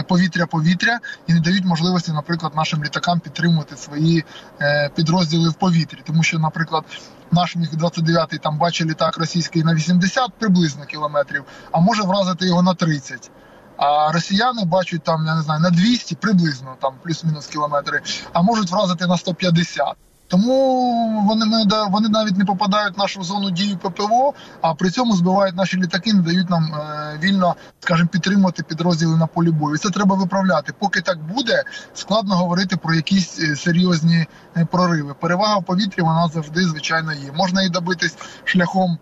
повітря-повітря, 0.09 0.93
е, 0.95 1.01
і 1.27 1.35
не 1.35 1.41
дають 1.41 1.65
можливості, 1.65 2.13
наприклад, 2.13 2.53
нашим 2.57 2.85
літакам 2.85 3.21
підтримувати 3.21 3.77
свої 3.77 4.25
е, 4.61 4.91
підрозділи 4.97 5.49
в 5.49 5.55
повітрі, 5.55 5.99
тому 6.07 6.23
що, 6.23 6.39
наприклад 6.39 6.85
наш 7.33 7.57
міг 7.57 7.77
29 7.77 8.41
там 8.43 8.59
бачить 8.59 8.87
літак 8.87 9.19
російський 9.19 9.63
на 9.65 9.75
80 9.75 10.33
приблизно 10.39 10.85
кілометрів, 10.85 11.45
а 11.73 11.81
може 11.81 12.03
вразити 12.03 12.47
його 12.47 12.63
на 12.63 12.75
30. 12.75 13.31
А 13.77 14.13
росіяни 14.13 14.65
бачать 14.65 15.03
там, 15.03 15.27
я 15.27 15.35
не 15.35 15.43
знаю, 15.43 15.61
на 15.61 15.71
200 15.71 16.15
приблизно 16.15 16.77
там 16.81 16.95
плюс-мінус 17.03 17.47
кілометри, 17.47 18.03
а 18.33 18.43
можуть 18.43 18.71
вразити 18.71 19.07
на 19.07 19.17
150. 19.17 19.97
Тому 20.29 21.25
вони 21.29 21.47
ми 21.47 21.65
вони 21.91 22.09
навіть 22.09 22.37
не 22.37 22.45
попадають 22.45 22.97
в 22.97 22.99
нашу 22.99 23.23
зону 23.23 23.51
дії 23.51 23.77
ППО, 23.77 24.35
а 24.61 24.75
при 24.75 24.91
цьому 24.91 25.17
збивають 25.17 25.57
наші 25.57 25.77
літаки, 25.77 26.13
не 26.13 26.23
дають 26.23 26.51
нам 26.51 26.75
е, 26.75 27.19
вільно, 27.23 27.57
скажімо, 27.81 28.09
підтримувати 28.13 28.63
підрозділи 28.63 29.17
на 29.17 29.27
полі 29.27 29.51
бою. 29.51 29.79
Це 29.79 29.91
треба 29.91 30.17
виправляти. 30.17 30.73
Поки 30.79 31.01
так 31.01 31.19
буде, 31.23 31.65
складно 31.95 32.37
говорити 32.37 32.77
про 32.77 32.95
якісь 32.95 33.41
е, 33.41 33.57
серйозні 33.57 34.27
е, 34.57 34.65
прориви. 34.65 35.15
Перевага 35.15 35.59
в 35.59 35.65
повітрі 35.65 36.03
вона 36.03 36.29
завжди 36.29 36.65
звичайно 36.65 37.13
є. 37.13 37.33
Можна 37.33 37.63
і 37.63 37.69
добитись 37.69 38.17
шляхом 38.45 38.99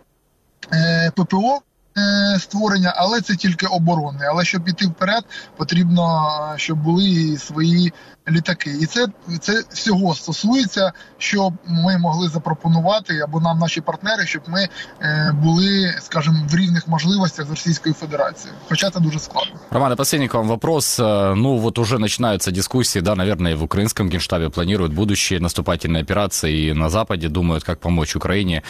е, 0.73 1.13
ППО. 1.17 1.61
Е, 2.00 2.40
створення, 2.40 2.94
але 2.96 3.22
це 3.22 3.36
тільки 3.36 3.66
оборонне. 3.66 4.28
Але 4.32 4.46
щоб 4.46 4.64
піти 4.64 4.88
вперед, 4.88 5.24
потрібно, 5.58 6.30
щоб 6.58 6.78
були 6.78 7.38
свої 7.38 7.94
літаки, 8.30 8.72
і 8.82 8.86
це 8.86 9.08
це 9.40 9.64
всього 9.70 10.16
стосується, 10.16 10.92
щоб 11.18 11.54
ми 11.68 11.98
могли 11.98 12.30
запропонувати 12.30 13.20
або 13.20 13.40
нам 13.40 13.60
наші 13.60 13.82
партнери, 13.82 14.26
щоб 14.26 14.42
ми 14.48 14.68
е, 15.02 15.32
були, 15.44 15.96
скажімо, 16.02 16.38
в 16.50 16.56
рівних 16.56 16.88
можливостях 16.88 17.48
з 17.48 17.50
Російською 17.50 17.96
Федерацією. 17.96 18.60
Хоча 18.70 18.90
це 18.90 19.00
дуже 19.00 19.20
складно. 19.20 19.52
Роман, 19.72 19.96
последний 19.96 20.28
к 20.28 20.38
вам 20.38 20.48
вопрос. 20.48 21.00
Э, 21.00 21.36
ну 21.36 21.58
вот 21.58 21.80
уже 21.80 21.98
начинаются 21.98 22.52
дискуссии, 22.52 23.02
да, 23.02 23.16
наверное, 23.16 23.56
в 23.56 23.64
украинском 23.64 24.10
генштабе 24.10 24.50
планируют 24.50 24.94
будущие 24.94 25.40
наступательные 25.40 26.02
операции 26.02 26.68
и 26.68 26.74
на 26.74 26.90
Западе 26.90 27.30
думают, 27.30 27.64
как 27.64 27.80
помочь 27.80 28.16
Украине. 28.16 28.64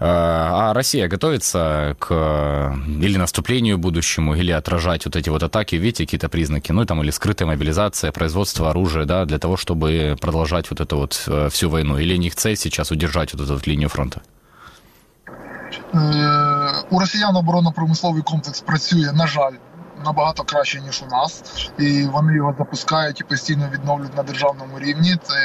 Э, 0.00 0.04
а 0.06 0.72
Россия 0.74 1.08
готовится 1.08 1.96
к 1.98 2.57
или 3.02 3.18
наступлению 3.18 3.78
будущему, 3.78 4.34
или 4.34 4.52
отражать 4.52 5.06
вот 5.06 5.16
эти 5.16 5.30
вот 5.30 5.42
атаки, 5.42 5.76
видите, 5.76 6.04
какие-то 6.04 6.28
признаки, 6.28 6.72
ну 6.72 6.84
там 6.84 7.02
или 7.02 7.10
скрытая 7.10 7.46
мобилизация, 7.48 8.12
производство 8.12 8.70
оружия 8.70 8.84
оружие, 8.84 9.06
да, 9.06 9.24
для 9.24 9.38
того, 9.38 9.56
чтобы 9.56 10.16
продолжать 10.20 10.70
вот 10.70 10.80
эту 10.80 10.96
вот 10.96 11.24
э, 11.28 11.48
всю 11.48 11.70
войну? 11.70 11.98
Или 11.98 12.14
у 12.14 12.18
них 12.18 12.34
цель 12.34 12.56
сейчас 12.56 12.90
удержать 12.90 13.34
вот 13.34 13.42
эту 13.42 13.54
вот 13.54 13.66
линию 13.66 13.88
фронта? 13.88 14.20
Е, 15.94 16.84
у 16.90 16.98
росіян 16.98 17.36
оборонно-промисловий 17.36 18.22
комплекс 18.22 18.60
працює, 18.60 19.12
на 19.12 19.26
жаль, 19.26 19.52
набагато 20.04 20.44
краще 20.44 20.80
ніж 20.80 21.02
у 21.02 21.06
нас, 21.06 21.42
і 21.78 22.04
вони 22.04 22.34
його 22.34 22.54
запускають 22.58 23.20
і 23.20 23.24
постійно 23.24 23.68
відновлюють 23.72 24.16
на 24.16 24.22
державному 24.22 24.78
рівні. 24.78 25.16
Це 25.22 25.36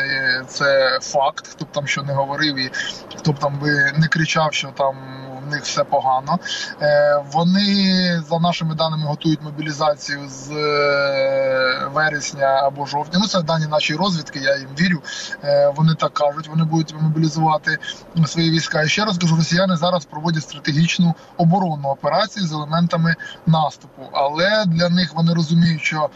це 0.47 0.99
факт. 1.01 1.47
Хто 1.47 1.65
б 1.65 1.71
там 1.71 1.87
що 1.87 2.03
не 2.03 2.13
говорив, 2.13 2.57
і 2.57 2.71
хто 3.17 3.31
б 3.31 3.39
там 3.39 3.59
би 3.59 3.93
не 3.97 4.07
кричав, 4.07 4.53
що 4.53 4.67
там 4.67 4.95
в 5.44 5.50
них 5.50 5.62
все 5.62 5.84
погано. 5.84 6.38
Е, 6.82 7.22
вони 7.32 8.22
за 8.30 8.38
нашими 8.38 8.74
даними 8.74 9.06
готують 9.06 9.42
мобілізацію 9.42 10.28
з 10.28 10.50
е, 10.50 11.88
вересня 11.92 12.46
або 12.46 12.86
жовтня. 12.86 13.18
Ну 13.22 13.28
це 13.28 13.42
дані 13.42 13.66
нашої 13.66 13.98
розвідки. 13.98 14.38
Я 14.38 14.56
їм 14.56 14.68
вірю. 14.80 15.02
Е, 15.44 15.72
вони 15.76 15.94
так 15.94 16.12
кажуть. 16.12 16.48
Вони 16.48 16.64
будуть 16.64 16.94
мобілізувати 17.00 17.78
свої 18.26 18.50
війська. 18.50 18.82
І 18.82 18.88
ще 18.88 19.04
раз 19.04 19.18
кажу, 19.18 19.36
росіяни 19.36 19.76
зараз 19.76 20.04
проводять 20.04 20.42
стратегічну 20.42 21.14
оборонну 21.36 21.88
операцію 21.88 22.46
з 22.46 22.52
елементами 22.52 23.14
наступу, 23.46 24.02
але 24.12 24.64
для 24.66 24.88
них 24.88 25.14
вони 25.14 25.34
розуміють, 25.34 25.82
що 25.82 26.10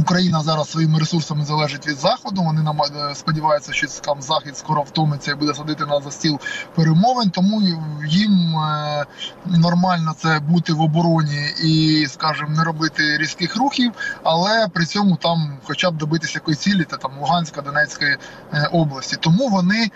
Україна 0.00 0.42
зараз 0.42 0.70
своїми 0.70 0.98
ресурсами 0.98 1.44
залежить 1.44 1.86
від 1.86 1.96
заходу. 1.96 2.42
Вони 2.42 2.62
нам 2.62 2.80
е, 2.82 3.14
сподіваються, 3.14 3.72
що 3.72 3.86
там 3.86 4.22
захід 4.22 4.56
скоро 4.56 4.82
втомиться 4.82 5.30
і 5.30 5.34
буде 5.34 5.54
садити 5.54 5.86
на 5.86 6.00
за 6.00 6.10
стіл 6.10 6.38
перемовин. 6.74 7.30
Тому 7.30 7.62
їм 8.06 8.56
е, 8.56 9.06
нормально 9.46 10.14
це 10.18 10.40
бути 10.40 10.72
в 10.72 10.80
обороні 10.80 11.54
і, 11.64 12.06
скажімо, 12.06 12.48
не 12.56 12.64
робити 12.64 13.18
різких 13.18 13.56
рухів, 13.56 13.92
але 14.22 14.68
при 14.68 14.86
цьому 14.86 15.16
там, 15.16 15.58
хоча 15.64 15.90
б 15.90 15.96
добитися 15.96 16.32
якоїсь 16.34 16.58
цілі, 16.58 16.84
та 16.84 16.96
там 16.96 17.10
Луганська, 17.20 17.60
Донецької 17.60 18.16
е, 18.52 18.68
області. 18.72 19.16
Тому 19.20 19.48
вони 19.48 19.90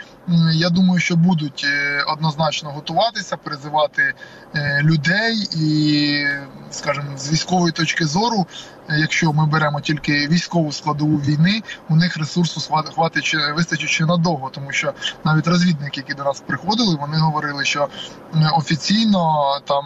я 0.53 0.71
думаю, 0.71 1.01
що 1.01 1.17
будуть 1.17 1.67
однозначно 2.07 2.71
готуватися, 2.71 3.37
призивати 3.37 4.15
людей 4.83 5.49
і, 5.57 6.27
скажімо, 6.71 7.07
з 7.19 7.33
військової 7.33 7.73
точки 7.73 8.07
зору 8.07 8.47
якщо 8.89 9.33
ми 9.33 9.47
беремо 9.47 9.81
тільки 9.81 10.29
військову 10.29 10.73
складову 10.73 11.17
війни, 11.17 11.63
у 11.89 11.97
них 11.97 12.17
ресурсу 12.17 12.61
хватить 12.95 13.37
вистачить 13.57 13.91
ще 13.91 14.07
надовго, 14.07 14.51
тому 14.51 14.73
що 14.73 14.93
навіть 15.25 15.47
розвідники, 15.47 16.01
які 16.01 16.15
до 16.15 16.25
нас 16.25 16.41
приходили, 16.41 16.97
вони 17.01 17.17
говорили, 17.17 17.65
що 17.65 17.89
офіційно 18.57 19.45
там 19.65 19.85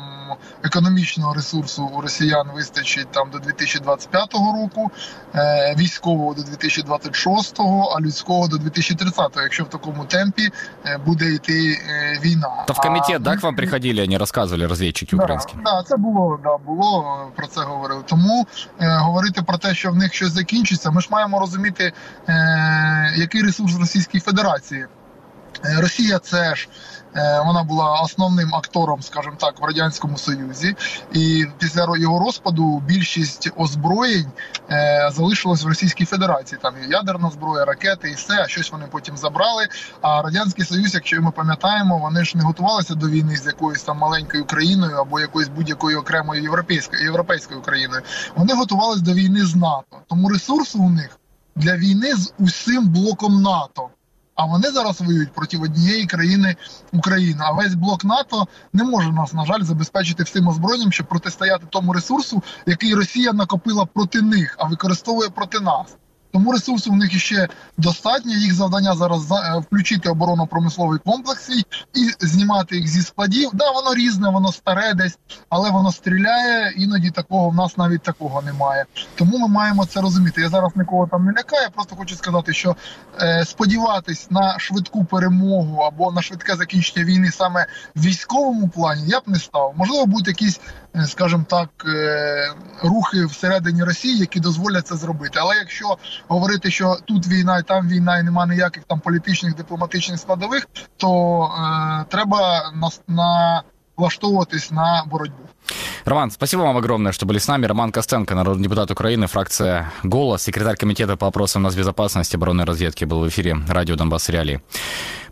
економічного 0.62 1.34
ресурсу 1.34 1.84
у 1.84 2.00
росіян 2.00 2.46
вистачить 2.54 3.08
там 3.10 3.30
до 3.30 3.38
2025 3.38 4.34
року, 4.34 4.90
е, 5.34 5.74
військового 5.78 6.34
до 6.34 6.42
2026, 6.42 7.60
а 7.96 8.00
людського 8.00 8.48
до 8.48 8.58
2030, 8.58 9.36
якщо 9.36 9.64
в 9.64 9.68
такому 9.68 10.04
темпі 10.04 10.50
е, 10.86 10.98
буде 11.06 11.34
йти 11.34 11.78
е, 11.88 12.20
війна. 12.24 12.64
Та 12.66 12.72
в 12.72 12.76
комітет, 12.76 13.16
а, 13.16 13.18
да, 13.18 13.36
к 13.36 13.40
вам 13.42 13.56
приходили, 13.56 14.02
вони 14.04 14.18
розказували 14.18 14.66
розвідчики 14.66 15.16
українські? 15.16 15.52
Так, 15.52 15.62
да, 15.64 15.82
це 15.82 15.96
було 15.96 16.40
да, 16.42 16.56
було 16.56 17.18
про 17.36 17.46
це 17.46 17.60
говорили. 17.60 18.02
Тому 18.06 18.46
говорити 18.96 19.42
про 19.42 19.58
те, 19.58 19.74
що 19.74 19.90
в 19.90 19.96
них 19.96 20.14
щось 20.14 20.32
закінчиться, 20.32 20.90
ми 20.90 21.00
ж 21.00 21.08
маємо 21.10 21.40
розуміти, 21.40 21.92
е, 22.28 23.14
який 23.16 23.42
ресурс 23.42 23.78
Російської 23.78 24.20
Федерації. 24.20 24.86
Е, 25.64 25.80
Росія 25.80 26.18
це 26.18 26.54
ж 26.54 26.68
е, 26.68 26.97
вона 27.46 27.62
була 27.62 28.00
основним 28.00 28.54
актором, 28.54 29.02
скажімо 29.02 29.36
так, 29.38 29.60
в 29.60 29.64
радянському 29.64 30.18
союзі, 30.18 30.76
і 31.12 31.44
після 31.58 31.96
його 31.96 32.24
розпаду 32.24 32.82
більшість 32.86 33.50
озброєнь 33.56 34.32
е, 34.70 35.10
залишилось 35.12 35.64
в 35.64 35.68
Російській 35.68 36.04
Федерації. 36.04 36.58
Там 36.62 36.74
і 36.84 36.90
ядерна 36.90 37.30
зброя, 37.30 37.64
ракети, 37.64 38.10
і 38.10 38.14
все 38.14 38.42
а 38.42 38.48
щось 38.48 38.72
вони 38.72 38.86
потім 38.90 39.16
забрали. 39.16 39.68
А 40.00 40.22
радянський 40.22 40.64
союз, 40.64 40.94
якщо 40.94 41.22
ми 41.22 41.30
пам'ятаємо, 41.30 41.98
вони 41.98 42.24
ж 42.24 42.36
не 42.36 42.44
готувалися 42.44 42.94
до 42.94 43.08
війни 43.08 43.36
з 43.36 43.46
якоюсь 43.46 43.82
там 43.82 43.98
маленькою 43.98 44.44
країною 44.44 44.96
або 44.96 45.20
якоюсь 45.20 45.48
будь-якою 45.48 46.00
окремою 46.00 46.42
європейською 46.42 47.02
європейською 47.02 47.62
країною. 47.62 48.02
Вони 48.36 48.54
готувалися 48.54 49.02
до 49.02 49.12
війни 49.12 49.46
з 49.46 49.54
НАТО. 49.54 49.96
Тому 50.08 50.28
ресурсу 50.28 50.78
у 50.78 50.90
них 50.90 51.18
для 51.56 51.76
війни 51.76 52.14
з 52.14 52.32
усім 52.38 52.88
блоком 52.88 53.42
НАТО. 53.42 53.88
А 54.38 54.44
вони 54.44 54.70
зараз 54.70 55.00
воюють 55.00 55.32
проти 55.32 55.58
однієї 55.58 56.06
країни 56.06 56.56
України. 56.92 57.40
А 57.40 57.52
весь 57.52 57.74
блок 57.74 58.04
НАТО 58.04 58.46
не 58.72 58.84
може 58.84 59.12
нас, 59.12 59.32
на 59.32 59.44
жаль, 59.44 59.62
забезпечити 59.62 60.22
всім 60.22 60.48
озброєнням, 60.48 60.92
щоб 60.92 61.06
протистояти 61.06 61.66
тому 61.70 61.92
ресурсу, 61.92 62.42
який 62.66 62.94
Росія 62.94 63.32
накопила 63.32 63.84
проти 63.84 64.22
них, 64.22 64.56
а 64.58 64.64
використовує 64.64 65.28
проти 65.28 65.60
нас. 65.60 65.96
Тому 66.32 66.52
ресурсу 66.52 66.90
в 66.90 66.96
них 66.96 67.14
іще 67.14 67.48
достатньо. 67.76 68.32
Їх 68.32 68.54
завдання 68.54 68.94
зараз 68.94 69.32
е, 69.32 69.58
включити 69.58 70.08
оборонно-промисловий 70.08 70.98
комплекс 70.98 71.44
свій 71.44 71.64
і 71.94 72.26
знімати 72.26 72.76
їх 72.76 72.88
зі 72.88 73.02
складів. 73.02 73.50
Да, 73.52 73.70
воно 73.70 73.94
різне, 73.94 74.30
воно 74.30 74.52
старе 74.52 74.94
десь, 74.94 75.18
але 75.48 75.70
воно 75.70 75.92
стріляє. 75.92 76.72
Іноді 76.76 77.10
такого 77.10 77.48
в 77.48 77.54
нас 77.54 77.76
навіть 77.76 78.02
такого 78.02 78.42
немає. 78.42 78.84
Тому 79.14 79.38
ми 79.38 79.48
маємо 79.48 79.86
це 79.86 80.00
розуміти. 80.00 80.40
Я 80.40 80.48
зараз 80.48 80.72
нікого 80.76 81.06
там 81.06 81.24
не 81.24 81.32
лякаю. 81.32 81.68
Просто 81.74 81.96
хочу 81.96 82.16
сказати, 82.16 82.52
що 82.52 82.76
е, 83.20 83.44
сподіватись 83.44 84.30
на 84.30 84.58
швидку 84.58 85.04
перемогу 85.04 85.82
або 85.82 86.12
на 86.12 86.22
швидке 86.22 86.56
закінчення 86.56 87.04
війни 87.04 87.30
саме 87.30 87.66
в 87.94 88.00
військовому 88.04 88.68
плані 88.68 89.02
я 89.06 89.20
б 89.20 89.22
не 89.26 89.38
став. 89.38 89.74
Можливо, 89.76 90.06
будуть 90.06 90.28
якісь, 90.28 90.60
скажімо 91.06 91.44
так, 91.48 91.68
е, 91.86 92.52
рухи 92.82 93.24
всередині 93.24 93.84
Росії, 93.84 94.18
які 94.18 94.40
дозволять 94.40 94.86
це 94.86 94.96
зробити. 94.96 95.38
Але 95.42 95.54
якщо 95.56 95.96
говорити, 96.28 96.70
що 96.70 96.96
тут 97.04 97.28
війна 97.28 97.58
і 97.58 97.62
там 97.62 97.88
війна, 97.88 98.18
і 98.18 98.22
немає 98.22 98.50
ніяких 98.50 98.84
там 98.84 99.00
політичних 99.00 99.56
дипломатичних 99.56 100.20
складових, 100.20 100.66
то 100.96 101.44
е, 101.44 102.04
треба 102.08 102.72
на, 103.08 103.62
налаштовуватись 103.98 104.70
на 104.70 105.04
боротьбу. 105.06 105.48
Роман, 106.04 106.30
спасибо 106.30 106.62
вам 106.62 106.76
огромное, 106.76 107.12
что 107.12 107.26
были 107.26 107.38
с 107.38 107.48
нами. 107.48 107.66
Роман 107.66 107.92
Костенко, 107.92 108.34
народный 108.34 108.64
депутат 108.64 108.90
Украины, 108.90 109.26
фракция 109.26 109.92
«Голос», 110.02 110.42
секретарь 110.42 110.76
комитета 110.76 111.16
по 111.16 111.26
вопросам 111.26 111.64
безопасности 111.68 112.36
оборонной 112.36 112.64
разведки, 112.64 113.04
был 113.04 113.20
в 113.20 113.28
эфире 113.28 113.58
радио 113.68 113.96
«Донбасс 113.96 114.28
Реалии». 114.28 114.60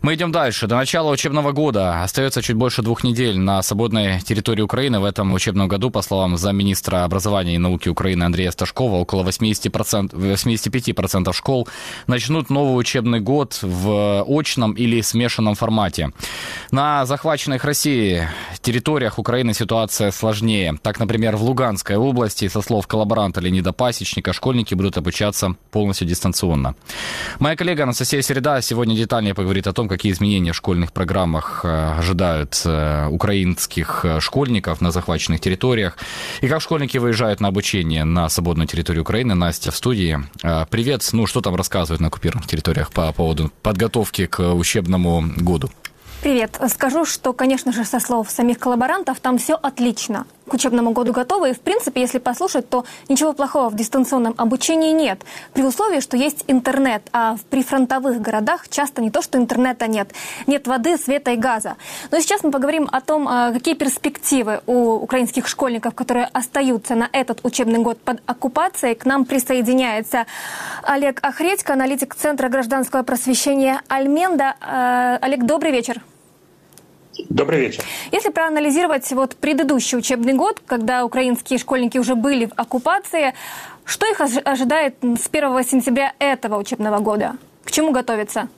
Мы 0.01 0.13
идем 0.13 0.31
дальше. 0.31 0.67
До 0.67 0.75
начала 0.75 1.11
учебного 1.11 1.51
года 1.51 2.03
остается 2.03 2.41
чуть 2.43 2.55
больше 2.55 2.83
двух 2.83 3.03
недель 3.03 3.39
на 3.39 3.61
свободной 3.63 4.19
территории 4.21 4.61
Украины. 4.61 4.99
В 4.99 5.05
этом 5.05 5.33
учебном 5.33 5.67
году, 5.67 5.89
по 5.89 6.01
словам 6.03 6.37
замминистра 6.37 7.03
образования 7.03 7.55
и 7.55 7.57
науки 7.57 7.89
Украины 7.89 8.23
Андрея 8.23 8.51
Сташкова, 8.51 8.97
около 8.97 9.23
80%, 9.23 10.11
85% 10.11 11.33
школ 11.33 11.67
начнут 12.05 12.49
новый 12.49 12.79
учебный 12.79 13.19
год 13.19 13.57
в 13.61 14.23
очном 14.27 14.73
или 14.73 15.01
смешанном 15.01 15.55
формате. 15.55 16.11
На 16.71 17.05
захваченных 17.05 17.63
Россией 17.63 18.27
территориях 18.61 19.17
Украины 19.17 19.53
ситуация 19.53 20.11
сложнее. 20.11 20.26
Сложнее. 20.27 20.77
Так, 20.81 20.99
например, 20.99 21.37
в 21.37 21.43
Луганской 21.43 21.95
области, 21.95 22.49
со 22.49 22.61
слов 22.61 22.85
коллаборанта 22.85 23.39
Леонида 23.39 23.71
Пасечника, 23.71 24.33
школьники 24.33 24.75
будут 24.75 24.97
обучаться 24.97 25.55
полностью 25.71 26.05
дистанционно. 26.05 26.75
Моя 27.39 27.55
коллега 27.55 27.83
Анастасия 27.83 28.21
Середа 28.21 28.61
сегодня 28.61 28.93
детальнее 28.93 29.33
поговорит 29.33 29.67
о 29.67 29.73
том, 29.73 29.87
какие 29.87 30.11
изменения 30.11 30.51
в 30.51 30.55
школьных 30.55 30.91
программах 30.91 31.61
э, 31.63 31.99
ожидают 31.99 32.61
э, 32.65 33.07
украинских 33.09 34.03
э, 34.03 34.19
школьников 34.19 34.81
на 34.81 34.91
захваченных 34.91 35.39
территориях 35.39 35.97
и 36.41 36.49
как 36.49 36.61
школьники 36.61 36.97
выезжают 36.97 37.39
на 37.39 37.47
обучение 37.47 38.03
на 38.03 38.27
свободную 38.27 38.67
территорию 38.67 39.03
Украины. 39.03 39.33
Настя 39.33 39.71
в 39.71 39.75
студии. 39.77 40.19
Привет. 40.69 41.07
Ну, 41.13 41.25
что 41.25 41.39
там 41.39 41.55
рассказывают 41.55 42.01
на 42.01 42.07
оккупированных 42.07 42.47
территориях 42.47 42.91
по 42.91 43.13
поводу 43.13 43.49
подготовки 43.61 44.25
к 44.25 44.53
учебному 44.53 45.23
году? 45.37 45.69
Привет. 46.21 46.59
Скажу, 46.69 47.05
что, 47.05 47.31
конечно 47.31 47.71
же, 47.71 47.85
со 47.85 47.99
слов 47.99 48.31
самих 48.31 48.57
коллаборантов, 48.57 49.19
там 49.19 49.37
все 49.37 49.53
отлично. 49.53 50.25
К 50.49 50.53
учебному 50.53 50.91
году 50.91 51.11
готовы. 51.11 51.49
И, 51.49 51.53
в 51.53 51.59
принципе, 51.59 52.01
если 52.01 52.19
послушать, 52.19 52.69
то 52.69 52.85
ничего 53.09 53.33
плохого 53.33 53.69
в 53.69 53.75
дистанционном 53.75 54.33
обучении 54.37 54.91
нет. 54.91 55.19
При 55.53 55.63
условии, 55.63 55.99
что 55.99 56.17
есть 56.17 56.43
интернет. 56.47 57.03
А 57.11 57.35
в 57.35 57.41
прифронтовых 57.41 58.21
городах 58.21 58.69
часто 58.69 59.01
не 59.01 59.11
то, 59.11 59.21
что 59.21 59.37
интернета 59.37 59.87
нет. 59.87 60.11
Нет 60.47 60.67
воды, 60.67 60.97
света 60.97 61.31
и 61.31 61.35
газа. 61.35 61.75
Но 62.11 62.19
сейчас 62.19 62.43
мы 62.43 62.51
поговорим 62.51 62.87
о 62.91 63.01
том, 63.01 63.27
а, 63.27 63.51
какие 63.51 63.73
перспективы 63.73 64.61
у 64.67 64.93
украинских 64.93 65.47
школьников, 65.47 65.95
которые 65.95 66.25
остаются 66.25 66.95
на 66.95 67.09
этот 67.11 67.39
учебный 67.43 67.79
год 67.79 67.99
под 67.99 68.21
оккупацией. 68.25 68.95
К 68.95 69.05
нам 69.05 69.25
присоединяется 69.25 70.25
Олег 70.83 71.19
Охредько, 71.21 71.73
аналитик 71.73 72.15
Центра 72.15 72.49
гражданского 72.49 73.03
просвещения 73.03 73.81
Альменда. 73.87 74.55
А, 74.61 75.17
Олег, 75.21 75.43
добрый 75.43 75.71
вечер. 75.71 76.01
Добрый 77.29 77.59
вечер. 77.61 77.83
Если 78.11 78.29
проанализировать 78.29 79.11
вот 79.11 79.35
предыдущий 79.35 79.97
учебный 79.97 80.33
год, 80.33 80.61
когда 80.65 81.05
украинские 81.05 81.59
школьники 81.59 81.97
уже 81.97 82.15
были 82.15 82.45
в 82.45 82.53
оккупации, 82.55 83.33
что 83.85 84.05
их 84.05 84.21
ожидает 84.21 84.95
с 85.01 85.27
1 85.31 85.63
сентября 85.63 86.13
этого 86.19 86.57
учебного 86.57 86.99
года? 86.99 87.37
К 87.63 87.71
чему 87.71 87.91
готовиться? 87.91 88.49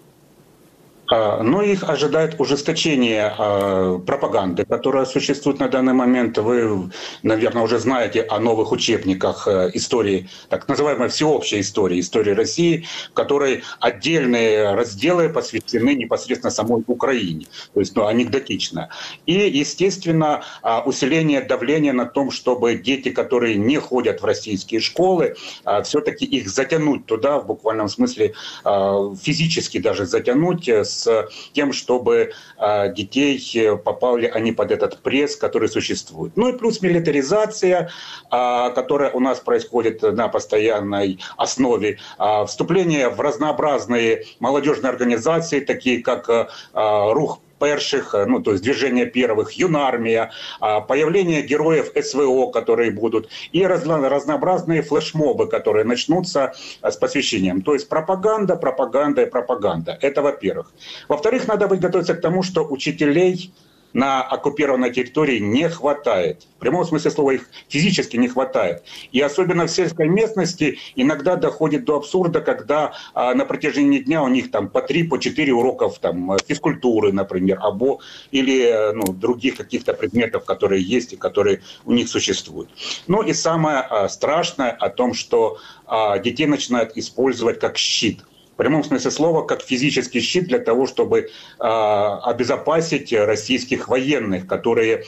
А, 1.09 1.41
но 1.41 1.61
их 1.61 1.83
ожидает 1.83 2.39
ужесточение 2.39 3.33
а, 3.37 3.97
пропаганды, 3.99 4.65
которая 4.65 5.05
существует 5.05 5.59
на 5.59 5.67
данный 5.67 5.93
момент. 5.93 6.37
Вы, 6.37 6.91
наверное, 7.23 7.63
уже 7.63 7.79
знаете 7.79 8.21
о 8.21 8.39
новых 8.39 8.71
учебниках 8.71 9.47
э, 9.47 9.71
истории, 9.73 10.29
так 10.49 10.67
называемой 10.67 11.09
всеобщей 11.09 11.61
истории, 11.61 11.99
истории 11.99 12.31
России, 12.31 12.85
в 13.09 13.13
которой 13.13 13.63
отдельные 13.79 14.75
разделы 14.75 15.29
посвящены 15.29 15.95
непосредственно 15.95 16.51
самой 16.51 16.83
Украине, 16.87 17.47
то 17.73 17.79
есть 17.79 17.95
ну, 17.95 18.05
анекдотично. 18.05 18.89
И, 19.25 19.33
естественно, 19.33 20.43
а, 20.61 20.81
усиление 20.85 21.41
давления 21.41 21.93
на 21.93 22.05
том, 22.05 22.31
чтобы 22.31 22.75
дети, 22.75 23.09
которые 23.09 23.55
не 23.55 23.77
ходят 23.77 24.21
в 24.21 24.25
российские 24.25 24.79
школы, 24.79 25.35
все-таки 25.83 26.25
их 26.25 26.49
затянуть 26.49 27.05
туда, 27.05 27.39
в 27.39 27.47
буквальном 27.47 27.89
смысле 27.89 28.33
физически 28.63 29.79
даже 29.79 30.05
затянуть 30.05 30.67
с 30.67 30.98
с 30.99 31.29
тем, 31.53 31.73
чтобы 31.73 32.31
а, 32.57 32.87
детей 32.89 33.39
э, 33.55 33.75
попали 33.77 34.27
они 34.27 34.51
под 34.51 34.71
этот 34.71 34.99
пресс, 34.99 35.35
который 35.35 35.69
существует. 35.69 36.33
Ну 36.35 36.49
и 36.49 36.57
плюс 36.57 36.81
милитаризация, 36.81 37.89
а, 38.29 38.69
которая 38.71 39.11
у 39.11 39.19
нас 39.19 39.39
происходит 39.39 40.01
на 40.01 40.27
постоянной 40.27 41.19
основе, 41.37 41.99
вступление 42.47 43.09
в 43.09 43.19
разнообразные 43.19 44.25
молодежные 44.39 44.89
организации, 44.89 45.59
такие 45.59 46.01
как 46.03 46.29
Рух 46.73 47.39
перших, 47.59 48.15
э, 48.15 48.25
ну 48.25 48.41
то 48.41 48.51
есть 48.51 48.63
движение 48.63 49.05
первых, 49.05 49.51
юнармия, 49.53 50.31
появление 50.59 51.41
героев 51.41 51.91
СВО, 51.95 52.51
которые 52.51 52.91
будут, 52.91 53.29
и 53.51 53.65
разнообразные 53.65 54.81
флешмобы, 54.81 55.47
которые 55.47 55.85
начнутся 55.85 56.53
э, 56.81 56.91
с 56.91 56.97
посвящением. 56.97 57.61
То 57.61 57.73
есть 57.73 57.89
пропаганда, 57.89 58.55
пропаганда 58.55 59.23
и 59.23 59.29
пропаганда. 59.29 59.97
Это 60.01 60.21
во-первых. 60.21 60.71
Во-вторых, 61.07 61.47
надо 61.47 61.67
быть 61.67 61.79
готовиться 61.79 62.13
к 62.13 62.21
тому, 62.21 62.43
что 62.43 62.65
учителей 62.65 63.51
на 63.93 64.21
оккупированной 64.21 64.91
территории 64.91 65.39
не 65.39 65.69
хватает. 65.69 66.47
В 66.57 66.59
прямом 66.59 66.85
смысле 66.85 67.11
слова 67.11 67.31
их 67.31 67.49
физически 67.69 68.17
не 68.17 68.27
хватает. 68.27 68.83
И 69.11 69.21
особенно 69.21 69.65
в 69.65 69.71
сельской 69.71 70.07
местности 70.07 70.77
иногда 70.95 71.35
доходит 71.35 71.85
до 71.85 71.97
абсурда, 71.97 72.41
когда 72.41 72.93
а, 73.13 73.33
на 73.33 73.45
протяжении 73.45 73.99
дня 73.99 74.21
у 74.21 74.27
них 74.27 74.51
там 74.51 74.67
по 74.69 74.81
три, 74.81 75.03
по 75.03 75.17
четыре 75.17 75.53
уроков 75.53 75.99
там, 75.99 76.37
физкультуры, 76.45 77.13
например, 77.13 77.59
або, 77.61 77.99
или 78.31 78.91
ну, 78.93 79.13
других 79.13 79.55
каких-то 79.55 79.93
предметов, 79.93 80.45
которые 80.45 80.83
есть 80.83 81.13
и 81.13 81.15
которые 81.15 81.61
у 81.85 81.93
них 81.93 82.09
существуют. 82.09 82.69
Ну 83.07 83.21
и 83.21 83.33
самое 83.33 83.79
а, 83.79 84.09
страшное 84.09 84.71
о 84.71 84.89
том, 84.89 85.13
что 85.13 85.57
а, 85.85 86.19
детей 86.19 86.45
начинают 86.45 86.97
использовать 86.97 87.59
как 87.59 87.77
щит 87.77 88.19
прямом 88.58 88.84
смысле 88.84 89.10
слова, 89.10 89.42
как 89.42 89.62
физический 89.62 90.20
щит 90.20 90.46
для 90.46 90.58
того, 90.58 90.86
чтобы 90.86 91.20
э, 91.20 91.26
обезопасить 91.58 93.12
российских 93.12 93.88
военных, 93.88 94.46
которые 94.46 95.04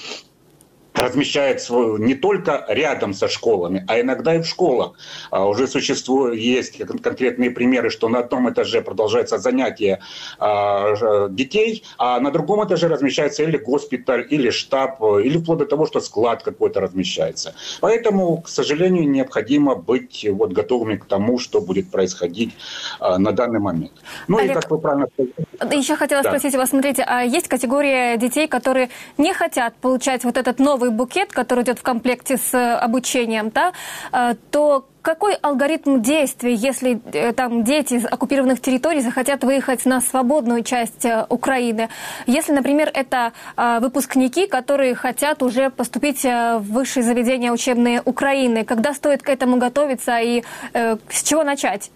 размещает 0.94 1.66
не 1.70 2.16
только 2.16 2.66
рядом 2.68 3.14
со 3.14 3.28
школами, 3.28 3.86
а 3.88 4.00
иногда 4.00 4.36
и 4.36 4.42
в 4.42 4.46
школах. 4.46 4.94
А 5.30 5.48
уже 5.48 5.68
существуют, 5.68 6.38
есть 6.38 6.78
конкретные 6.78 7.52
примеры, 7.52 7.90
что 7.90 8.10
на 8.10 8.20
одном 8.20 8.50
этаже 8.50 8.82
продолжается 8.82 9.38
занятие 9.38 10.02
а, 10.40 11.30
детей, 11.30 11.84
а 11.98 12.20
на 12.20 12.32
другом 12.32 12.66
этаже 12.66 12.88
размещается 12.88 13.44
или 13.44 13.58
госпиталь, 13.58 14.28
или 14.30 14.50
штаб, 14.50 15.02
или 15.02 15.38
вплоть 15.38 15.60
до 15.60 15.66
того, 15.66 15.86
что 15.86 16.02
склад 16.02 16.44
какой-то 16.44 16.82
размещается. 16.82 17.54
Поэтому, 17.80 18.42
к 18.42 18.50
сожалению, 18.50 19.10
необходимо 19.10 19.76
быть 19.76 20.28
вот 20.30 20.52
готовыми 20.52 20.96
к 20.98 21.06
тому, 21.06 21.40
что 21.40 21.62
будет 21.62 21.90
происходить 21.90 22.54
а, 23.00 23.18
на 23.18 23.32
данный 23.32 23.60
момент. 23.60 23.94
Ну 24.28 24.38
Олег, 24.38 24.52
и 24.52 24.54
как 24.56 24.72
вы 24.72 24.78
правильно 24.80 25.08
сказали... 25.14 25.76
Еще 25.76 25.96
хотела 25.96 26.22
да. 26.24 26.30
спросить 26.30 26.56
вас, 26.56 26.70
смотрите, 26.70 27.04
а 27.08 27.22
есть 27.22 27.48
категория 27.48 28.18
детей, 28.18 28.48
которые 28.48 28.90
не 29.18 29.34
хотят 29.34 29.74
получать 29.76 30.24
вот 30.24 30.38
этот 30.38 30.60
новый 30.60 30.81
новый 30.82 30.90
букет, 30.90 31.32
который 31.32 31.64
идет 31.64 31.80
в 31.80 31.84
комплекте 31.84 32.38
с 32.38 32.54
э, 32.54 32.74
обучением, 32.76 33.52
да, 33.52 33.74
э, 34.12 34.36
то 34.50 34.88
какой 35.04 35.36
алгоритм 35.36 36.02
действий, 36.02 36.56
если 36.56 37.00
э, 37.14 37.34
там 37.34 37.64
дети 37.64 37.96
из 37.96 38.06
оккупированных 38.06 38.60
территорий 38.62 39.02
захотят 39.02 39.44
выехать 39.44 39.86
на 39.86 40.02
свободную 40.02 40.64
часть 40.64 41.06
Украины? 41.30 41.90
Если, 42.28 42.54
например, 42.54 42.92
это 42.94 43.34
выпускники, 43.82 44.48
которые 44.48 44.96
хотят 44.96 45.44
уже 45.44 45.70
поступить 45.70 46.24
в 46.24 46.62
высшие 46.62 47.04
заведения 47.04 47.52
учебные 47.52 48.02
Украины, 48.06 48.64
когда 48.64 48.94
стоит 48.94 49.22
к 49.22 49.30
этому 49.30 49.58
готовиться 49.58 50.20
и 50.20 50.44
с 50.74 51.24
чего 51.24 51.44
начать? 51.44 51.92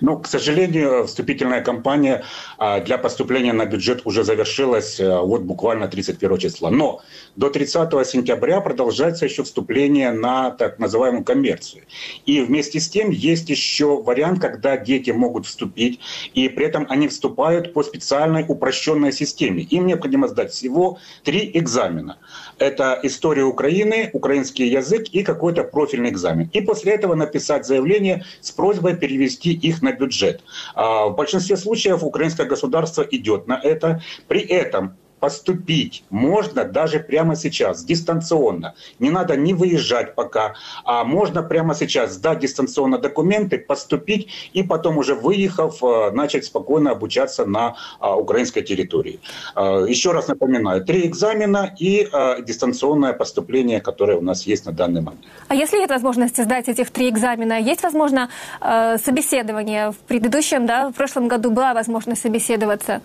Ну, 0.00 0.18
к 0.18 0.26
сожалению, 0.26 1.06
вступительная 1.06 1.62
кампания 1.62 2.24
а, 2.58 2.80
для 2.80 2.98
поступления 2.98 3.52
на 3.52 3.66
бюджет 3.66 4.02
уже 4.04 4.24
завершилась 4.24 5.00
вот 5.00 5.42
буквально 5.42 5.88
31 5.88 6.38
числа. 6.38 6.70
Но 6.70 7.00
до 7.36 7.48
30 7.50 7.90
сентября 8.06 8.60
продолжается 8.60 9.24
еще 9.24 9.42
вступление 9.42 10.12
на 10.12 10.50
так 10.50 10.78
называемую 10.78 11.24
коммерцию. 11.24 11.84
И 12.26 12.40
вместе 12.40 12.80
с 12.80 12.88
тем 12.88 13.10
есть 13.10 13.48
еще 13.48 14.02
вариант, 14.02 14.40
когда 14.40 14.76
дети 14.76 15.10
могут 15.10 15.46
вступить, 15.46 16.00
и 16.34 16.48
при 16.48 16.66
этом 16.66 16.86
они 16.88 17.08
вступают 17.08 17.72
по 17.72 17.82
специальной 17.82 18.44
упрощенной 18.46 19.12
системе. 19.12 19.62
Им 19.62 19.86
необходимо 19.86 20.28
сдать 20.28 20.52
всего 20.52 20.98
три 21.24 21.50
экзамена. 21.54 22.18
Это 22.58 22.98
история 23.02 23.44
Украины, 23.44 24.10
украинский 24.12 24.68
язык 24.68 25.08
и 25.12 25.22
какой-то 25.22 25.64
профильный 25.64 26.10
экзамен. 26.10 26.50
И 26.52 26.60
после 26.60 26.92
этого 26.92 27.14
написать 27.14 27.66
заявление 27.66 28.24
с 28.40 28.50
просьбой 28.50 28.96
перевести 28.96 29.52
их 29.52 29.82
на 29.82 29.92
бюджет. 29.92 30.42
А 30.74 31.06
в 31.06 31.16
большинстве 31.16 31.56
случаев 31.56 32.02
украинское 32.02 32.46
государство 32.46 33.02
идет 33.02 33.46
на 33.46 33.58
это. 33.62 34.02
При 34.28 34.40
этом 34.40 34.96
поступить 35.22 36.02
можно 36.10 36.64
даже 36.64 36.98
прямо 36.98 37.36
сейчас, 37.36 37.84
дистанционно. 37.84 38.74
Не 38.98 39.10
надо 39.10 39.36
не 39.36 39.54
выезжать 39.54 40.16
пока, 40.16 40.54
а 40.84 41.04
можно 41.04 41.44
прямо 41.44 41.74
сейчас 41.76 42.14
сдать 42.14 42.40
дистанционно 42.40 42.98
документы, 42.98 43.58
поступить 43.58 44.28
и 44.52 44.64
потом 44.64 44.98
уже 44.98 45.14
выехав, 45.14 45.80
э, 45.84 46.10
начать 46.10 46.44
спокойно 46.44 46.90
обучаться 46.90 47.46
на 47.46 47.76
а, 48.00 48.16
украинской 48.16 48.62
территории. 48.62 49.20
Э, 49.54 49.86
еще 49.88 50.10
раз 50.10 50.26
напоминаю, 50.26 50.84
три 50.84 51.06
экзамена 51.06 51.72
и 51.78 52.08
э, 52.12 52.42
дистанционное 52.42 53.12
поступление, 53.12 53.80
которое 53.80 54.18
у 54.18 54.22
нас 54.22 54.46
есть 54.48 54.66
на 54.66 54.72
данный 54.72 55.02
момент. 55.02 55.24
А 55.46 55.54
если 55.54 55.78
нет 55.78 55.90
возможности 55.90 56.42
сдать 56.42 56.68
этих 56.68 56.90
три 56.90 57.08
экзамена, 57.08 57.60
есть 57.60 57.82
возможно 57.84 58.28
собеседование? 59.04 59.90
В 59.90 59.96
предыдущем, 59.96 60.66
да, 60.66 60.88
в 60.88 60.92
прошлом 60.92 61.28
году 61.28 61.50
была 61.50 61.74
возможность 61.74 62.22
собеседоваться? 62.22 63.00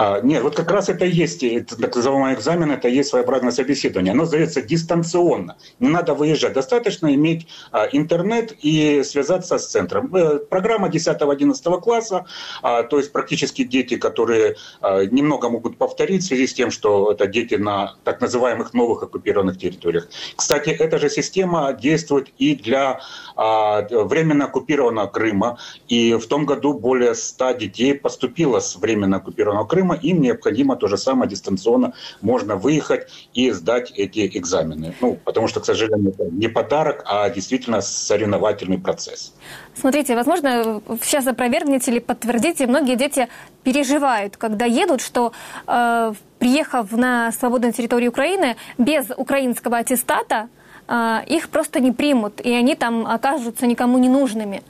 А, 0.00 0.22
нет, 0.22 0.42
вот 0.42 0.56
как 0.56 0.70
раз 0.70 0.88
это 0.88 1.04
и 1.04 1.10
есть, 1.10 1.42
это, 1.42 1.76
так 1.76 1.94
называемый 1.94 2.32
экзамен, 2.32 2.70
это 2.70 2.88
и 2.88 2.94
есть 2.94 3.10
своеобразное 3.10 3.52
собеседование. 3.52 4.12
Оно 4.12 4.24
сдается 4.24 4.62
дистанционно. 4.62 5.58
Не 5.78 5.88
надо 5.88 6.14
выезжать. 6.14 6.54
Достаточно 6.54 7.14
иметь 7.14 7.46
а, 7.70 7.84
интернет 7.92 8.56
и 8.62 9.02
связаться 9.02 9.58
с 9.58 9.66
центром. 9.66 10.16
Э, 10.16 10.38
программа 10.38 10.88
10-11 10.88 11.80
класса, 11.82 12.24
а, 12.62 12.82
то 12.82 12.96
есть 12.96 13.12
практически 13.12 13.62
дети, 13.62 13.96
которые 13.96 14.56
а, 14.80 15.04
немного 15.04 15.50
могут 15.50 15.76
повторить 15.76 16.22
в 16.22 16.28
связи 16.28 16.46
с 16.46 16.54
тем, 16.54 16.70
что 16.70 17.12
это 17.12 17.26
дети 17.26 17.56
на 17.56 17.96
так 18.02 18.22
называемых 18.22 18.72
новых 18.72 19.02
оккупированных 19.02 19.58
территориях. 19.58 20.08
Кстати, 20.34 20.70
эта 20.70 20.98
же 20.98 21.10
система 21.10 21.74
действует 21.74 22.32
и 22.38 22.54
для 22.54 23.00
а, 23.36 23.82
временно 23.90 24.46
оккупированного 24.46 25.08
Крыма. 25.08 25.58
И 25.88 26.14
в 26.14 26.26
том 26.26 26.46
году 26.46 26.72
более 26.72 27.14
100 27.14 27.52
детей 27.52 27.94
поступило 27.94 28.60
с 28.60 28.76
временно 28.76 29.18
оккупированного 29.18 29.66
Крыма. 29.66 29.89
Им 29.94 30.20
необходимо 30.20 30.76
то 30.76 30.88
же 30.88 30.96
самое 30.96 31.30
дистанционно. 31.30 31.94
Можно 32.22 32.56
выехать 32.56 33.08
и 33.34 33.50
сдать 33.50 33.92
эти 33.96 34.26
экзамены. 34.38 34.94
Ну, 35.00 35.18
потому 35.24 35.48
что, 35.48 35.60
к 35.60 35.64
сожалению, 35.64 36.10
это 36.10 36.24
не 36.24 36.48
подарок, 36.48 37.02
а 37.06 37.28
действительно 37.30 37.80
соревновательный 37.80 38.78
процесс. 38.78 39.34
Смотрите, 39.74 40.14
возможно, 40.14 40.82
сейчас 41.02 41.26
опровергнете 41.26 41.90
или 41.90 41.98
подтвердите, 41.98 42.66
многие 42.66 42.96
дети 42.96 43.28
переживают, 43.62 44.36
когда 44.36 44.64
едут, 44.64 45.00
что 45.00 45.32
э, 45.66 46.12
приехав 46.38 46.92
на 46.92 47.32
свободную 47.32 47.72
территорию 47.72 48.10
Украины 48.10 48.56
без 48.78 49.06
украинского 49.16 49.78
аттестата, 49.78 50.48
а, 50.92 51.22
их 51.28 51.50
просто 51.50 51.78
не 51.78 51.92
примут, 51.92 52.40
и 52.40 52.52
они 52.52 52.74
там 52.74 53.06
окажутся 53.06 53.68
никому 53.68 53.98
не 53.98 54.08
нужными. 54.08 54.62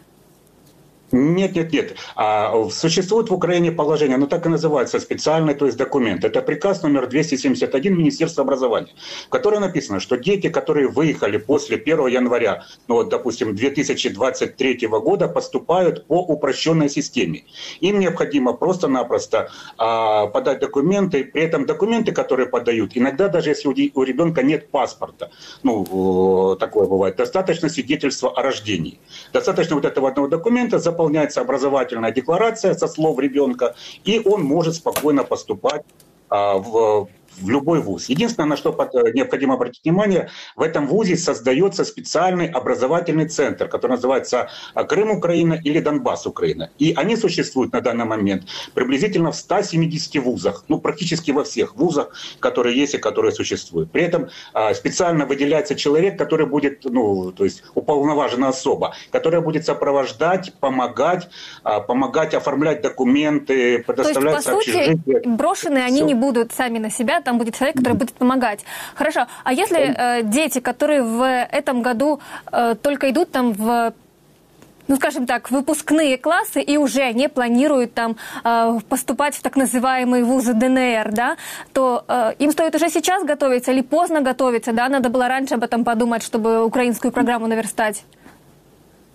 Нет, 1.12 1.56
нет, 1.56 1.72
нет. 1.72 1.96
А, 2.14 2.68
существует 2.70 3.30
в 3.30 3.34
Украине 3.34 3.72
положение, 3.72 4.14
оно 4.14 4.26
так 4.26 4.46
и 4.46 4.48
называется, 4.48 5.00
специальный, 5.00 5.54
то 5.54 5.66
есть 5.66 5.76
документ. 5.76 6.24
Это 6.24 6.40
приказ 6.40 6.82
номер 6.82 7.08
271 7.08 7.96
Министерства 7.96 8.44
образования, 8.44 8.92
в 9.26 9.28
котором 9.28 9.62
написано, 9.62 9.98
что 9.98 10.16
дети, 10.16 10.48
которые 10.48 10.88
выехали 10.88 11.38
после 11.38 11.76
1 11.76 12.06
января, 12.06 12.64
ну 12.86 12.96
вот, 12.96 13.08
допустим, 13.08 13.56
2023 13.56 14.86
года, 14.86 15.26
поступают 15.26 16.06
по 16.06 16.20
упрощенной 16.20 16.88
системе. 16.88 17.44
Им 17.80 17.98
необходимо 17.98 18.52
просто-напросто 18.52 19.50
а, 19.78 20.26
подать 20.28 20.60
документы, 20.60 21.24
при 21.24 21.42
этом 21.42 21.66
документы, 21.66 22.12
которые 22.12 22.48
подают, 22.48 22.92
иногда 22.94 23.28
даже 23.28 23.50
если 23.50 23.68
у, 23.68 24.00
у 24.00 24.02
ребенка 24.04 24.42
нет 24.42 24.70
паспорта, 24.70 25.30
ну, 25.64 26.56
такое 26.60 26.86
бывает, 26.86 27.16
достаточно 27.16 27.68
свидетельства 27.68 28.30
о 28.30 28.42
рождении. 28.42 29.00
Достаточно 29.32 29.74
вот 29.74 29.84
этого 29.84 30.08
одного 30.08 30.28
документа, 30.28 30.78
заполняется 31.00 31.40
образовательная 31.40 32.12
декларация 32.12 32.74
со 32.74 32.86
слов 32.86 33.18
ребенка, 33.18 33.74
и 34.04 34.20
он 34.22 34.42
может 34.42 34.74
спокойно 34.74 35.24
поступать 35.24 35.82
в 36.28 37.08
в 37.40 37.50
любой 37.50 37.80
вуз. 37.80 38.08
Единственное, 38.08 38.48
на 38.48 38.56
что 38.56 38.70
э, 38.70 39.12
необходимо 39.12 39.54
обратить 39.54 39.84
внимание, 39.84 40.28
в 40.56 40.62
этом 40.62 40.86
вузе 40.86 41.16
создается 41.16 41.84
специальный 41.84 42.46
образовательный 42.46 43.28
центр, 43.28 43.68
который 43.68 43.92
называется 43.92 44.48
э, 44.74 44.84
Крым 44.84 45.10
Украина 45.10 45.54
или 45.54 45.80
Донбасс 45.80 46.26
Украина. 46.26 46.70
И 46.78 46.92
они 46.96 47.16
существуют 47.16 47.72
на 47.72 47.80
данный 47.80 48.04
момент 48.04 48.44
приблизительно 48.74 49.32
в 49.32 49.36
170 49.36 50.22
вузах, 50.22 50.64
ну 50.68 50.80
практически 50.80 51.30
во 51.30 51.44
всех 51.44 51.76
вузах, 51.76 52.14
которые 52.40 52.76
есть 52.76 52.94
и 52.94 52.98
которые 52.98 53.32
существуют. 53.32 53.90
При 53.90 54.02
этом 54.02 54.28
э, 54.54 54.74
специально 54.74 55.26
выделяется 55.26 55.74
человек, 55.74 56.18
который 56.18 56.46
будет, 56.46 56.84
ну, 56.84 57.32
то 57.32 57.44
есть 57.44 57.62
уполноваженная 57.74 58.50
особа, 58.50 58.94
которая 59.10 59.40
будет 59.40 59.64
сопровождать, 59.64 60.52
помогать, 60.60 61.28
помогать 61.62 62.34
оформлять 62.34 62.82
документы, 62.82 63.82
предоставлять 63.82 64.44
То 64.44 64.52
есть, 64.52 64.66
по 64.66 65.10
сути, 65.12 65.28
брошенные 65.28 65.84
они 65.84 66.00
не 66.00 66.14
будут 66.14 66.52
сами 66.52 66.78
на 66.78 66.90
себя, 66.90 67.20
там 67.30 67.38
будет 67.38 67.54
человек, 67.54 67.76
который 67.76 67.94
будет 67.94 68.12
помогать. 68.12 68.64
Хорошо, 68.94 69.26
а 69.44 69.52
если 69.52 69.78
э, 69.78 70.22
дети, 70.24 70.60
которые 70.60 71.02
в 71.02 71.22
этом 71.52 71.82
году 71.82 72.20
э, 72.52 72.74
только 72.82 73.08
идут 73.10 73.30
там 73.30 73.52
в 73.52 73.92
ну, 74.88 74.96
скажем 74.96 75.26
так, 75.26 75.52
выпускные 75.52 76.18
классы 76.18 76.60
и 76.60 76.76
уже 76.76 77.12
не 77.12 77.28
планируют 77.28 77.94
там 77.94 78.16
э, 78.44 78.80
поступать 78.88 79.36
в 79.36 79.42
так 79.42 79.56
называемые 79.56 80.24
вузы 80.24 80.52
ДНР, 80.52 81.12
да, 81.12 81.36
то 81.72 82.04
э, 82.08 82.32
им 82.40 82.50
стоит 82.50 82.74
уже 82.74 82.88
сейчас 82.88 83.22
готовиться 83.22 83.70
или 83.70 83.82
поздно 83.82 84.20
готовиться, 84.20 84.72
да, 84.72 84.88
надо 84.88 85.08
было 85.08 85.28
раньше 85.28 85.54
об 85.54 85.62
этом 85.62 85.84
подумать, 85.84 86.24
чтобы 86.24 86.64
украинскую 86.64 87.12
программу 87.12 87.46
наверстать. 87.46 88.04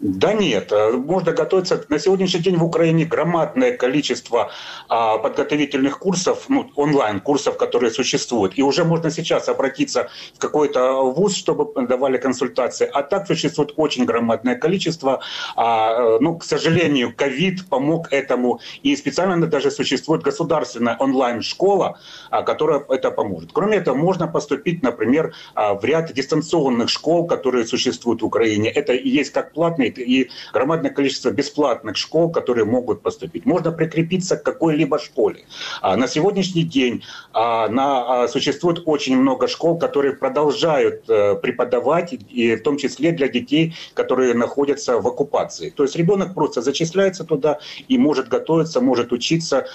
Да 0.08 0.34
нет, 0.34 0.72
э, 0.72 0.91
можно 0.91 1.32
готовиться. 1.32 1.84
На 1.89 1.97
сегодняшний 1.97 2.39
день 2.39 2.58
в 2.58 2.64
Украине 2.64 3.06
громадное 3.06 3.76
количество 3.76 4.51
а, 4.88 5.18
подготовительных 5.18 5.97
курсов, 5.97 6.45
ну, 6.47 6.70
онлайн-курсов, 6.76 7.58
которые 7.58 7.89
существуют. 7.89 8.53
И 8.56 8.62
уже 8.62 8.84
можно 8.84 9.10
сейчас 9.10 9.49
обратиться 9.49 10.10
в 10.36 10.39
какой-то 10.39 11.01
вуз, 11.12 11.36
чтобы 11.36 11.88
давали 11.88 12.18
консультации. 12.18 12.88
А 12.93 13.01
так 13.01 13.26
существует 13.26 13.74
очень 13.78 14.06
громадное 14.06 14.56
количество. 14.56 15.22
А, 15.56 15.93
э, 15.93 16.18
ну, 16.22 16.38
к 16.38 16.43
сожалению, 16.43 17.12
ковид 17.16 17.68
помог 17.68 18.14
этому. 18.14 18.60
И 18.84 18.95
специально 18.95 19.47
даже 19.47 19.72
существует 19.72 20.22
государственная 20.22 20.97
онлайн-школа, 20.99 21.97
а, 22.30 22.43
которая 22.43 22.86
это 22.89 23.10
поможет. 23.10 23.49
Кроме 23.53 23.78
этого, 23.78 23.95
можно 23.95 24.28
поступить, 24.28 24.84
например, 24.84 25.34
в 25.56 25.84
ряд 25.84 26.14
дистанционных 26.14 26.89
школ, 26.89 27.26
которые 27.26 27.66
существуют 27.66 28.22
в 28.22 28.26
Украине. 28.26 28.70
Это 28.70 28.93
есть 28.93 29.32
как 29.32 29.51
платные 29.51 29.95
и 29.98 30.30
громадное 30.54 30.91
количество 30.91 31.32
бесплатных 31.32 31.98
школ, 31.98 32.32
которые 32.32 32.66
могут 32.66 33.02
поступить. 33.02 33.46
Можно 33.46 33.72
прикрепиться 33.72 34.38
к 34.38 34.43
какой-либо 34.43 35.00
школе. 35.00 35.46
А 35.82 35.96
на 35.96 36.08
сегодняшний 36.08 36.64
день 36.64 37.04
а, 37.34 37.68
на, 37.68 38.24
а, 38.24 38.28
существует 38.28 38.82
очень 38.86 39.18
много 39.18 39.48
школ, 39.48 39.78
которые 39.78 40.14
продолжают 40.14 41.10
э, 41.10 41.36
преподавать, 41.36 42.14
и 42.14 42.56
в 42.56 42.64
том 42.64 42.78
числе 42.78 43.12
для 43.12 43.28
детей, 43.28 43.74
которые 43.93 44.34
находятся 44.34 45.00
в 45.00 45.08
оккупации. 45.08 45.70
То 45.70 45.84
есть 45.84 45.96
ребенок 45.96 46.34
просто 46.34 46.62
зачисляется 46.62 47.24
туда 47.24 47.60
и 47.88 47.98
может 47.98 48.28
готовиться, 48.28 48.82
может 48.82 49.12
учиться, 49.12 49.68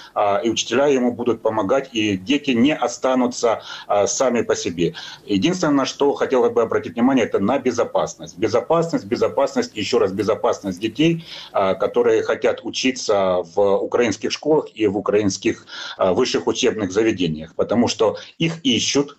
и 0.43 0.49
учителя 0.49 0.87
ему 0.87 1.11
будут 1.11 1.41
помогать, 1.41 1.89
и 1.93 2.17
дети 2.17 2.51
не 2.51 2.75
останутся 2.75 3.61
сами 4.05 4.41
по 4.41 4.55
себе. 4.55 4.93
Единственное, 5.25 5.73
на 5.73 5.85
что 5.85 6.13
хотел 6.13 6.49
бы 6.49 6.61
обратить 6.61 6.93
внимание, 6.93 7.25
это 7.25 7.39
на 7.39 7.59
безопасность. 7.59 8.37
Безопасность, 8.37 9.05
безопасность, 9.05 9.75
еще 9.75 9.97
раз 9.97 10.10
безопасность 10.13 10.79
детей, 10.79 11.25
а, 11.51 11.75
которые 11.75 12.23
хотят 12.23 12.61
учиться 12.63 13.43
в 13.55 13.77
украинских 13.77 14.31
школах 14.31 14.67
и 14.73 14.87
в 14.87 14.97
украинских 14.97 15.65
а, 15.97 16.13
высших 16.13 16.47
учебных 16.47 16.91
заведениях, 16.91 17.55
потому 17.55 17.87
что 17.87 18.17
их 18.37 18.59
ищут, 18.63 19.17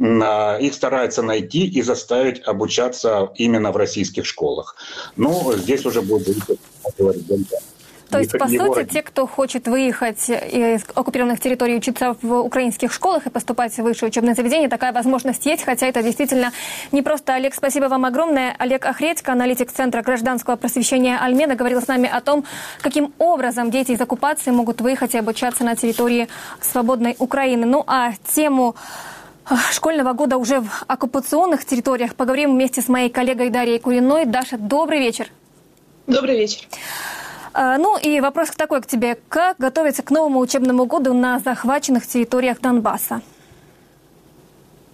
а, 0.00 0.58
их 0.58 0.74
стараются 0.74 1.22
найти 1.22 1.66
и 1.66 1.82
заставить 1.82 2.40
обучаться 2.46 3.30
именно 3.36 3.72
в 3.72 3.76
российских 3.76 4.26
школах. 4.26 4.76
Но 5.16 5.54
здесь 5.56 5.84
уже 5.86 6.02
будет 6.02 6.28
ребенка. 6.98 7.56
То 8.10 8.18
есть, 8.18 8.38
по 8.38 8.48
сути, 8.48 8.84
те, 8.84 9.02
кто 9.02 9.26
хочет 9.26 9.66
выехать 9.66 10.28
из 10.28 10.84
оккупированных 10.94 11.40
территорий, 11.40 11.76
учиться 11.76 12.16
в 12.22 12.40
украинских 12.40 12.92
школах 12.92 13.26
и 13.26 13.30
поступать 13.30 13.72
в 13.74 13.82
высшее 13.82 14.10
учебное 14.10 14.34
заведение, 14.34 14.68
такая 14.68 14.92
возможность 14.92 15.44
есть, 15.46 15.64
хотя 15.64 15.86
это 15.86 16.02
действительно 16.02 16.52
не 16.92 17.02
просто. 17.02 17.34
Олег, 17.34 17.54
спасибо 17.54 17.86
вам 17.86 18.04
огромное. 18.04 18.54
Олег 18.58 18.86
Охредько, 18.86 19.32
аналитик 19.32 19.72
Центра 19.72 20.02
гражданского 20.02 20.56
просвещения 20.56 21.18
Альмена, 21.18 21.56
говорил 21.56 21.82
с 21.82 21.88
нами 21.88 22.08
о 22.08 22.20
том, 22.20 22.44
каким 22.80 23.12
образом 23.18 23.70
дети 23.70 23.92
из 23.92 24.00
оккупации 24.00 24.50
могут 24.50 24.80
выехать 24.80 25.14
и 25.14 25.18
обучаться 25.18 25.64
на 25.64 25.74
территории 25.76 26.28
свободной 26.60 27.16
Украины. 27.18 27.66
Ну 27.66 27.82
а 27.86 28.12
тему 28.34 28.76
школьного 29.72 30.12
года 30.12 30.36
уже 30.36 30.60
в 30.60 30.84
оккупационных 30.86 31.64
территориях 31.64 32.14
поговорим 32.14 32.52
вместе 32.52 32.82
с 32.82 32.88
моей 32.88 33.10
коллегой 33.10 33.50
Дарьей 33.50 33.78
Куриной. 33.78 34.24
Даша, 34.24 34.58
добрый 34.58 35.00
вечер. 35.00 35.28
Добрый 36.06 36.38
вечер. 36.38 36.66
А, 37.58 37.78
ну 37.78 37.96
и 37.96 38.20
вопрос 38.20 38.50
такой 38.50 38.82
к 38.82 38.86
тебе. 38.86 39.16
Как 39.30 39.56
готовиться 39.56 40.02
к 40.02 40.10
новому 40.10 40.40
учебному 40.40 40.84
году 40.84 41.14
на 41.14 41.38
захваченных 41.38 42.06
территориях 42.06 42.60
Донбасса? 42.60 43.22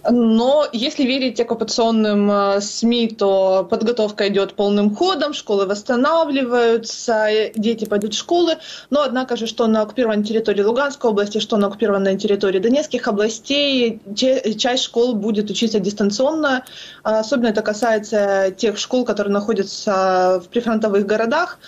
Но 0.09 0.65
если 0.71 1.03
верить 1.03 1.39
оккупационным 1.41 2.31
э, 2.31 2.61
СМИ, 2.61 3.15
то 3.17 3.67
подготовка 3.69 4.29
идет 4.29 4.53
полным 4.53 4.95
ходом, 4.95 5.33
школы 5.33 5.65
восстанавливаются, 5.65 7.27
дети 7.55 7.83
пойдут 7.83 8.13
в 8.13 8.17
школы. 8.17 8.55
Но, 8.89 9.01
однако 9.01 9.35
же, 9.35 9.45
что 9.45 9.67
на 9.67 9.81
оккупированной 9.81 10.23
территории 10.23 10.61
Луганской 10.61 11.09
области, 11.09 11.39
что 11.39 11.57
на 11.57 11.67
оккупированной 11.67 12.17
территории 12.17 12.59
Донецких 12.59 13.05
областей, 13.09 14.01
часть 14.15 14.83
школ 14.83 15.15
будет 15.15 15.49
учиться 15.49 15.79
дистанционно. 15.79 16.63
Особенно 17.03 17.49
это 17.49 17.61
касается 17.61 18.53
тех 18.55 18.77
школ, 18.77 19.03
которые 19.03 19.33
находятся 19.33 20.41
в 20.45 20.47
прифронтовых 20.47 21.05
городах. 21.05 21.59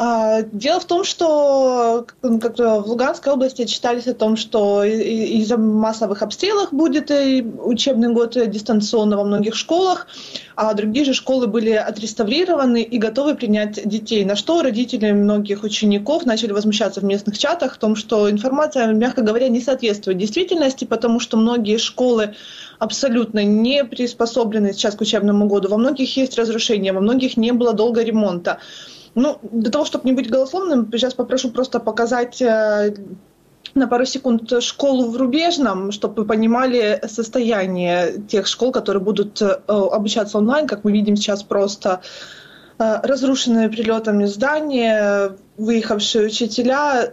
А, 0.00 0.42
дело 0.42 0.78
в 0.78 0.84
том, 0.84 1.02
что 1.02 2.06
как 2.22 2.56
в 2.56 2.86
Луганской 2.86 3.32
области 3.32 3.64
читались 3.64 4.06
о 4.06 4.14
том, 4.14 4.36
что 4.36 4.84
из-за 4.84 5.56
массовых 5.56 6.22
обстрелов 6.22 6.72
будет 6.72 7.10
учебный 7.10 8.12
год 8.12 8.36
дистанционно 8.48 9.16
во 9.16 9.24
многих 9.24 9.56
школах, 9.56 10.06
а 10.54 10.72
другие 10.74 11.04
же 11.04 11.14
школы 11.14 11.48
были 11.48 11.72
отреставрированы 11.72 12.80
и 12.80 12.96
готовы 12.96 13.34
принять 13.34 13.88
детей. 13.88 14.24
На 14.24 14.36
что 14.36 14.62
родители 14.62 15.10
многих 15.10 15.64
учеников 15.64 16.24
начали 16.26 16.52
возмущаться 16.52 17.00
в 17.00 17.04
местных 17.04 17.36
чатах 17.36 17.74
о 17.74 17.80
том, 17.80 17.96
что 17.96 18.30
информация, 18.30 18.86
мягко 18.92 19.22
говоря, 19.22 19.48
не 19.48 19.60
соответствует 19.60 20.16
действительности, 20.16 20.84
потому 20.84 21.18
что 21.18 21.36
многие 21.36 21.76
школы 21.76 22.36
абсолютно 22.78 23.42
не 23.42 23.82
приспособлены 23.82 24.72
сейчас 24.74 24.94
к 24.94 25.00
учебному 25.00 25.48
году. 25.48 25.68
Во 25.70 25.76
многих 25.76 26.16
есть 26.16 26.38
разрушения, 26.38 26.92
во 26.92 27.00
многих 27.00 27.36
не 27.36 27.50
было 27.50 27.72
долго 27.72 28.04
ремонта. 28.04 28.58
Ну, 29.14 29.38
для 29.42 29.70
того, 29.70 29.84
чтобы 29.84 30.04
не 30.08 30.12
быть 30.12 30.30
голословным, 30.30 30.90
сейчас 30.92 31.14
попрошу 31.14 31.50
просто 31.50 31.80
показать 31.80 32.40
э, 32.42 32.94
на 33.74 33.86
пару 33.86 34.04
секунд 34.04 34.62
школу 34.62 35.10
в 35.10 35.16
Рубежном, 35.16 35.92
чтобы 35.92 36.22
вы 36.22 36.28
понимали 36.28 37.00
состояние 37.06 38.22
тех 38.28 38.46
школ, 38.46 38.72
которые 38.72 39.02
будут 39.02 39.40
э, 39.42 39.60
обучаться 39.66 40.38
онлайн. 40.38 40.66
Как 40.66 40.84
мы 40.84 40.92
видим 40.92 41.16
сейчас 41.16 41.42
просто 41.42 42.00
э, 42.78 43.00
разрушенные 43.02 43.68
прилетами 43.68 44.24
здания, 44.26 45.36
выехавшие 45.56 46.26
учителя. 46.26 47.12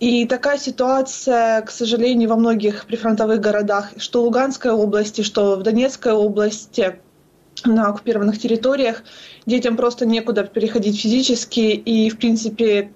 И 0.00 0.26
такая 0.26 0.58
ситуация, 0.58 1.62
к 1.62 1.70
сожалению, 1.70 2.28
во 2.28 2.36
многих 2.36 2.86
прифронтовых 2.86 3.40
городах, 3.40 3.90
что 3.98 4.22
в 4.22 4.24
Луганской 4.24 4.72
области, 4.72 5.22
что 5.22 5.56
в 5.56 5.62
Донецкой 5.62 6.12
области– 6.12 6.96
на 7.64 7.88
оккупированных 7.88 8.38
территориях. 8.38 9.02
Детям 9.46 9.76
просто 9.76 10.06
некуда 10.06 10.44
переходить 10.44 11.00
физически, 11.00 11.60
и, 11.60 12.10
в 12.10 12.18
принципе, 12.18 12.92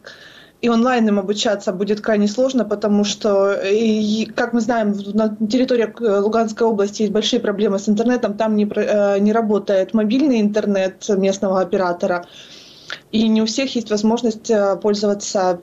и 0.62 0.68
онлайн 0.68 1.06
им 1.06 1.18
обучаться 1.18 1.72
будет 1.72 2.00
крайне 2.00 2.28
сложно, 2.28 2.64
потому 2.64 3.04
что, 3.04 3.52
и, 3.52 4.24
как 4.26 4.52
мы 4.52 4.60
знаем, 4.60 4.94
на 5.14 5.36
территории 5.46 5.92
Луганской 5.98 6.66
области 6.66 7.02
есть 7.02 7.12
большие 7.12 7.40
проблемы 7.40 7.78
с 7.78 7.88
интернетом, 7.88 8.36
там 8.36 8.56
не, 8.56 8.64
э, 8.64 9.18
не 9.18 9.32
работает 9.32 9.92
мобильный 9.92 10.40
интернет 10.40 11.06
местного 11.08 11.60
оператора, 11.60 12.26
и 13.12 13.28
не 13.28 13.42
у 13.42 13.46
всех 13.46 13.74
есть 13.76 13.90
возможность 13.90 14.50
э, 14.50 14.76
пользоваться 14.76 15.60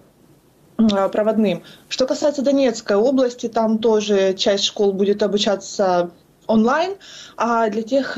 э, 0.78 1.10
проводным. 1.10 1.64
Что 1.90 2.06
касается 2.06 2.44
Донецкой 2.44 2.98
области, 2.98 3.50
там 3.50 3.80
тоже 3.80 4.36
часть 4.36 4.66
школ 4.66 4.94
будет 4.94 5.24
обучаться 5.24 6.12
онлайн, 6.46 6.98
а 7.36 7.68
для 7.70 7.82
тех 7.82 8.18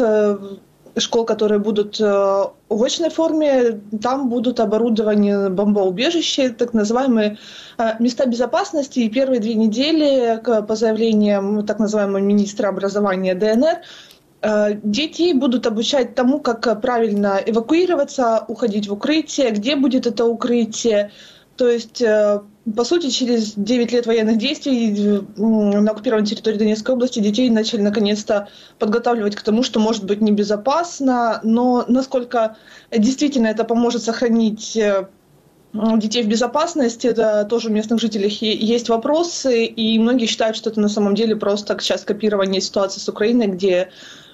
школ, 0.97 1.25
которые 1.25 1.59
будут 1.59 1.99
э, 1.99 2.03
в 2.03 2.83
очной 2.83 3.09
форме, 3.09 3.81
там 4.01 4.29
будут 4.29 4.59
оборудованы 4.59 5.49
бомбоубежища, 5.49 6.53
так 6.53 6.73
называемые 6.73 7.37
э, 7.77 7.83
места 7.99 8.25
безопасности. 8.25 8.99
И 8.99 9.09
первые 9.09 9.39
две 9.39 9.55
недели, 9.55 10.41
по 10.67 10.75
заявлениям 10.75 11.65
так 11.65 11.79
называемого 11.79 12.19
министра 12.19 12.69
образования 12.69 13.35
ДНР, 13.35 13.81
э, 14.41 14.79
Детей 14.83 15.33
будут 15.33 15.67
обучать 15.67 16.15
тому, 16.15 16.39
как 16.39 16.81
правильно 16.81 17.39
эвакуироваться, 17.45 18.45
уходить 18.47 18.87
в 18.87 18.93
укрытие, 18.93 19.51
где 19.51 19.75
будет 19.75 20.07
это 20.07 20.25
укрытие. 20.25 21.11
То 21.57 21.69
есть 21.69 22.03
по 22.73 22.83
сути, 22.83 23.09
через 23.09 23.53
9 23.53 23.91
лет 23.91 24.07
военных 24.07 24.37
действий 24.37 25.21
на 25.37 25.91
оккупированной 25.91 26.27
территории 26.27 26.57
Донецкой 26.57 26.95
области 26.95 27.19
детей 27.19 27.49
начали 27.49 27.81
наконец-то 27.81 28.47
подготавливать 28.79 29.35
к 29.35 29.41
тому, 29.43 29.61
что 29.61 29.79
может 29.79 30.03
быть 30.05 30.19
небезопасно, 30.21 31.39
но 31.43 31.85
насколько 31.87 32.57
действительно 32.91 33.47
это 33.47 33.65
поможет 33.65 34.01
сохранить 34.01 34.75
э, 34.77 35.07
детей 35.73 36.23
в 36.23 36.27
безопасности, 36.27 37.05
это 37.05 37.45
тоже 37.47 37.69
у 37.69 37.71
местных 37.71 37.99
жителей 37.99 38.29
есть 38.29 38.89
вопросы, 38.89 39.65
и 39.65 39.99
многие 39.99 40.25
считают, 40.25 40.57
что 40.57 40.71
это 40.71 40.79
на 40.79 40.89
самом 40.89 41.13
деле 41.13 41.35
просто 41.35 41.77
сейчас 41.79 42.01
копирование 42.01 42.61
ситуации 42.61 42.99
с 42.99 43.07
Украиной, 43.07 43.47
где 43.47 43.89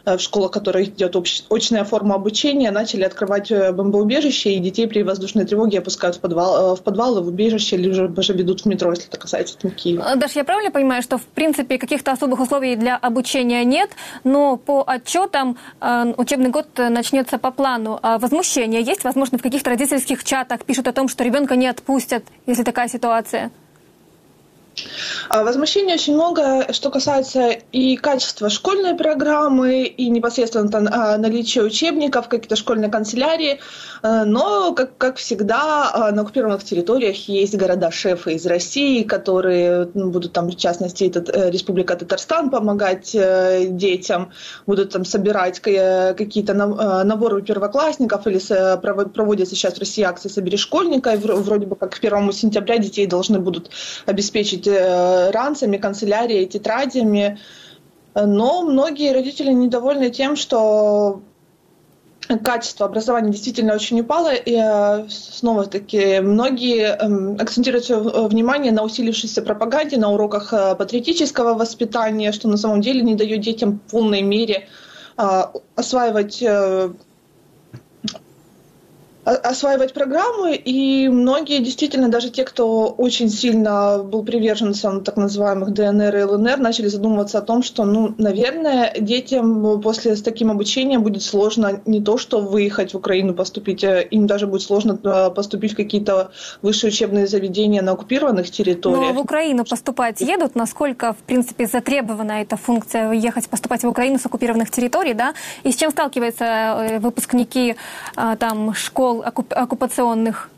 в 0.06 0.20
школах, 0.20 0.56
в 0.56 0.82
идет 0.82 1.16
очная 1.50 1.84
форма 1.84 2.16
обучения, 2.16 2.72
начали 2.72 3.04
открывать 3.04 3.52
э, 3.52 3.72
бомбоубежища, 3.72 4.50
и 4.50 4.60
детей 4.60 4.88
при 4.88 5.04
воздушной 5.04 5.46
тревоге 5.46 5.80
опускают 5.80 6.16
в, 6.16 6.20
подвал, 6.20 6.74
э, 6.74 6.76
в 6.76 6.82
подвалы, 6.82 7.22
в 7.22 7.28
убежище, 7.28 7.76
или 7.76 7.90
уже 7.90 8.08
даже 8.08 8.34
ведут 8.34 8.62
в 8.62 8.66
метро, 8.66 8.92
если 8.92 9.08
это 9.08 9.18
касается 9.18 9.58
там, 9.58 9.72
Киева. 9.72 10.16
Даша, 10.16 10.40
я 10.40 10.44
правильно 10.44 10.72
понимаю, 10.72 11.02
что 11.02 11.18
в 11.18 11.26
принципе 11.26 11.78
каких-то 11.78 12.12
особых 12.12 12.40
условий 12.40 12.76
для 12.76 12.98
обучения 12.98 13.64
нет, 13.64 13.92
но 14.24 14.58
по 14.58 14.84
отчетам 14.86 15.58
учебный 15.82 16.50
год 16.50 16.68
начнется 16.78 17.38
по 17.38 17.52
плану. 17.52 18.00
А 18.02 18.18
возмущение 18.18 18.82
есть? 18.82 19.04
Возможно, 19.04 19.38
в 19.38 19.42
каких-то 19.42 19.70
родительских 19.70 20.24
чатах 20.24 20.64
пишут 20.66 20.88
о 20.88 20.94
том, 20.94 21.08
что 21.08 21.24
ребенка 21.24 21.56
не 21.56 21.68
отпустят, 21.68 22.24
если 22.46 22.64
такая 22.64 22.88
ситуация? 22.88 23.52
А, 25.30 25.44
возмущений 25.44 25.94
очень 25.94 26.16
много, 26.16 26.72
что 26.74 26.90
касается 26.90 27.52
и 27.72 27.96
качества 27.98 28.50
школьной 28.50 28.96
программы, 28.96 29.84
и 29.84 30.10
непосредственно 30.10 30.90
а, 30.92 31.18
наличия 31.18 31.62
учебников, 31.62 32.28
какие-то 32.28 32.56
школьные 32.56 32.90
канцелярии. 32.90 33.60
А, 34.02 34.26
но, 34.26 34.74
как, 34.74 34.98
как 34.98 35.18
всегда, 35.18 36.10
на 36.12 36.22
оккупированных 36.22 36.64
территориях 36.64 37.18
есть 37.28 37.56
города-шефы 37.56 38.34
из 38.34 38.46
России, 38.46 39.04
которые 39.04 39.90
ну, 39.94 40.10
будут 40.10 40.34
там, 40.34 40.50
в 40.50 40.56
частности, 40.56 41.06
этот, 41.06 41.30
э, 41.30 41.52
Республика 41.52 41.96
Татарстан 41.96 42.50
помогать 42.50 43.12
э, 43.14 43.66
детям, 43.68 44.32
будут 44.66 44.92
там 44.92 45.06
собирать 45.06 45.60
какие-то 45.60 46.54
наборы 46.54 47.42
первоклассников, 47.42 48.26
или 48.28 48.40
проводятся 49.10 49.56
сейчас 49.56 49.76
в 49.76 49.80
России 49.80 50.04
акции 50.04 50.30
«Собери 50.30 50.58
школьника», 50.58 51.12
и 51.12 51.18
вроде 51.18 51.66
бы 51.66 51.76
как 51.76 51.92
к 51.92 52.00
первому 52.00 52.32
сентября 52.32 52.78
детей 52.78 53.06
должны 53.06 53.40
будут 53.40 53.70
обеспечить 54.06 54.68
Э, 54.71 54.71
ранцами, 55.32 55.78
канцелярией, 55.78 56.46
тетрадями. 56.46 57.40
Но 58.14 58.64
многие 58.64 59.14
родители 59.14 59.52
недовольны 59.52 60.10
тем, 60.10 60.36
что 60.36 61.22
качество 62.44 62.86
образования 62.86 63.32
действительно 63.32 63.74
очень 63.74 64.02
упало, 64.02 64.34
и 64.34 64.56
э, 64.56 65.08
снова-таки 65.10 66.20
многие 66.20 66.96
эм, 66.96 67.36
акцентируют 67.40 67.90
внимание 67.90 68.72
на 68.72 68.84
усилившейся 68.84 69.42
пропаганде 69.42 69.98
на 69.98 70.12
уроках 70.12 70.54
э, 70.54 70.76
патриотического 70.76 71.54
воспитания, 71.54 72.32
что 72.32 72.48
на 72.48 72.58
самом 72.58 72.82
деле 72.82 73.02
не 73.02 73.16
дает 73.16 73.42
детям 73.42 73.80
в 73.86 73.92
полной 73.92 74.22
мере 74.22 74.68
осваивать 75.76 76.42
осваивать 79.24 79.94
программы, 79.94 80.56
и 80.56 81.08
многие 81.08 81.60
действительно, 81.60 82.10
даже 82.10 82.30
те, 82.30 82.44
кто 82.44 82.88
очень 82.88 83.30
сильно 83.30 84.00
был 84.00 84.24
приверженцем 84.24 85.04
так 85.04 85.18
называемых 85.18 85.74
ДНР 85.74 86.16
и 86.16 86.24
ЛНР, 86.24 86.58
начали 86.58 86.88
задумываться 86.88 87.38
о 87.38 87.42
том, 87.42 87.62
что, 87.62 87.86
ну, 87.86 88.16
наверное, 88.18 88.94
детям 89.00 89.80
после 89.82 90.16
с 90.16 90.24
таким 90.24 90.50
обучением 90.50 91.04
будет 91.04 91.22
сложно 91.22 91.82
не 91.86 92.02
то, 92.02 92.18
что 92.18 92.42
выехать 92.42 92.94
в 92.94 92.98
Украину 92.98 93.36
поступить, 93.36 93.84
а 93.84 94.00
им 94.00 94.26
даже 94.26 94.48
будет 94.48 94.64
сложно 94.64 95.00
а, 95.04 95.30
поступить 95.30 95.74
в 95.74 95.76
какие-то 95.76 96.32
высшие 96.64 96.90
учебные 96.90 97.28
заведения 97.28 97.84
на 97.84 97.92
оккупированных 97.92 98.50
территориях. 98.50 99.14
Но 99.14 99.14
в 99.14 99.20
Украину 99.20 99.66
поступать 99.66 100.22
едут, 100.22 100.56
насколько, 100.56 101.14
в 101.14 101.18
принципе, 101.18 101.68
затребована 101.68 102.42
эта 102.42 102.58
функция 102.58 103.12
ехать 103.12 103.48
поступать 103.50 103.84
в 103.84 103.88
Украину 103.88 104.18
с 104.18 104.26
оккупированных 104.26 104.72
территорий, 104.72 105.14
да? 105.14 105.36
И 105.64 105.72
с 105.72 105.76
чем 105.76 105.92
сталкиваются 105.92 106.46
э, 106.46 107.00
выпускники 107.00 107.76
а, 108.16 108.36
там 108.36 108.74
школ 108.74 109.11
школ 109.12 109.24
оккупационных? 109.50 110.50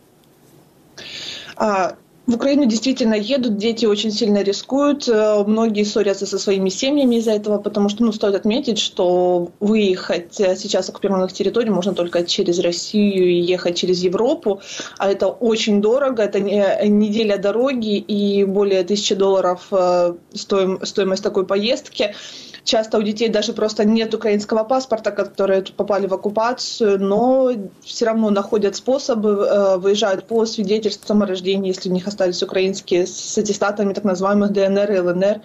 А, 1.55 1.95
в 2.25 2.35
Украину 2.35 2.65
действительно 2.65 3.15
едут, 3.15 3.57
дети 3.57 3.85
очень 3.85 4.11
сильно 4.11 4.43
рискуют, 4.43 5.09
э, 5.09 5.43
многие 5.45 5.83
ссорятся 5.83 6.25
со 6.25 6.39
своими 6.39 6.69
семьями 6.69 7.17
из-за 7.17 7.31
этого, 7.31 7.57
потому 7.57 7.89
что, 7.89 8.03
ну, 8.03 8.13
стоит 8.13 8.35
отметить, 8.35 8.79
что 8.79 9.51
выехать 9.59 10.39
э, 10.39 10.55
сейчас 10.55 10.85
с 10.85 10.89
оккупированных 10.89 11.33
территорий 11.33 11.69
можно 11.69 11.93
только 11.93 12.23
через 12.23 12.59
Россию 12.59 13.29
и 13.29 13.41
ехать 13.41 13.75
через 13.75 14.03
Европу, 14.03 14.61
а 14.97 15.11
это 15.11 15.27
очень 15.27 15.81
дорого, 15.81 16.23
это 16.23 16.39
неделя 16.39 17.37
дороги 17.37 17.97
и 17.97 18.45
более 18.45 18.83
тысячи 18.83 19.15
долларов 19.15 19.67
э, 19.71 20.13
стоимость 20.33 21.23
такой 21.23 21.45
поездки. 21.45 22.15
Часто 22.63 22.97
у 22.97 23.01
детей 23.01 23.27
даже 23.27 23.51
просто 23.51 23.83
нет 23.83 24.13
украинского 24.13 24.63
паспорта, 24.63 25.11
которые 25.11 25.63
попали 25.63 26.07
в 26.07 26.13
оккупацию, 26.13 26.97
но 26.97 27.51
все 27.83 28.05
равно 28.05 28.29
находят 28.29 28.77
способы, 28.77 29.29
э, 29.29 29.77
выезжают 29.77 30.27
по 30.27 30.45
свидетельствам 30.45 31.23
о 31.23 31.25
рождении, 31.25 31.67
если 31.67 31.89
у 31.89 31.93
них 31.93 32.07
остались 32.07 32.41
украинские, 32.41 33.05
с 33.05 33.37
аттестатами 33.37 33.93
так 33.93 34.05
называемых 34.05 34.53
ДНР 34.53 34.91
и 34.91 34.99
ЛНР 34.99 35.41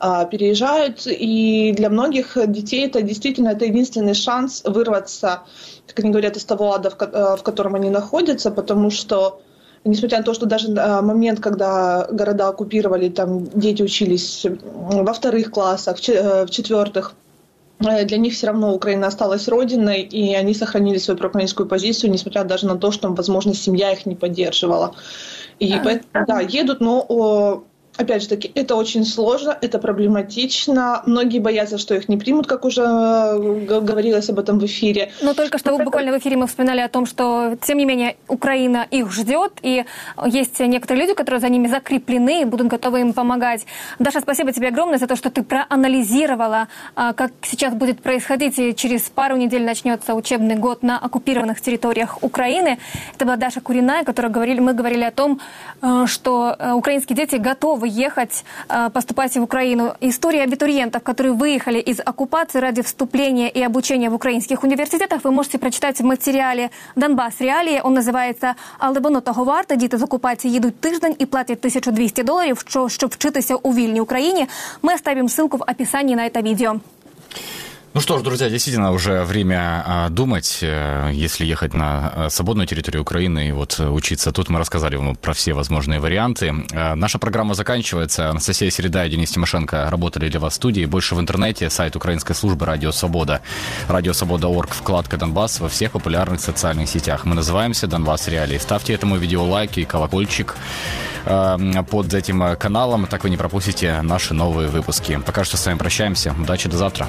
а, 0.00 0.24
переезжают, 0.24 1.06
и 1.06 1.72
для 1.76 1.90
многих 1.90 2.36
детей 2.46 2.86
это 2.86 3.02
действительно 3.02 3.50
это 3.50 3.66
единственный 3.66 4.14
шанс 4.14 4.62
вырваться, 4.64 5.42
как 5.86 5.98
они 6.00 6.10
говорят, 6.10 6.36
из 6.36 6.44
того 6.44 6.72
ада, 6.72 6.88
в 6.90 6.96
э, 7.00 7.36
котором 7.42 7.74
они 7.74 7.90
находятся, 7.90 8.50
потому 8.50 8.90
что 8.90 9.42
несмотря 9.84 10.18
на 10.18 10.24
то, 10.24 10.34
что 10.34 10.46
даже 10.46 10.70
момент, 10.70 11.40
когда 11.40 12.06
города 12.10 12.48
оккупировали, 12.48 13.08
там 13.08 13.46
дети 13.54 13.82
учились 13.82 14.44
во 14.44 15.12
вторых 15.12 15.50
классах, 15.50 15.98
в 15.98 16.08
э, 16.08 16.46
четвертых, 16.48 17.14
э, 17.80 18.04
для 18.04 18.16
них 18.16 18.34
все 18.34 18.48
равно 18.48 18.74
Украина 18.74 19.06
осталась 19.06 19.48
родиной, 19.48 20.02
и 20.02 20.34
они 20.34 20.54
сохранили 20.54 20.98
свою 20.98 21.18
проукраинскую 21.18 21.68
позицию, 21.68 22.10
несмотря 22.10 22.44
даже 22.44 22.66
на 22.66 22.76
то, 22.76 22.90
что, 22.90 23.08
возможно, 23.12 23.54
семья 23.54 23.92
их 23.92 24.06
не 24.06 24.14
поддерживала. 24.14 24.94
И 25.58 25.72
поэтому, 25.82 26.26
да, 26.26 26.40
едут, 26.40 26.80
но 26.80 27.64
Опять 27.96 28.22
же 28.22 28.28
таки, 28.28 28.50
это 28.54 28.74
очень 28.74 29.04
сложно, 29.04 29.56
это 29.60 29.78
проблематично. 29.78 31.02
Многие 31.06 31.38
боятся, 31.38 31.78
что 31.78 31.94
их 31.94 32.08
не 32.08 32.16
примут, 32.16 32.48
как 32.48 32.64
уже 32.64 32.82
э, 32.82 33.66
говорилось 33.66 34.28
об 34.30 34.40
этом 34.40 34.58
в 34.58 34.64
эфире. 34.64 35.12
Но 35.22 35.32
только 35.32 35.58
что 35.58 35.70
Но 35.70 35.84
буквально 35.84 36.12
в 36.12 36.18
эфире 36.18 36.36
мы 36.36 36.48
вспоминали 36.48 36.80
о 36.80 36.88
том, 36.88 37.06
что, 37.06 37.56
тем 37.62 37.78
не 37.78 37.84
менее, 37.84 38.16
Украина 38.26 38.84
их 38.90 39.12
ждет, 39.12 39.52
и 39.62 39.84
есть 40.26 40.58
некоторые 40.58 41.02
люди, 41.02 41.14
которые 41.14 41.40
за 41.40 41.48
ними 41.48 41.68
закреплены 41.68 42.42
и 42.42 42.44
будут 42.44 42.66
готовы 42.66 43.00
им 43.00 43.12
помогать. 43.12 43.64
Даша, 44.00 44.20
спасибо 44.20 44.52
тебе 44.52 44.68
огромное 44.68 44.98
за 44.98 45.06
то, 45.06 45.14
что 45.14 45.30
ты 45.30 45.44
проанализировала, 45.44 46.66
а, 46.96 47.12
как 47.12 47.30
сейчас 47.42 47.74
будет 47.74 48.00
происходить, 48.00 48.58
и 48.58 48.74
через 48.74 49.02
пару 49.02 49.36
недель 49.36 49.64
начнется 49.64 50.14
учебный 50.14 50.56
год 50.56 50.82
на 50.82 50.98
оккупированных 50.98 51.60
территориях 51.60 52.18
Украины. 52.22 52.78
Это 53.14 53.24
была 53.24 53.36
Даша 53.36 53.60
Куриная, 53.60 54.02
которая 54.02 54.32
говорили, 54.32 54.58
мы 54.58 54.74
говорили 54.74 55.04
о 55.04 55.12
том, 55.12 55.40
э, 55.80 56.06
что 56.06 56.56
э, 56.58 56.72
украинские 56.72 57.16
дети 57.16 57.36
готовы 57.36 57.83
готовы 57.83 57.87
ехать, 57.87 58.43
э, 58.69 58.89
поступать 58.89 59.37
в 59.37 59.41
Украину. 59.41 59.93
История 60.01 60.43
абитуриентов, 60.43 61.03
которые 61.03 61.33
выехали 61.33 61.79
из 61.79 61.99
оккупации 61.99 62.61
ради 62.61 62.81
вступления 62.81 63.49
и 63.49 63.61
обучения 63.65 64.09
в 64.09 64.13
украинских 64.13 64.63
университетах, 64.63 65.23
вы 65.23 65.31
можете 65.31 65.57
прочитать 65.57 65.99
в 65.99 66.05
материале 66.05 66.69
«Донбас. 66.95 67.41
Реалії». 67.41 67.81
Он 67.83 67.93
називається 67.93 68.55
«Але 68.77 68.99
воно 68.99 69.21
того 69.21 69.43
варте». 69.43 69.75
Діти 69.75 69.97
з 69.97 70.03
окупації 70.03 70.53
їдуть 70.53 70.79
тиждень 70.79 71.15
і 71.19 71.25
платять 71.25 71.59
1200 71.59 72.23
доларів, 72.23 72.65
щоб 72.87 73.09
вчитися 73.09 73.55
у 73.55 73.73
вільній 73.73 74.01
Україні. 74.01 74.47
Мы 74.81 74.93
оставим 74.95 75.27
ссылку 75.27 75.57
в 75.57 75.63
описании 75.71 76.15
на 76.15 76.23
это 76.23 76.41
видео. 76.41 76.79
Ну 77.94 78.00
что 78.00 78.18
ж, 78.18 78.22
друзья, 78.22 78.50
действительно 78.50 78.90
уже 78.90 79.22
время 79.22 79.84
а, 79.86 80.08
думать, 80.08 80.58
э, 80.62 81.12
если 81.12 81.46
ехать 81.46 81.74
на 81.74 82.12
э, 82.16 82.28
свободную 82.28 82.66
территорию 82.66 83.02
Украины 83.02 83.48
и 83.48 83.52
вот 83.52 83.78
учиться 83.78 84.32
тут. 84.32 84.48
Мы 84.48 84.58
рассказали 84.58 84.96
вам 84.96 85.14
про 85.14 85.32
все 85.32 85.52
возможные 85.52 86.00
варианты. 86.00 86.52
Э, 86.72 86.96
наша 86.96 87.20
программа 87.20 87.54
заканчивается. 87.54 88.30
Анастасия 88.30 88.68
Середа 88.70 89.06
и 89.06 89.10
Денис 89.10 89.30
Тимошенко 89.30 89.88
работали 89.90 90.28
для 90.28 90.40
вас 90.40 90.54
в 90.54 90.56
студии. 90.56 90.86
Больше 90.86 91.14
в 91.14 91.20
интернете, 91.20 91.70
сайт 91.70 91.94
украинской 91.94 92.34
службы 92.34 92.66
«Радио 92.66 92.90
Свобода», 92.90 93.42
«Радио 93.86 94.12
Свобода.орг», 94.12 94.70
вкладка 94.72 95.16
«Донбасс» 95.16 95.60
во 95.60 95.68
всех 95.68 95.92
популярных 95.92 96.40
социальных 96.40 96.88
сетях. 96.88 97.24
Мы 97.24 97.36
называемся 97.36 97.86
«Донбасс 97.86 98.26
Реалии». 98.26 98.58
Ставьте 98.58 98.92
этому 98.92 99.18
видео 99.18 99.44
лайки 99.44 99.80
и 99.80 99.84
колокольчик 99.84 100.56
под 101.24 102.12
этим 102.12 102.56
каналом, 102.56 103.06
так 103.06 103.22
вы 103.22 103.30
не 103.30 103.36
пропустите 103.36 104.02
наши 104.02 104.34
новые 104.34 104.68
выпуски. 104.68 105.20
Пока 105.24 105.44
что 105.44 105.56
с 105.56 105.64
вами 105.64 105.78
прощаемся. 105.78 106.34
Удачи, 106.38 106.68
до 106.68 106.76
завтра. 106.76 107.08